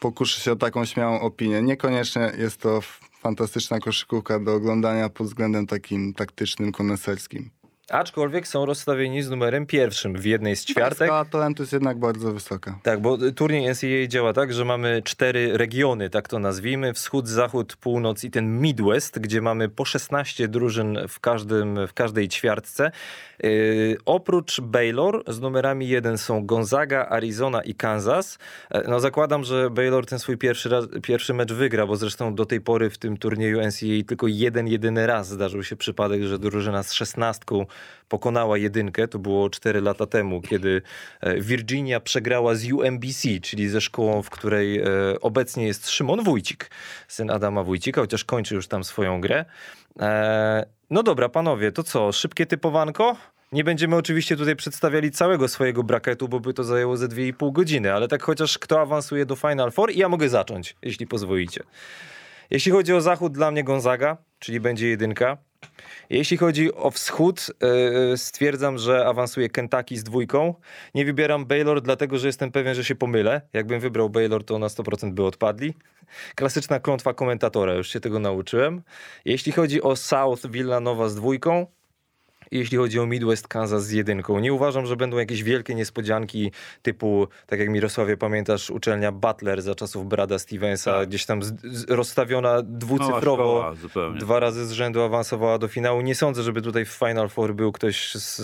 Pokuszę 0.00 0.40
się 0.40 0.52
o 0.52 0.56
taką 0.56 0.84
śmiałą 0.84 1.20
opinię. 1.20 1.62
Niekoniecznie 1.62 2.32
jest 2.38 2.60
to 2.60 2.80
fantastyczna 3.20 3.80
koszykówka 3.80 4.38
do 4.38 4.54
oglądania 4.54 5.08
pod 5.08 5.26
względem 5.26 5.66
takim 5.66 6.14
taktycznym, 6.14 6.72
koneserskim. 6.72 7.50
Aczkolwiek 7.92 8.48
są 8.48 8.66
rozstawieni 8.66 9.22
z 9.22 9.30
numerem 9.30 9.66
pierwszym 9.66 10.16
w 10.16 10.24
jednej 10.24 10.56
z 10.56 10.64
ćwiartek. 10.64 11.08
Skala 11.08 11.24
talentu 11.24 11.62
jest 11.62 11.72
jednak 11.72 11.98
bardzo 11.98 12.32
wysoka. 12.32 12.78
Tak, 12.82 13.00
bo 13.00 13.18
turniej 13.36 13.70
NCAA 13.70 14.06
działa 14.08 14.32
tak, 14.32 14.52
że 14.52 14.64
mamy 14.64 15.02
cztery 15.04 15.56
regiony, 15.56 16.10
tak 16.10 16.28
to 16.28 16.38
nazwijmy, 16.38 16.92
wschód, 16.92 17.28
zachód, 17.28 17.76
północ 17.76 18.24
i 18.24 18.30
ten 18.30 18.60
Midwest, 18.60 19.18
gdzie 19.18 19.40
mamy 19.40 19.68
po 19.68 19.84
16 19.84 20.48
drużyn 20.48 20.98
w, 21.08 21.20
każdym, 21.20 21.86
w 21.86 21.94
każdej 21.94 22.28
ćwiartce. 22.28 22.90
Yy, 23.42 23.96
oprócz 24.04 24.60
Baylor 24.60 25.24
z 25.26 25.40
numerami 25.40 25.88
1 25.88 26.18
są 26.18 26.46
Gonzaga, 26.46 27.06
Arizona 27.10 27.62
i 27.62 27.74
Kansas. 27.74 28.38
E, 28.70 28.88
No 28.88 29.00
zakładam, 29.00 29.44
że 29.44 29.70
Baylor 29.70 30.06
ten 30.06 30.18
swój 30.18 30.38
pierwszy, 30.38 30.68
raz, 30.68 30.84
pierwszy 31.02 31.34
mecz 31.34 31.52
wygra, 31.52 31.86
bo 31.86 31.96
zresztą 31.96 32.34
do 32.34 32.46
tej 32.46 32.60
pory 32.60 32.90
w 32.90 32.98
tym 32.98 33.16
turnieju 33.16 33.60
NCAA 33.60 34.04
tylko 34.06 34.26
jeden, 34.26 34.68
jedyny 34.68 35.06
raz 35.06 35.28
zdarzył 35.28 35.62
się 35.62 35.76
przypadek, 35.76 36.22
że 36.22 36.38
drużyna 36.38 36.82
z 36.82 36.92
szesnastką 36.92 37.66
pokonała 38.08 38.58
jedynkę. 38.58 39.08
To 39.08 39.18
było 39.18 39.50
4 39.50 39.80
lata 39.80 40.06
temu, 40.06 40.40
kiedy 40.40 40.82
e, 41.20 41.40
Virginia 41.40 42.00
przegrała 42.00 42.54
z 42.54 42.72
UMBC, 42.72 43.28
czyli 43.42 43.68
ze 43.68 43.80
szkołą, 43.80 44.22
w 44.22 44.30
której 44.30 44.78
e, 44.80 44.84
obecnie 45.20 45.66
jest 45.66 45.90
Szymon 45.90 46.24
Wójcik, 46.24 46.70
syn 47.08 47.30
Adama 47.30 47.62
Wójcika, 47.62 48.00
chociaż 48.00 48.24
kończy 48.24 48.54
już 48.54 48.68
tam 48.68 48.84
swoją 48.84 49.20
grę. 49.20 49.44
E, 50.00 50.66
No 50.92 51.02
dobra, 51.02 51.28
panowie, 51.28 51.72
to 51.72 51.82
co, 51.82 52.12
szybkie 52.12 52.46
typowanko? 52.46 53.16
Nie 53.52 53.64
będziemy 53.64 53.96
oczywiście 53.96 54.36
tutaj 54.36 54.56
przedstawiali 54.56 55.10
całego 55.10 55.48
swojego 55.48 55.82
braketu, 55.82 56.28
bo 56.28 56.40
by 56.40 56.54
to 56.54 56.64
zajęło 56.64 56.96
ze 56.96 57.08
2,5 57.08 57.52
godziny, 57.52 57.92
ale 57.92 58.08
tak 58.08 58.22
chociaż 58.22 58.58
kto 58.58 58.80
awansuje 58.80 59.26
do 59.26 59.36
Final 59.36 59.72
Four 59.72 59.92
i 59.92 59.98
ja 59.98 60.08
mogę 60.08 60.28
zacząć, 60.28 60.76
jeśli 60.82 61.06
pozwolicie. 61.06 61.62
Jeśli 62.50 62.72
chodzi 62.72 62.92
o 62.92 63.00
zachód, 63.00 63.32
dla 63.32 63.50
mnie 63.50 63.64
Gonzaga, 63.64 64.16
czyli 64.38 64.60
będzie 64.60 64.88
jedynka. 64.88 65.38
Jeśli 66.10 66.36
chodzi 66.36 66.74
o 66.74 66.90
wschód, 66.90 67.46
yy, 68.10 68.16
stwierdzam, 68.16 68.78
że 68.78 69.06
awansuje 69.06 69.48
Kentucky 69.48 69.98
z 69.98 70.04
dwójką. 70.04 70.54
Nie 70.94 71.04
wybieram 71.04 71.46
Baylor, 71.46 71.82
dlatego 71.82 72.18
że 72.18 72.26
jestem 72.26 72.52
pewien, 72.52 72.74
że 72.74 72.84
się 72.84 72.94
pomylę. 72.94 73.40
Jakbym 73.52 73.80
wybrał 73.80 74.10
Baylor, 74.10 74.44
to 74.44 74.58
na 74.58 74.66
100% 74.66 75.12
by 75.12 75.24
odpadli. 75.24 75.74
Klasyczna 76.34 76.80
klątwa 76.80 77.14
komentatora, 77.14 77.74
już 77.74 77.88
się 77.88 78.00
tego 78.00 78.18
nauczyłem. 78.18 78.82
Jeśli 79.24 79.52
chodzi 79.52 79.82
o 79.82 79.96
South, 79.96 80.46
Villanova 80.50 81.08
z 81.08 81.14
dwójką. 81.14 81.66
Jeśli 82.52 82.78
chodzi 82.78 83.00
o 83.00 83.06
Midwest 83.06 83.48
Kansas 83.48 83.84
z 83.86 83.90
jedynką, 83.90 84.38
nie 84.40 84.52
uważam, 84.52 84.86
że 84.86 84.96
będą 84.96 85.16
jakieś 85.18 85.42
wielkie 85.42 85.74
niespodzianki 85.74 86.52
typu, 86.82 87.28
tak 87.46 87.60
jak 87.60 87.68
Mirosławie 87.68 88.16
pamiętasz, 88.16 88.70
uczelnia 88.70 89.12
Butler 89.12 89.62
za 89.62 89.74
czasów 89.74 90.08
Brada 90.08 90.38
Stevensa, 90.38 90.92
Tak. 90.92 91.08
gdzieś 91.08 91.26
tam 91.26 91.42
z, 91.42 91.60
z, 91.64 91.90
rozstawiona 91.90 92.62
dwucyfrowo, 92.62 93.20
szkoła, 93.60 93.74
zupełnie. 93.74 94.18
dwa 94.18 94.40
razy 94.40 94.66
z 94.66 94.70
rzędu 94.72 95.02
awansowała 95.02 95.58
do 95.58 95.68
finału. 95.68 96.00
Nie 96.00 96.14
sądzę, 96.14 96.42
żeby 96.42 96.62
tutaj 96.62 96.84
w 96.84 96.88
Final 96.90 97.28
Four 97.28 97.54
był 97.54 97.72
ktoś 97.72 98.14
z 98.14 98.42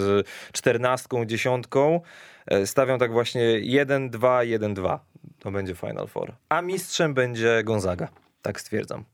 czternastką, 0.52 1.24
dziesiątką. 1.24 2.00
E, 2.46 2.66
Stawiam 2.66 2.98
tak 2.98 3.12
właśnie 3.12 3.42
1-2, 3.60 4.10
1-2. 4.58 4.98
To 5.38 5.50
będzie 5.50 5.74
Final 5.74 6.06
Four. 6.08 6.32
A 6.48 6.62
mistrzem 6.62 7.14
będzie 7.14 7.62
Gonzaga. 7.64 8.08
Tak 8.42 8.60
stwierdzam. 8.60 9.04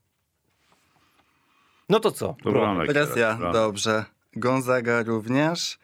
No 1.89 2.01
to 2.01 2.11
co? 2.11 2.37
To 2.45 2.51
Bronek 2.51 2.87
Teraz 2.89 3.09
ja, 3.09 3.15
teraz, 3.15 3.39
Bronek. 3.39 3.55
dobrze. 3.55 4.05
Gonzaga 4.37 5.03
również. 5.03 5.79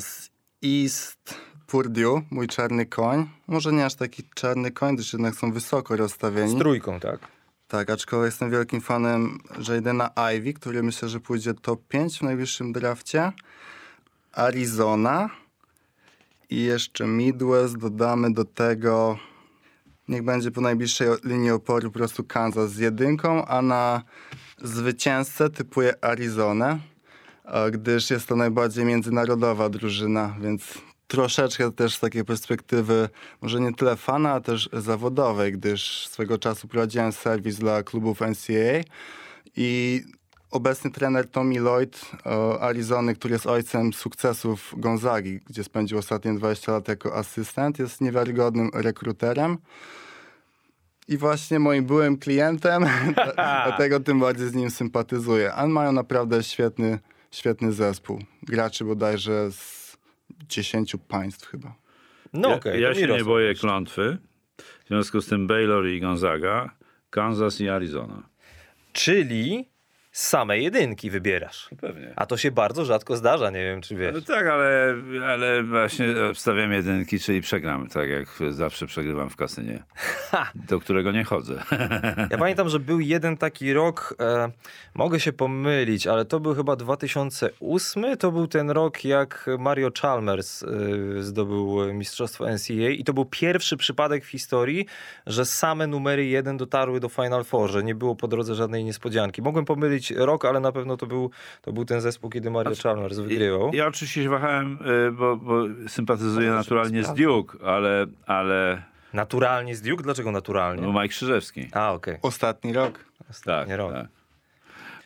Z 0.00 0.30
East 0.64 1.34
Purdue, 1.66 2.22
mój 2.30 2.48
czarny 2.48 2.86
koń. 2.86 3.28
Może 3.46 3.72
nie 3.72 3.84
aż 3.84 3.94
taki 3.94 4.22
czarny 4.34 4.70
koń, 4.70 4.94
gdyż 4.94 5.12
jednak 5.12 5.34
są 5.34 5.52
wysoko 5.52 5.96
rozstawieni. 5.96 6.56
Z 6.56 6.58
trójką, 6.58 7.00
tak. 7.00 7.20
Tak, 7.68 7.90
aczkolwiek 7.90 8.26
jestem 8.26 8.50
wielkim 8.50 8.80
fanem 8.80 9.38
Jadena 9.68 10.10
Ivy, 10.36 10.52
który 10.52 10.82
myślę, 10.82 11.08
że 11.08 11.20
pójdzie 11.20 11.54
top 11.54 11.80
5 11.88 12.18
w 12.18 12.22
najbliższym 12.22 12.72
drafcie. 12.72 13.32
Arizona 14.32 15.30
i 16.50 16.62
jeszcze 16.62 17.06
Midwest. 17.06 17.76
Dodamy 17.76 18.32
do 18.32 18.44
tego, 18.44 19.18
niech 20.08 20.22
będzie 20.22 20.50
po 20.50 20.60
najbliższej 20.60 21.08
linii 21.24 21.50
oporu 21.50 21.90
po 21.90 21.98
prostu 21.98 22.24
Kansas 22.24 22.70
z 22.70 22.78
jedynką, 22.78 23.44
a 23.44 23.62
na 23.62 24.02
zwycięzcę 24.62 25.50
typuję 25.50 26.04
Arizonę, 26.04 26.78
gdyż 27.72 28.10
jest 28.10 28.26
to 28.28 28.36
najbardziej 28.36 28.84
międzynarodowa 28.84 29.68
drużyna, 29.68 30.36
więc 30.40 30.78
troszeczkę 31.06 31.72
też 31.72 31.94
z 31.94 32.00
takiej 32.00 32.24
perspektywy, 32.24 33.08
może 33.42 33.60
nie 33.60 33.74
tyle 33.74 33.96
fana, 33.96 34.32
a 34.32 34.40
też 34.40 34.68
zawodowej, 34.72 35.52
gdyż 35.52 36.08
swego 36.08 36.38
czasu 36.38 36.68
prowadziłem 36.68 37.12
serwis 37.12 37.56
dla 37.58 37.82
klubów 37.82 38.20
NCAA 38.20 38.82
i 39.56 40.02
obecny 40.50 40.90
trener 40.90 41.28
Tommy 41.30 41.60
Lloyd 41.60 42.00
e, 42.26 42.60
Arizony, 42.60 43.14
który 43.14 43.32
jest 43.32 43.46
ojcem 43.46 43.92
sukcesów 43.92 44.74
Gonzagi, 44.76 45.40
gdzie 45.46 45.64
spędził 45.64 45.98
ostatnie 45.98 46.34
20 46.34 46.72
lat 46.72 46.88
jako 46.88 47.16
asystent, 47.16 47.78
jest 47.78 48.00
niewiarygodnym 48.00 48.70
rekruterem. 48.74 49.58
I 51.08 51.16
właśnie 51.16 51.58
moim 51.58 51.84
byłym 51.84 52.16
klientem, 52.16 52.84
dla- 53.14 53.32
dlatego 53.66 54.00
tym 54.06 54.20
bardziej 54.20 54.48
z 54.48 54.54
nim 54.54 54.70
sympatyzuję. 54.70 55.54
A 55.54 55.66
mają 55.66 55.92
naprawdę 55.92 56.42
świetny, 56.42 56.98
świetny 57.30 57.72
zespół. 57.72 58.18
Graczy 58.42 58.84
bodajże 58.84 59.52
z 59.52 59.96
10 60.48 60.96
państw 61.08 61.46
chyba. 61.46 61.74
No 62.32 62.48
ja, 62.48 62.56
okej. 62.56 62.82
ja 62.82 62.94
się 62.94 63.06
nie 63.06 63.24
boję 63.24 63.54
klątwy. 63.54 64.18
W 64.84 64.88
związku 64.88 65.20
z 65.20 65.26
tym 65.26 65.46
Baylor 65.46 65.88
i 65.88 66.00
Gonzaga, 66.00 66.70
Kansas 67.10 67.60
i 67.60 67.68
Arizona. 67.68 68.28
Czyli 68.92 69.68
same 70.12 70.58
jedynki 70.58 71.10
wybierasz. 71.10 71.68
Pewnie. 71.80 72.12
A 72.16 72.26
to 72.26 72.36
się 72.36 72.50
bardzo 72.50 72.84
rzadko 72.84 73.16
zdarza, 73.16 73.50
nie 73.50 73.64
wiem 73.64 73.80
czy 73.80 73.96
wiesz. 73.96 74.14
No 74.14 74.20
tak, 74.20 74.46
ale, 74.46 74.94
ale 75.26 75.62
właśnie 75.62 76.06
wstawiam 76.34 76.72
jedynki, 76.72 77.20
czyli 77.20 77.40
przegram, 77.40 77.88
tak 77.88 78.08
jak 78.08 78.28
zawsze 78.50 78.86
przegrywam 78.86 79.30
w 79.30 79.36
kasynie, 79.36 79.82
do 80.54 80.80
którego 80.80 81.12
nie 81.12 81.24
chodzę. 81.24 81.62
Ja 82.30 82.38
pamiętam, 82.38 82.68
że 82.68 82.80
był 82.80 83.00
jeden 83.00 83.36
taki 83.36 83.72
rok, 83.72 84.14
e, 84.20 84.50
mogę 84.94 85.20
się 85.20 85.32
pomylić, 85.32 86.06
ale 86.06 86.24
to 86.24 86.40
był 86.40 86.54
chyba 86.54 86.76
2008, 86.76 88.16
to 88.16 88.32
był 88.32 88.46
ten 88.46 88.70
rok, 88.70 89.04
jak 89.04 89.46
Mario 89.58 89.90
Chalmers 90.00 90.62
e, 90.62 90.66
zdobył 91.22 91.94
mistrzostwo 91.94 92.44
NCAA 92.44 92.90
i 92.90 93.04
to 93.04 93.12
był 93.12 93.24
pierwszy 93.24 93.76
przypadek 93.76 94.24
w 94.24 94.28
historii, 94.28 94.86
że 95.26 95.44
same 95.44 95.86
numery 95.86 96.26
jeden 96.26 96.56
dotarły 96.56 97.00
do 97.00 97.08
Final 97.08 97.44
Four, 97.44 97.70
że 97.70 97.84
nie 97.84 97.94
było 97.94 98.16
po 98.16 98.28
drodze 98.28 98.54
żadnej 98.54 98.84
niespodzianki. 98.84 99.42
Mogłem 99.42 99.64
pomylić 99.64 99.97
rok, 100.16 100.44
ale 100.44 100.60
na 100.60 100.72
pewno 100.72 100.96
to 100.96 101.06
był, 101.06 101.30
to 101.62 101.72
był 101.72 101.84
ten 101.84 102.00
zespół, 102.00 102.30
kiedy 102.30 102.50
Mario 102.50 102.74
Chalmers 102.82 103.18
wygrywał. 103.18 103.70
Ja 103.74 103.86
oczywiście 103.86 104.22
się 104.22 104.30
wahałem, 104.30 104.78
y, 105.08 105.12
bo, 105.12 105.36
bo 105.36 105.62
sympatyzuję 105.88 106.50
naturalnie 106.50 107.04
z 107.04 107.14
Duke, 107.14 107.58
ale, 107.64 108.06
ale 108.26 108.82
Naturalnie 109.12 109.74
z 109.74 109.82
Duke? 109.82 110.02
Dlaczego 110.02 110.32
naturalnie? 110.32 110.82
no 110.82 110.92
Mike 110.92 111.08
Krzyżewski. 111.08 111.68
A, 111.72 111.92
okej. 111.92 112.16
Ostatni 112.22 112.72
rok. 112.72 113.04
Tak, 113.44 113.68
nie 113.68 113.76
rok. 113.76 113.92
tak. 113.92 114.06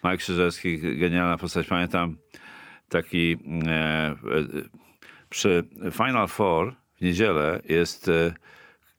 Mike 0.05 0.17
Krzyżewski, 0.17 0.99
genialna 0.99 1.39
postać. 1.39 1.67
Pamiętam 1.67 2.17
taki 2.89 3.39
e, 3.67 3.71
e, 3.71 4.17
przy 5.31 5.65
Final 5.93 6.29
Four 6.29 6.75
w 6.97 7.01
niedzielę 7.01 7.61
jest 7.69 8.09
e, 8.09 8.35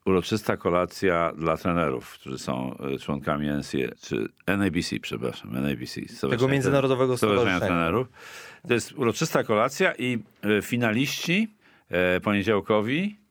uroczysta 0.05 0.57
kolacja 0.57 1.31
dla 1.37 1.57
trenerów, 1.57 2.13
którzy 2.13 2.39
są 2.39 2.77
e, 2.77 2.99
członkami 2.99 3.47
NCA, 3.47 3.95
czy 4.01 4.29
NABC, 4.47 4.99
przepraszam, 5.01 5.51
NABC. 5.53 6.01
Stowarzyszenia 6.07 6.51
Międzynarodowego 6.51 7.17
Stowarzyszenia. 7.17 7.59
Trenerów. 7.59 8.07
To 8.67 8.73
jest 8.73 8.91
uroczysta 8.91 9.43
kolacja 9.43 9.93
i 9.95 10.23
e, 10.43 10.61
finaliści 10.61 11.47
e, 11.89 12.19
poniedziałkowi 12.19 13.23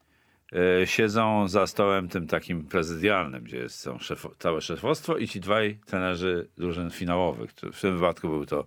siedzą 0.85 1.49
za 1.49 1.66
stołem 1.66 2.09
tym 2.09 2.27
takim 2.27 2.64
prezydialnym, 2.64 3.45
gdzie 3.45 3.57
jest, 3.57 3.79
są 3.79 3.99
szefo, 3.99 4.31
całe 4.39 4.61
szefostwo 4.61 5.16
i 5.16 5.29
ci 5.29 5.41
dwaj 5.41 5.79
trenerzy 5.87 6.49
drużyn 6.59 6.91
finałowych. 6.91 7.51
W 7.73 7.81
tym 7.81 7.95
wypadku 7.95 8.29
był 8.29 8.47
to 8.47 8.66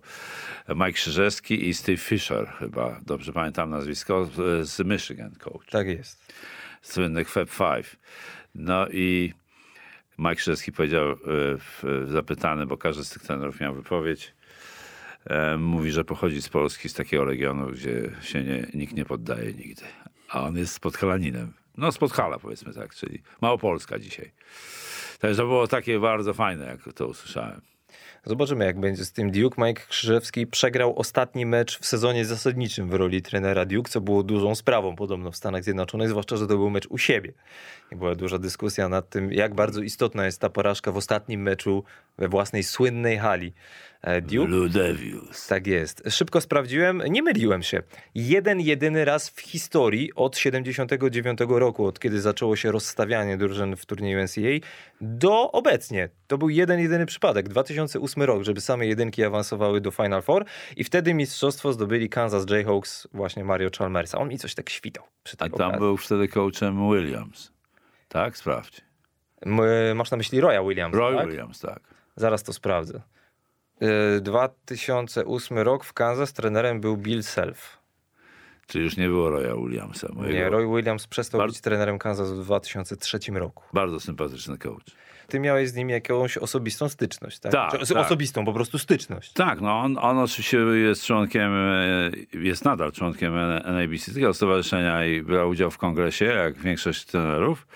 Mike 0.68 0.92
Krzyżewski 0.92 1.68
i 1.68 1.74
Steve 1.74 1.98
Fisher, 1.98 2.48
chyba 2.58 3.00
dobrze 3.06 3.32
pamiętam 3.32 3.70
nazwisko, 3.70 4.28
z 4.62 4.86
Michigan 4.86 5.30
coach 5.30 5.66
Tak 5.70 5.86
jest. 5.86 6.32
Słynnych 6.86 7.30
Fab 7.30 7.50
Five. 7.50 7.96
No 8.54 8.88
i 8.88 9.32
Mike 10.18 10.34
Krzyżewski 10.34 10.72
powiedział, 10.72 11.10
e, 11.10 11.16
zapytany, 12.06 12.66
bo 12.66 12.76
każdy 12.76 13.04
z 13.04 13.10
tych 13.10 13.22
trenerów 13.22 13.60
miał 13.60 13.74
wypowiedź, 13.74 14.34
e, 15.24 15.56
mówi, 15.56 15.92
że 15.92 16.04
pochodzi 16.04 16.42
z 16.42 16.48
Polski, 16.48 16.88
z 16.88 16.94
takiego 16.94 17.24
regionu, 17.24 17.66
gdzie 17.66 18.10
się 18.22 18.44
nie, 18.44 18.66
nikt 18.74 18.94
nie 18.94 19.04
poddaje 19.04 19.52
nigdy. 19.52 19.82
A 20.28 20.42
on 20.42 20.56
jest 20.56 20.74
z 20.74 20.80
Podhalaninem. 20.80 21.52
No 21.76 21.92
z 21.92 21.98
Podhala 21.98 22.38
powiedzmy 22.38 22.74
tak, 22.74 22.94
czyli 22.94 23.22
Małopolska 23.40 23.98
dzisiaj. 23.98 24.32
Także 25.18 25.42
było 25.42 25.66
takie 25.66 26.00
bardzo 26.00 26.34
fajne, 26.34 26.66
jak 26.66 26.94
to 26.94 27.06
usłyszałem. 27.06 27.75
Zobaczymy, 28.28 28.64
jak 28.64 28.80
będzie 28.80 29.04
z 29.04 29.12
tym 29.12 29.30
Duke. 29.30 29.66
Mike 29.66 29.82
Krzyżewski 29.88 30.46
przegrał 30.46 30.98
ostatni 30.98 31.46
mecz 31.46 31.78
w 31.78 31.86
sezonie 31.86 32.24
zasadniczym 32.24 32.90
w 32.90 32.94
roli 32.94 33.22
trenera 33.22 33.64
Duke, 33.66 33.90
co 33.90 34.00
było 34.00 34.22
dużą 34.22 34.54
sprawą 34.54 34.96
podobno 34.96 35.30
w 35.30 35.36
Stanach 35.36 35.64
Zjednoczonych, 35.64 36.08
zwłaszcza, 36.08 36.36
że 36.36 36.46
to 36.46 36.56
był 36.56 36.70
mecz 36.70 36.86
u 36.86 36.98
siebie. 36.98 37.32
I 37.92 37.96
była 37.96 38.14
duża 38.14 38.38
dyskusja 38.38 38.88
nad 38.88 39.08
tym, 39.08 39.32
jak 39.32 39.54
bardzo 39.54 39.82
istotna 39.82 40.24
jest 40.24 40.40
ta 40.40 40.50
porażka 40.50 40.92
w 40.92 40.96
ostatnim 40.96 41.42
meczu 41.42 41.84
we 42.18 42.28
własnej 42.28 42.62
słynnej 42.62 43.18
hali. 43.18 43.52
E, 44.02 44.20
Duke 44.20 44.46
Blue 44.48 44.68
Devils. 44.68 45.46
tak 45.46 45.66
jest. 45.66 46.02
Szybko 46.10 46.40
sprawdziłem, 46.40 47.02
nie 47.08 47.22
myliłem 47.22 47.62
się. 47.62 47.82
Jeden, 48.14 48.60
jedyny 48.60 49.04
raz 49.04 49.28
w 49.30 49.40
historii 49.40 50.12
od 50.14 50.36
79 50.38 51.38
roku, 51.48 51.86
od 51.86 51.98
kiedy 52.00 52.20
zaczęło 52.20 52.56
się 52.56 52.72
rozstawianie 52.72 53.36
drużyn 53.36 53.76
w 53.76 53.86
turnieju 53.86 54.22
NCAA, 54.22 54.66
do 55.00 55.52
obecnie. 55.52 56.08
To 56.26 56.38
był 56.38 56.48
jeden, 56.48 56.80
jedyny 56.80 57.06
przypadek. 57.06 57.48
2008 57.48 58.22
rok, 58.22 58.42
żeby 58.42 58.60
same 58.60 58.86
jedynki 58.86 59.24
awansowały 59.24 59.80
do 59.80 59.90
Final 59.90 60.22
Four 60.22 60.44
i 60.76 60.84
wtedy 60.84 61.14
mistrzostwo 61.14 61.72
zdobyli 61.72 62.08
Kansas 62.08 62.50
Jayhawks, 62.50 63.08
właśnie 63.12 63.44
Mario 63.44 63.68
Chalmersa. 63.78 64.18
On 64.18 64.28
mi 64.28 64.38
coś 64.38 64.54
tak 64.54 64.70
świtał 64.70 65.04
przy 65.22 65.36
A 65.40 65.44
tej 65.44 65.50
tam 65.50 65.60
okazji. 65.68 65.78
był 65.80 65.96
wtedy 65.96 66.28
coachem 66.28 66.90
Williams. 66.90 67.52
Tak? 68.08 68.36
Sprawdź. 68.36 68.80
M- 69.42 69.96
Masz 69.96 70.10
na 70.10 70.16
myśli 70.16 70.40
Roya 70.40 70.62
Williams, 70.68 70.94
Roy 70.96 71.16
tak? 71.16 71.26
Williams, 71.28 71.60
tak. 71.60 71.80
Zaraz 72.16 72.42
to 72.42 72.52
sprawdzę. 72.52 73.00
Y, 73.82 74.20
2008 74.20 75.58
rok 75.58 75.84
w 75.84 75.92
Kansas 75.92 76.32
trenerem 76.32 76.80
był 76.80 76.96
Bill 76.96 77.22
Self. 77.22 77.78
Czy 78.66 78.80
już 78.80 78.96
nie 78.96 79.08
było 79.08 79.30
Roya 79.30 79.56
Williamsa? 79.56 80.08
Mojego 80.12 80.34
Nie, 80.34 80.48
Roy 80.48 80.66
Williams 80.76 81.06
przestał 81.06 81.38
Bar- 81.38 81.48
być 81.48 81.60
trenerem 81.60 81.98
Kansas 81.98 82.32
w 82.32 82.44
2003 82.44 83.18
roku. 83.32 83.64
Bardzo 83.72 84.00
sympatyczny 84.00 84.58
coach. 84.58 84.84
Ty 85.28 85.40
miałeś 85.40 85.68
z 85.68 85.74
nim 85.74 85.90
jakąś 85.90 86.38
osobistą 86.38 86.88
styczność, 86.88 87.38
tak? 87.38 87.52
Tak, 87.52 87.70
Czy- 87.80 87.94
tak. 87.94 88.06
Osobistą, 88.06 88.44
po 88.44 88.52
prostu 88.52 88.78
styczność. 88.78 89.32
Tak, 89.32 89.60
no 89.60 89.80
on, 89.80 89.98
on 90.00 90.18
oczywiście 90.18 90.58
jest 90.58 91.04
członkiem, 91.04 91.52
e, 91.54 92.10
jest 92.38 92.64
nadal 92.64 92.92
członkiem 92.92 93.34
NABC, 93.64 94.14
tego 94.14 94.34
stowarzyszenia 94.34 95.06
i 95.06 95.22
brał 95.22 95.48
udział 95.48 95.70
w 95.70 95.78
kongresie, 95.78 96.24
jak 96.24 96.58
większość 96.58 97.04
trenerów. 97.04 97.66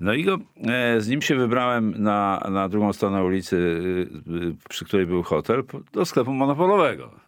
No 0.00 0.12
i 0.14 0.24
go, 0.24 0.38
e, 0.66 1.00
z 1.00 1.08
nim 1.08 1.22
się 1.22 1.34
wybrałem 1.34 2.02
na, 2.02 2.46
na 2.50 2.68
drugą 2.68 2.92
stronę 2.92 3.24
ulicy, 3.24 3.80
e, 4.26 4.68
przy 4.68 4.84
której 4.84 5.06
był 5.06 5.22
hotel, 5.22 5.64
do 5.92 6.04
sklepu 6.04 6.32
monopolowego. 6.32 7.23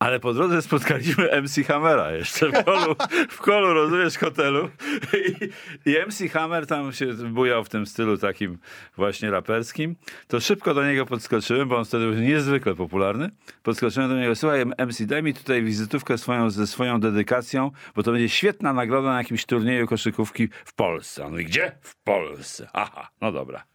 Ale 0.00 0.20
po 0.20 0.34
drodze 0.34 0.62
spotkaliśmy 0.62 1.42
MC 1.42 1.64
Hammera 1.64 2.12
jeszcze 2.12 2.48
w 2.48 2.64
kolu, 2.64 2.96
w 3.30 3.38
kolu 3.38 3.74
rozumiesz, 3.74 4.18
hotelu. 4.18 4.70
I, 5.12 5.90
I 5.90 5.96
MC 6.06 6.32
Hammer 6.32 6.66
tam 6.66 6.92
się 6.92 7.06
bujał 7.06 7.64
w 7.64 7.68
tym 7.68 7.86
stylu 7.86 8.18
takim 8.18 8.58
właśnie 8.96 9.30
raperskim. 9.30 9.96
To 10.28 10.40
szybko 10.40 10.74
do 10.74 10.86
niego 10.86 11.06
podskoczyłem, 11.06 11.68
bo 11.68 11.78
on 11.78 11.84
wtedy 11.84 12.06
był 12.06 12.14
niezwykle 12.14 12.74
popularny. 12.74 13.30
Podskoczyłem 13.62 14.08
do 14.08 14.16
niego, 14.16 14.36
słuchaj 14.36 14.66
MC, 14.66 15.06
daj 15.06 15.22
mi 15.22 15.34
tutaj 15.34 15.62
wizytówkę 15.62 16.18
swoją, 16.18 16.50
ze 16.50 16.66
swoją 16.66 17.00
dedykacją, 17.00 17.70
bo 17.94 18.02
to 18.02 18.12
będzie 18.12 18.28
świetna 18.28 18.72
nagroda 18.72 19.08
na 19.08 19.18
jakimś 19.18 19.46
turnieju 19.46 19.86
koszykówki 19.86 20.48
w 20.64 20.74
Polsce. 20.74 21.24
On 21.24 21.30
mówi, 21.30 21.44
gdzie? 21.44 21.72
W 21.80 21.96
Polsce. 22.02 22.68
Aha, 22.72 23.10
no 23.20 23.32
dobra. 23.32 23.69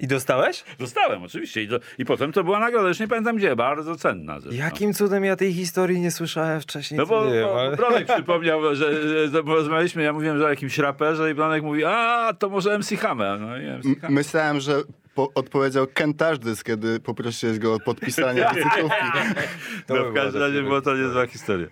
I 0.00 0.06
dostałeś? 0.06 0.64
Dostałem 0.78 1.22
oczywiście 1.22 1.62
I, 1.62 1.68
do, 1.68 1.80
i 1.98 2.04
potem 2.04 2.32
to 2.32 2.44
była 2.44 2.58
nagroda, 2.58 2.88
już 2.88 3.00
nie 3.00 3.08
pamiętam 3.08 3.36
gdzie, 3.36 3.56
bardzo 3.56 3.96
cenna 3.96 4.40
zresztą. 4.40 4.58
Jakim 4.64 4.94
cudem 4.94 5.24
ja 5.24 5.36
tej 5.36 5.52
historii 5.52 6.00
nie 6.00 6.10
słyszałem 6.10 6.60
wcześniej? 6.60 6.98
No 6.98 7.06
bo, 7.06 7.26
nie 7.26 7.32
wiem, 7.32 7.44
bo 7.44 7.60
ale... 7.60 7.76
Bronek 7.76 8.06
przypomniał, 8.14 8.74
że, 8.74 9.28
że 9.28 9.42
bo 9.42 9.54
rozmawialiśmy, 9.54 10.02
ja 10.02 10.12
mówiłem, 10.12 10.38
że 10.38 10.46
o 10.46 10.48
jakimś 10.48 10.78
raperze 10.78 11.30
i 11.30 11.34
Bronek 11.34 11.62
mówi, 11.62 11.84
a 11.84 12.32
to 12.38 12.48
może 12.48 12.78
MC 12.78 12.96
Hammer. 12.96 13.40
No 13.40 13.46
MC 13.78 14.00
Hammer. 14.00 14.10
Myślałem, 14.10 14.60
że 14.60 14.82
po- 15.14 15.30
odpowiedział 15.34 15.86
Ken 15.86 16.14
Tashdys, 16.14 16.64
kiedy 16.64 17.00
poprosiłeś 17.00 17.58
go 17.58 17.74
o 17.74 17.80
podpisanie 17.80 18.46
wizytówki. 18.54 19.04
To 19.86 19.94
No, 19.94 20.04
by 20.04 20.10
w 20.10 20.14
każdym 20.14 20.42
razie 20.42 20.62
była 20.62 20.80
to 20.80 20.96
niezła 20.96 21.26
historia. 21.26 21.66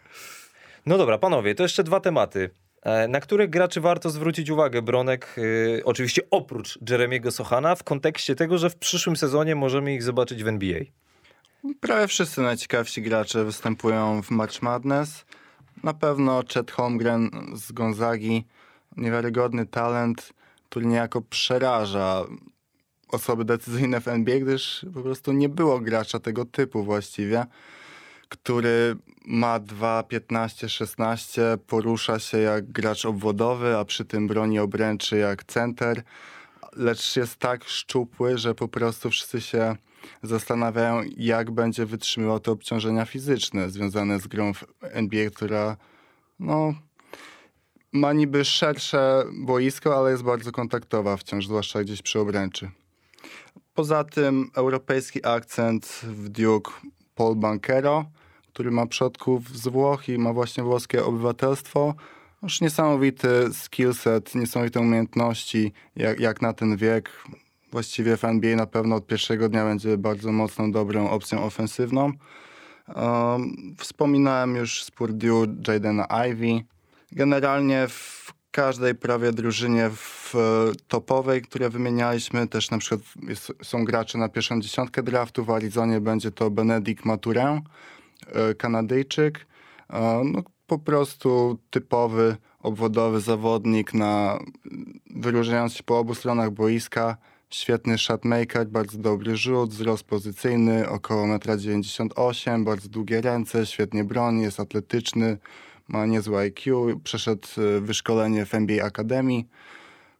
No 0.86 0.98
dobra, 0.98 1.18
panowie, 1.18 1.54
to 1.54 1.62
jeszcze 1.62 1.84
dwa 1.84 2.00
tematy. 2.00 2.50
E, 2.82 3.08
Na 3.08 3.20
których 3.20 3.50
graczy 3.50 3.80
warto 3.80 4.10
zwrócić 4.10 4.50
uwagę, 4.50 4.82
Bronek? 4.82 5.36
e, 5.78 5.84
Oczywiście 5.84 6.22
oprócz 6.30 6.78
Jeremiego 6.90 7.30
Sochana, 7.30 7.74
w 7.74 7.82
kontekście 7.84 8.34
tego, 8.34 8.58
że 8.58 8.70
w 8.70 8.76
przyszłym 8.76 9.16
sezonie 9.16 9.54
możemy 9.54 9.94
ich 9.94 10.02
zobaczyć 10.02 10.44
w 10.44 10.48
NBA. 10.48 10.80
Prawie 11.80 12.06
wszyscy 12.06 12.40
najciekawsi 12.40 13.02
gracze 13.02 13.44
występują 13.44 14.22
w 14.22 14.30
March 14.30 14.62
Madness. 14.62 15.24
Na 15.82 15.94
pewno 15.94 16.42
Chet 16.54 16.70
Holmgren 16.70 17.30
z 17.54 17.72
Gonzagi, 17.72 18.44
niewiarygodny 18.96 19.66
talent, 19.66 20.32
który 20.68 20.86
niejako 20.86 21.22
przeraża 21.22 22.24
osoby 23.08 23.44
decyzyjne 23.44 24.00
w 24.00 24.08
NBA, 24.08 24.38
gdyż 24.40 24.86
po 24.94 25.00
prostu 25.02 25.32
nie 25.32 25.48
było 25.48 25.80
gracza 25.80 26.18
tego 26.20 26.44
typu 26.44 26.84
właściwie, 26.84 27.44
który 28.28 28.96
ma 29.26 29.58
2, 29.58 30.02
15, 30.02 30.68
16, 30.68 31.42
porusza 31.66 32.18
się 32.18 32.38
jak 32.38 32.72
gracz 32.72 33.04
obwodowy, 33.04 33.76
a 33.76 33.84
przy 33.84 34.04
tym 34.04 34.28
broni 34.28 34.58
obręczy 34.58 35.18
jak 35.18 35.44
center, 35.44 36.02
lecz 36.76 37.16
jest 37.16 37.36
tak 37.36 37.64
szczupły, 37.64 38.38
że 38.38 38.54
po 38.54 38.68
prostu 38.68 39.10
wszyscy 39.10 39.40
się 39.40 39.76
zastanawiają, 40.22 41.02
jak 41.16 41.50
będzie 41.50 41.86
wytrzymywał 41.86 42.40
te 42.40 42.50
obciążenia 42.50 43.04
fizyczne 43.04 43.70
związane 43.70 44.20
z 44.20 44.26
grą 44.26 44.54
w 44.54 44.64
NBA, 44.82 45.30
która 45.30 45.76
no, 46.38 46.74
ma 47.92 48.12
niby 48.12 48.44
szersze 48.44 49.24
boisko, 49.32 49.98
ale 49.98 50.10
jest 50.10 50.22
bardzo 50.22 50.52
kontaktowa 50.52 51.16
wciąż, 51.16 51.46
zwłaszcza 51.46 51.82
gdzieś 51.82 52.02
przy 52.02 52.20
obręczy. 52.20 52.70
Poza 53.74 54.04
tym 54.04 54.50
europejski 54.54 55.26
akcent 55.26 55.86
w 56.02 56.28
Duke 56.28 56.70
Paul 57.18 57.36
Bankero, 57.36 58.04
który 58.52 58.70
ma 58.70 58.86
przodków 58.86 59.58
z 59.58 59.68
Włoch 59.68 60.08
i 60.08 60.18
ma 60.18 60.32
właśnie 60.32 60.62
włoskie 60.64 61.04
obywatelstwo. 61.04 61.94
Już 62.42 62.60
niesamowity 62.60 63.28
skillset, 63.52 64.34
niesamowite 64.34 64.80
umiejętności, 64.80 65.72
jak, 65.96 66.20
jak 66.20 66.42
na 66.42 66.52
ten 66.52 66.76
wiek. 66.76 67.10
właściwie 67.72 68.16
w 68.16 68.24
NBA 68.24 68.56
na 68.56 68.66
pewno 68.66 68.96
od 68.96 69.06
pierwszego 69.06 69.48
dnia 69.48 69.64
będzie 69.64 69.96
bardzo 69.96 70.32
mocną, 70.32 70.72
dobrą 70.72 71.10
opcją 71.10 71.42
ofensywną. 71.44 72.12
Um, 72.94 73.74
wspominałem 73.78 74.56
już 74.56 74.84
z 74.84 74.90
Purdue 74.90 75.46
Jadena 75.68 76.06
Ivy. 76.28 76.64
Generalnie 77.12 77.88
w 77.88 78.32
każdej 78.50 78.94
prawie 78.94 79.32
drużynie 79.32 79.90
w 79.90 80.34
topowej, 80.88 81.42
które 81.42 81.70
wymienialiśmy, 81.70 82.48
też 82.48 82.70
na 82.70 82.78
przykład 82.78 83.00
jest, 83.28 83.52
są 83.62 83.84
gracze 83.84 84.18
na 84.18 84.28
pierwszą 84.28 84.60
dziesiątkę 84.60 85.02
draftu. 85.02 85.44
W 85.44 85.50
Arizonie 85.50 86.00
będzie 86.00 86.30
to 86.30 86.50
Benedict 86.50 87.04
Maturę, 87.04 87.60
Kanadyjczyk. 88.58 89.46
No, 90.24 90.42
po 90.66 90.78
prostu 90.78 91.58
typowy, 91.70 92.36
obwodowy 92.60 93.20
zawodnik, 93.20 93.94
na, 93.94 94.38
wyróżniając 95.10 95.72
się 95.72 95.82
po 95.82 95.98
obu 95.98 96.14
stronach 96.14 96.50
boiska. 96.50 97.16
Świetny 97.50 97.98
shotmaker, 97.98 98.66
bardzo 98.66 98.98
dobry 98.98 99.36
rzut, 99.36 99.70
wzrost 99.70 100.04
pozycyjny, 100.04 100.88
około 100.88 101.26
1,98 101.26 102.50
m, 102.50 102.64
bardzo 102.64 102.88
długie 102.88 103.20
ręce, 103.20 103.66
świetnie 103.66 104.04
broni, 104.04 104.42
jest 104.42 104.60
atletyczny, 104.60 105.38
ma 105.88 106.06
niezłe 106.06 106.40
IQ, 106.40 106.86
przeszedł 107.04 107.48
e, 107.58 107.80
wyszkolenie 107.80 108.46
w 108.46 108.54
NBA 108.54 108.86
Academy 108.86 109.42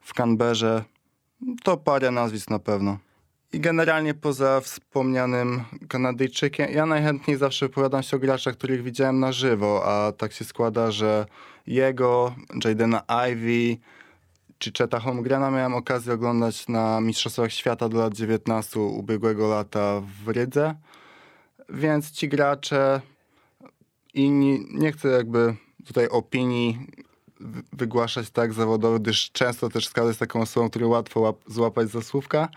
w 0.00 0.14
Canberrze. 0.14 0.84
To 1.62 1.76
parę 1.76 2.10
nazwisk 2.10 2.50
na 2.50 2.58
pewno. 2.58 2.98
I 3.52 3.60
generalnie 3.60 4.14
poza 4.14 4.60
wspomnianym 4.60 5.64
Kanadyjczykiem, 5.88 6.70
ja 6.70 6.86
najchętniej 6.86 7.36
zawsze 7.36 7.66
opowiadam 7.66 8.02
się 8.02 8.16
o 8.16 8.20
graczach, 8.20 8.54
których 8.54 8.82
widziałem 8.82 9.20
na 9.20 9.32
żywo, 9.32 9.82
a 9.84 10.12
tak 10.12 10.32
się 10.32 10.44
składa, 10.44 10.90
że 10.90 11.26
jego, 11.66 12.34
Jadena 12.64 13.02
Ivy 13.30 13.78
czy 14.58 14.72
Cheta 14.78 15.00
Holmgrena 15.00 15.50
miałem 15.50 15.74
okazję 15.74 16.12
oglądać 16.12 16.68
na 16.68 17.00
Mistrzostwach 17.00 17.52
Świata 17.52 17.88
do 17.88 17.98
lat 17.98 18.14
19 18.14 18.80
ubiegłego 18.80 19.48
lata 19.48 20.02
w 20.24 20.28
Rydze. 20.28 20.74
Więc 21.68 22.10
ci 22.10 22.28
gracze 22.28 23.00
i 24.18 24.30
nie, 24.30 24.58
nie 24.58 24.92
chcę 24.92 25.08
jakby 25.08 25.54
tutaj 25.86 26.08
opinii 26.08 26.78
wygłaszać 27.72 28.30
tak 28.30 28.52
zawodowo, 28.52 28.98
gdyż 28.98 29.30
często 29.30 29.68
też 29.68 29.88
Skala 29.88 30.08
jest 30.08 30.20
taką 30.20 30.40
osobą, 30.40 30.70
którą 30.70 30.88
łatwo 30.88 31.20
łap, 31.20 31.36
złapać 31.46 31.90
za 31.90 32.02
słówka, 32.02 32.48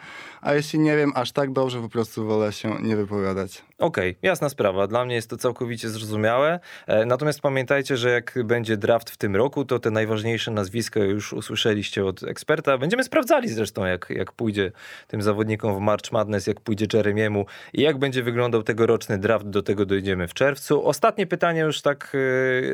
a 0.42 0.54
jeśli 0.54 0.80
nie 0.80 0.98
wiem 0.98 1.12
aż 1.16 1.32
tak 1.32 1.52
dobrze, 1.52 1.82
po 1.82 1.90
prostu 1.90 2.26
wolę 2.26 2.54
się 2.54 2.78
nie 2.82 2.96
wypowiadać. 2.96 3.64
Okej, 3.78 4.10
okay, 4.10 4.20
jasna 4.22 4.50
sprawa. 4.50 4.88
Dla 4.88 5.06
mnie 5.06 5.16
jest 5.16 5.30
to 5.30 5.38
całkowicie 5.38 5.90
zrozumiałe. 5.90 6.60
E, 6.88 7.06
natomiast 7.06 7.42
pamiętajcie, 7.42 7.98
że 7.98 8.10
jak 8.10 8.40
będzie 8.44 8.78
draft 8.78 9.10
w 9.10 9.18
tym 9.18 9.36
roku, 9.36 9.66
to 9.66 9.80
te 9.80 9.92
najważniejsze 9.92 10.52
nazwiska 10.52 11.00
już 11.00 11.34
usłyszeliście 11.34 12.06
od 12.06 12.24
eksperta. 12.24 12.78
Będziemy 12.78 13.04
sprawdzali 13.04 13.50
zresztą, 13.50 13.86
jak, 13.86 14.08
jak 14.10 14.32
pójdzie 14.32 14.72
tym 15.08 15.22
zawodnikom 15.22 15.76
w 15.76 15.80
March 15.80 16.12
Madness, 16.12 16.48
jak 16.48 16.62
pójdzie 16.62 16.86
Jeremiemu 16.94 17.46
i 17.74 17.82
jak 17.82 17.98
będzie 17.98 18.24
wyglądał 18.24 18.64
tegoroczny 18.64 19.18
draft. 19.18 19.50
Do 19.50 19.64
tego 19.64 19.86
dojdziemy 19.86 20.28
w 20.28 20.34
czerwcu. 20.34 20.88
Ostatnie 20.88 21.28
pytanie 21.28 21.62
już 21.62 21.82
tak 21.82 22.12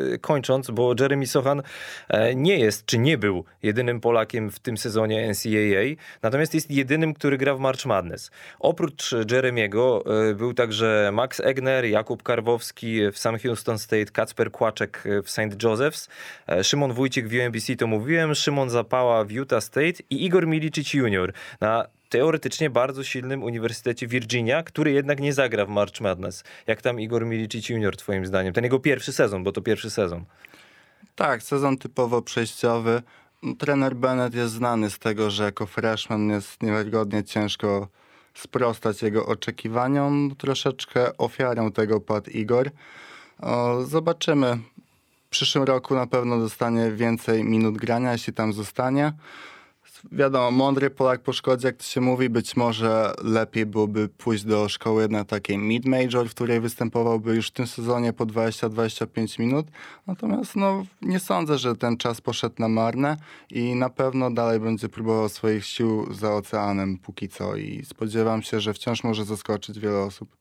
yy, 0.09 0.19
kończąc, 0.19 0.71
bo 0.71 0.93
Jeremy 0.99 1.27
Sochan 1.27 1.61
yy, 2.09 2.35
nie 2.35 2.59
jest, 2.59 2.85
czy 2.85 2.97
nie 2.97 3.17
był 3.17 3.43
jedynym 3.63 4.01
Polakiem 4.01 4.51
w 4.51 4.59
tym 4.59 4.77
sezonie 4.77 5.31
NCAA, 5.31 6.03
natomiast 6.21 6.53
jest 6.53 6.71
jedynym, 6.71 7.13
który 7.13 7.37
gra 7.37 7.56
w 7.57 7.59
March 7.59 7.85
Madness. 7.85 8.31
Oprócz 8.59 9.15
Jeremiego 9.31 10.03
yy, 10.27 10.35
był 10.35 10.53
także 10.53 11.09
Max 11.13 11.39
Egner, 11.39 11.85
Jakub 11.85 12.23
Karwowski 12.23 13.11
w 13.11 13.17
Sam 13.17 13.39
Houston 13.39 13.79
State, 13.79 14.05
Kacper 14.05 14.51
Kłaczek 14.51 15.03
w 15.23 15.29
St. 15.29 15.63
Joseph's, 15.63 16.09
e, 16.47 16.63
Szymon 16.63 16.93
Wójcik 16.93 17.27
w 17.27 17.33
UMBC 17.33 17.75
to 17.75 17.87
mówiłem, 17.87 18.35
Szymon 18.35 18.69
Zapała 18.69 19.23
w 19.23 19.31
Utah 19.31 19.63
State 19.63 20.03
i 20.09 20.25
Igor 20.25 20.47
Milicic 20.47 20.93
Jr. 20.93 21.33
na 21.61 21.87
teoretycznie 22.09 22.69
bardzo 22.69 23.03
silnym 23.03 23.43
Uniwersytecie 23.43 24.07
Virginia, 24.07 24.63
który 24.63 24.91
jednak 24.91 25.19
nie 25.19 25.33
zagra 25.33 25.65
w 25.65 25.69
March 25.69 26.01
Madness. 26.01 26.43
Jak 26.67 26.81
tam 26.81 26.99
Igor 26.99 27.25
Milicic 27.25 27.69
Jr. 27.69 27.97
twoim 27.97 28.25
zdaniem? 28.25 28.53
Ten 28.53 28.63
jego 28.63 28.79
pierwszy 28.79 29.13
sezon, 29.13 29.43
bo 29.43 29.51
to 29.51 29.61
pierwszy 29.61 29.89
sezon. 29.89 30.25
Tak, 31.15 31.43
sezon 31.43 31.77
typowo 31.77 32.21
przejściowy. 32.21 33.01
Trener 33.57 33.95
Bennett 33.95 34.35
jest 34.35 34.53
znany 34.53 34.89
z 34.89 34.99
tego, 34.99 35.29
że 35.29 35.43
jako 35.43 35.65
freshman 35.65 36.29
jest 36.29 36.63
niewiarygodnie 36.63 37.23
ciężko 37.23 37.87
sprostać 38.33 39.01
jego 39.01 39.25
oczekiwaniom. 39.25 40.35
Troszeczkę 40.37 41.17
ofiarą 41.17 41.71
tego 41.71 42.01
padł 42.01 42.29
Igor. 42.29 42.71
Zobaczymy. 43.85 44.57
W 45.27 45.29
przyszłym 45.29 45.63
roku 45.63 45.95
na 45.95 46.07
pewno 46.07 46.39
dostanie 46.39 46.91
więcej 46.91 47.43
minut 47.43 47.77
grania, 47.77 48.11
jeśli 48.11 48.33
tam 48.33 48.53
zostanie 48.53 49.13
wiadomo, 50.11 50.51
mądry 50.51 50.89
Polak 50.89 51.21
po 51.21 51.33
szkodzie, 51.33 51.67
jak 51.67 51.77
to 51.77 51.83
się 51.83 52.01
mówi, 52.01 52.29
być 52.29 52.55
może 52.55 53.13
lepiej 53.23 53.65
byłoby 53.65 54.09
pójść 54.09 54.43
do 54.43 54.69
szkoły 54.69 55.07
na 55.09 55.25
takiej 55.25 55.57
mid-major, 55.57 56.27
w 56.27 56.31
której 56.31 56.59
występowałby 56.59 57.35
już 57.35 57.47
w 57.47 57.51
tym 57.51 57.67
sezonie 57.67 58.13
po 58.13 58.25
20-25 58.25 59.39
minut. 59.39 59.67
Natomiast 60.07 60.55
no, 60.55 60.85
nie 61.01 61.19
sądzę, 61.19 61.57
że 61.57 61.75
ten 61.75 61.97
czas 61.97 62.21
poszedł 62.21 62.55
na 62.59 62.67
marne 62.67 63.17
i 63.51 63.75
na 63.75 63.89
pewno 63.89 64.31
dalej 64.31 64.59
będzie 64.59 64.89
próbował 64.89 65.29
swoich 65.29 65.65
sił 65.65 66.13
za 66.13 66.33
oceanem 66.33 66.97
póki 66.97 67.29
co 67.29 67.55
i 67.55 67.85
spodziewam 67.85 68.41
się, 68.41 68.59
że 68.59 68.73
wciąż 68.73 69.03
może 69.03 69.25
zaskoczyć 69.25 69.79
wiele 69.79 69.99
osób. 69.99 70.37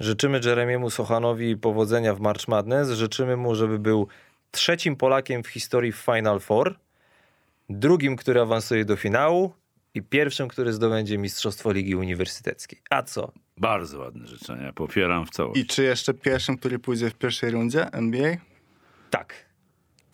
Życzymy 0.00 0.40
Jeremiemu 0.44 0.90
Sochanowi 0.90 1.56
powodzenia 1.56 2.14
w 2.14 2.20
March 2.20 2.48
Madness. 2.48 2.90
Życzymy 2.90 3.36
mu, 3.36 3.54
żeby 3.54 3.78
był 3.78 4.08
trzecim 4.50 4.96
Polakiem 4.96 5.42
w 5.42 5.48
historii 5.48 5.92
Final 5.92 6.40
Four 6.40 6.83
drugim, 7.68 8.16
który 8.16 8.40
awansuje 8.40 8.84
do 8.84 8.96
finału 8.96 9.52
i 9.94 10.02
pierwszym, 10.02 10.48
który 10.48 10.72
zdobędzie 10.72 11.18
Mistrzostwo 11.18 11.72
Ligi 11.72 11.94
Uniwersyteckiej. 11.94 12.82
A 12.90 13.02
co? 13.02 13.32
Bardzo 13.56 13.98
ładne 13.98 14.26
życzenia, 14.26 14.72
popieram 14.72 15.26
w 15.26 15.30
całości. 15.30 15.62
I 15.62 15.66
czy 15.66 15.82
jeszcze 15.82 16.14
pierwszym, 16.14 16.58
który 16.58 16.78
pójdzie 16.78 17.10
w 17.10 17.14
pierwszej 17.14 17.50
rundzie 17.50 17.92
NBA? 17.92 18.36
Tak. 19.10 19.43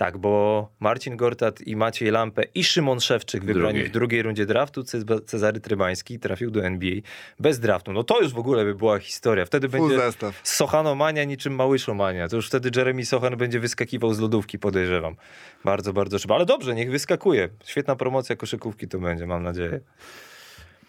Tak, 0.01 0.19
bo 0.19 0.69
Marcin 0.81 1.17
Gortat 1.17 1.61
i 1.61 1.77
Maciej 1.77 2.11
Lampę 2.11 2.43
i 2.55 2.65
Szymon 2.65 3.01
Szewczyk 3.01 3.45
wybrani 3.45 3.83
w 3.83 3.91
drugiej 3.91 4.23
rundzie 4.23 4.47
draftu, 4.47 4.83
Cezary 5.27 5.61
Trybański 5.61 6.19
trafił 6.19 6.51
do 6.51 6.65
NBA 6.65 6.93
bez 7.41 7.61
draftu. 7.61 7.93
No 7.93 8.05
to 8.05 8.21
już 8.21 8.33
w 8.33 8.39
ogóle 8.39 8.65
by 8.65 8.75
była 8.75 8.99
historia. 8.99 9.45
Wtedy 9.45 9.69
Full 9.69 9.81
będzie 9.81 10.05
zestaw. 10.05 10.41
Sochanomania 10.43 11.25
niczym 11.25 11.55
Małyszomania. 11.55 12.29
To 12.29 12.37
już 12.37 12.47
wtedy 12.47 12.71
Jeremy 12.77 13.07
Sochan 13.07 13.37
będzie 13.37 13.61
wyskakiwał 13.61 14.15
z 14.15 14.21
lodówki, 14.21 14.59
podejrzewam. 14.59 15.17
Bardzo, 15.65 15.93
bardzo 15.93 16.19
szybko. 16.19 16.35
Ale 16.35 16.47
dobrze, 16.47 16.75
niech 16.75 16.91
wyskakuje. 16.91 17.49
Świetna 17.65 17.97
promocja 17.97 18.37
koszykówki 18.37 18.89
to 18.89 18.99
będzie, 18.99 19.27
mam 19.27 19.43
nadzieję. 19.43 19.81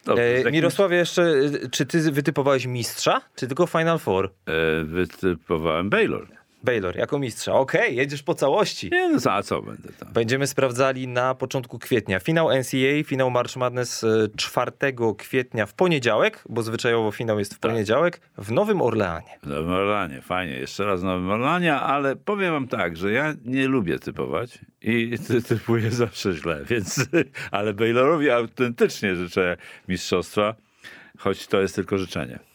Dobrze, 0.06 0.24
e, 0.24 0.52
Mirosławie, 0.52 0.98
jeszcze, 0.98 1.34
czy 1.72 1.86
ty 1.86 2.12
wytypowałeś 2.12 2.66
mistrza, 2.66 3.22
czy 3.36 3.48
tylko 3.48 3.68
Final 3.68 4.00
Four? 4.00 4.26
E, 4.26 4.84
wytypowałem 4.84 5.90
Baylor. 5.90 6.41
Baylor 6.64 6.98
jako 6.98 7.20
mistrza. 7.20 7.54
Okej, 7.54 7.82
okay, 7.82 7.94
jedziesz 7.94 8.24
po 8.24 8.36
całości. 8.36 8.90
Nie, 8.92 9.10
no 9.10 9.32
a 9.32 9.44
co 9.44 9.62
będę 9.62 9.90
tam? 9.94 10.14
Będziemy 10.14 10.48
sprawdzali 10.48 11.08
na 11.08 11.36
początku 11.36 11.80
kwietnia. 11.80 12.20
Finał 12.20 12.50
NCAA, 12.50 13.04
finał 13.06 13.32
March 13.32 13.56
Madness 13.56 14.06
4 14.38 14.72
e, 14.82 14.94
kwietnia 15.18 15.66
w 15.66 15.74
poniedziałek, 15.74 16.44
bo 16.50 16.64
zwyczajowo 16.64 17.12
finał 17.12 17.40
jest 17.40 17.54
w 17.54 17.60
tak. 17.60 17.72
poniedziałek, 17.72 18.22
w 18.38 18.52
Nowym 18.52 18.82
Orleanie. 18.82 19.40
W 19.44 19.48
Nowym 19.48 19.72
Orleanie, 19.72 20.22
fajnie. 20.22 20.54
Jeszcze 20.54 20.86
raz 20.86 21.02
w 21.02 21.04
Nowym 21.04 21.30
Orleanie, 21.30 21.76
ale 21.76 22.16
powiem 22.16 22.52
wam 22.52 22.68
tak, 22.68 22.98
że 22.98 23.12
ja 23.12 23.34
nie 23.46 23.68
lubię 23.68 24.00
typować 24.00 24.60
i 24.82 25.18
ty, 25.28 25.42
typuję 25.42 25.92
zawsze 26.06 26.34
źle, 26.34 26.66
więc 26.66 27.06
ale 27.52 27.74
Baylorowi 27.74 28.30
autentycznie 28.30 29.16
życzę 29.16 29.58
mistrzostwa, 29.88 30.56
choć 31.18 31.48
to 31.48 31.62
jest 31.62 31.76
tylko 31.76 31.98
życzenie. 31.98 32.51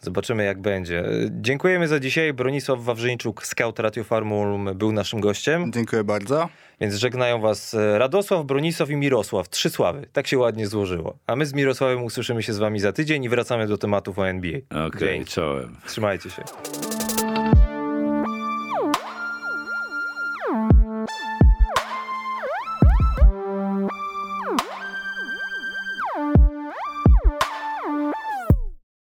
Zobaczymy 0.00 0.44
jak 0.44 0.60
będzie. 0.60 1.04
Dziękujemy 1.30 1.88
za 1.88 2.00
dzisiaj. 2.00 2.32
Bronisław 2.32 2.84
Wawrzyńczuk, 2.84 3.46
scout 3.46 3.78
Radio 3.78 4.04
Farmum 4.04 4.70
był 4.74 4.92
naszym 4.92 5.20
gościem. 5.20 5.72
Dziękuję 5.72 6.04
bardzo. 6.04 6.48
Więc 6.80 6.94
żegnają 6.94 7.40
was 7.40 7.76
Radosław, 7.98 8.46
Bronisław 8.46 8.90
i 8.90 8.96
Mirosław. 8.96 9.48
Trzy 9.48 9.70
sławy. 9.70 10.06
Tak 10.12 10.26
się 10.26 10.38
ładnie 10.38 10.66
złożyło. 10.66 11.16
A 11.26 11.36
my 11.36 11.46
z 11.46 11.54
Mirosławem 11.54 12.04
usłyszymy 12.04 12.42
się 12.42 12.52
z 12.52 12.58
wami 12.58 12.80
za 12.80 12.92
tydzień 12.92 13.24
i 13.24 13.28
wracamy 13.28 13.66
do 13.66 13.78
tematów 13.78 14.18
o 14.18 14.28
NBA. 14.28 14.58
Okej, 14.70 14.86
okay, 14.86 15.24
czołem. 15.24 15.76
Trzymajcie 15.86 16.30
się. 16.30 16.42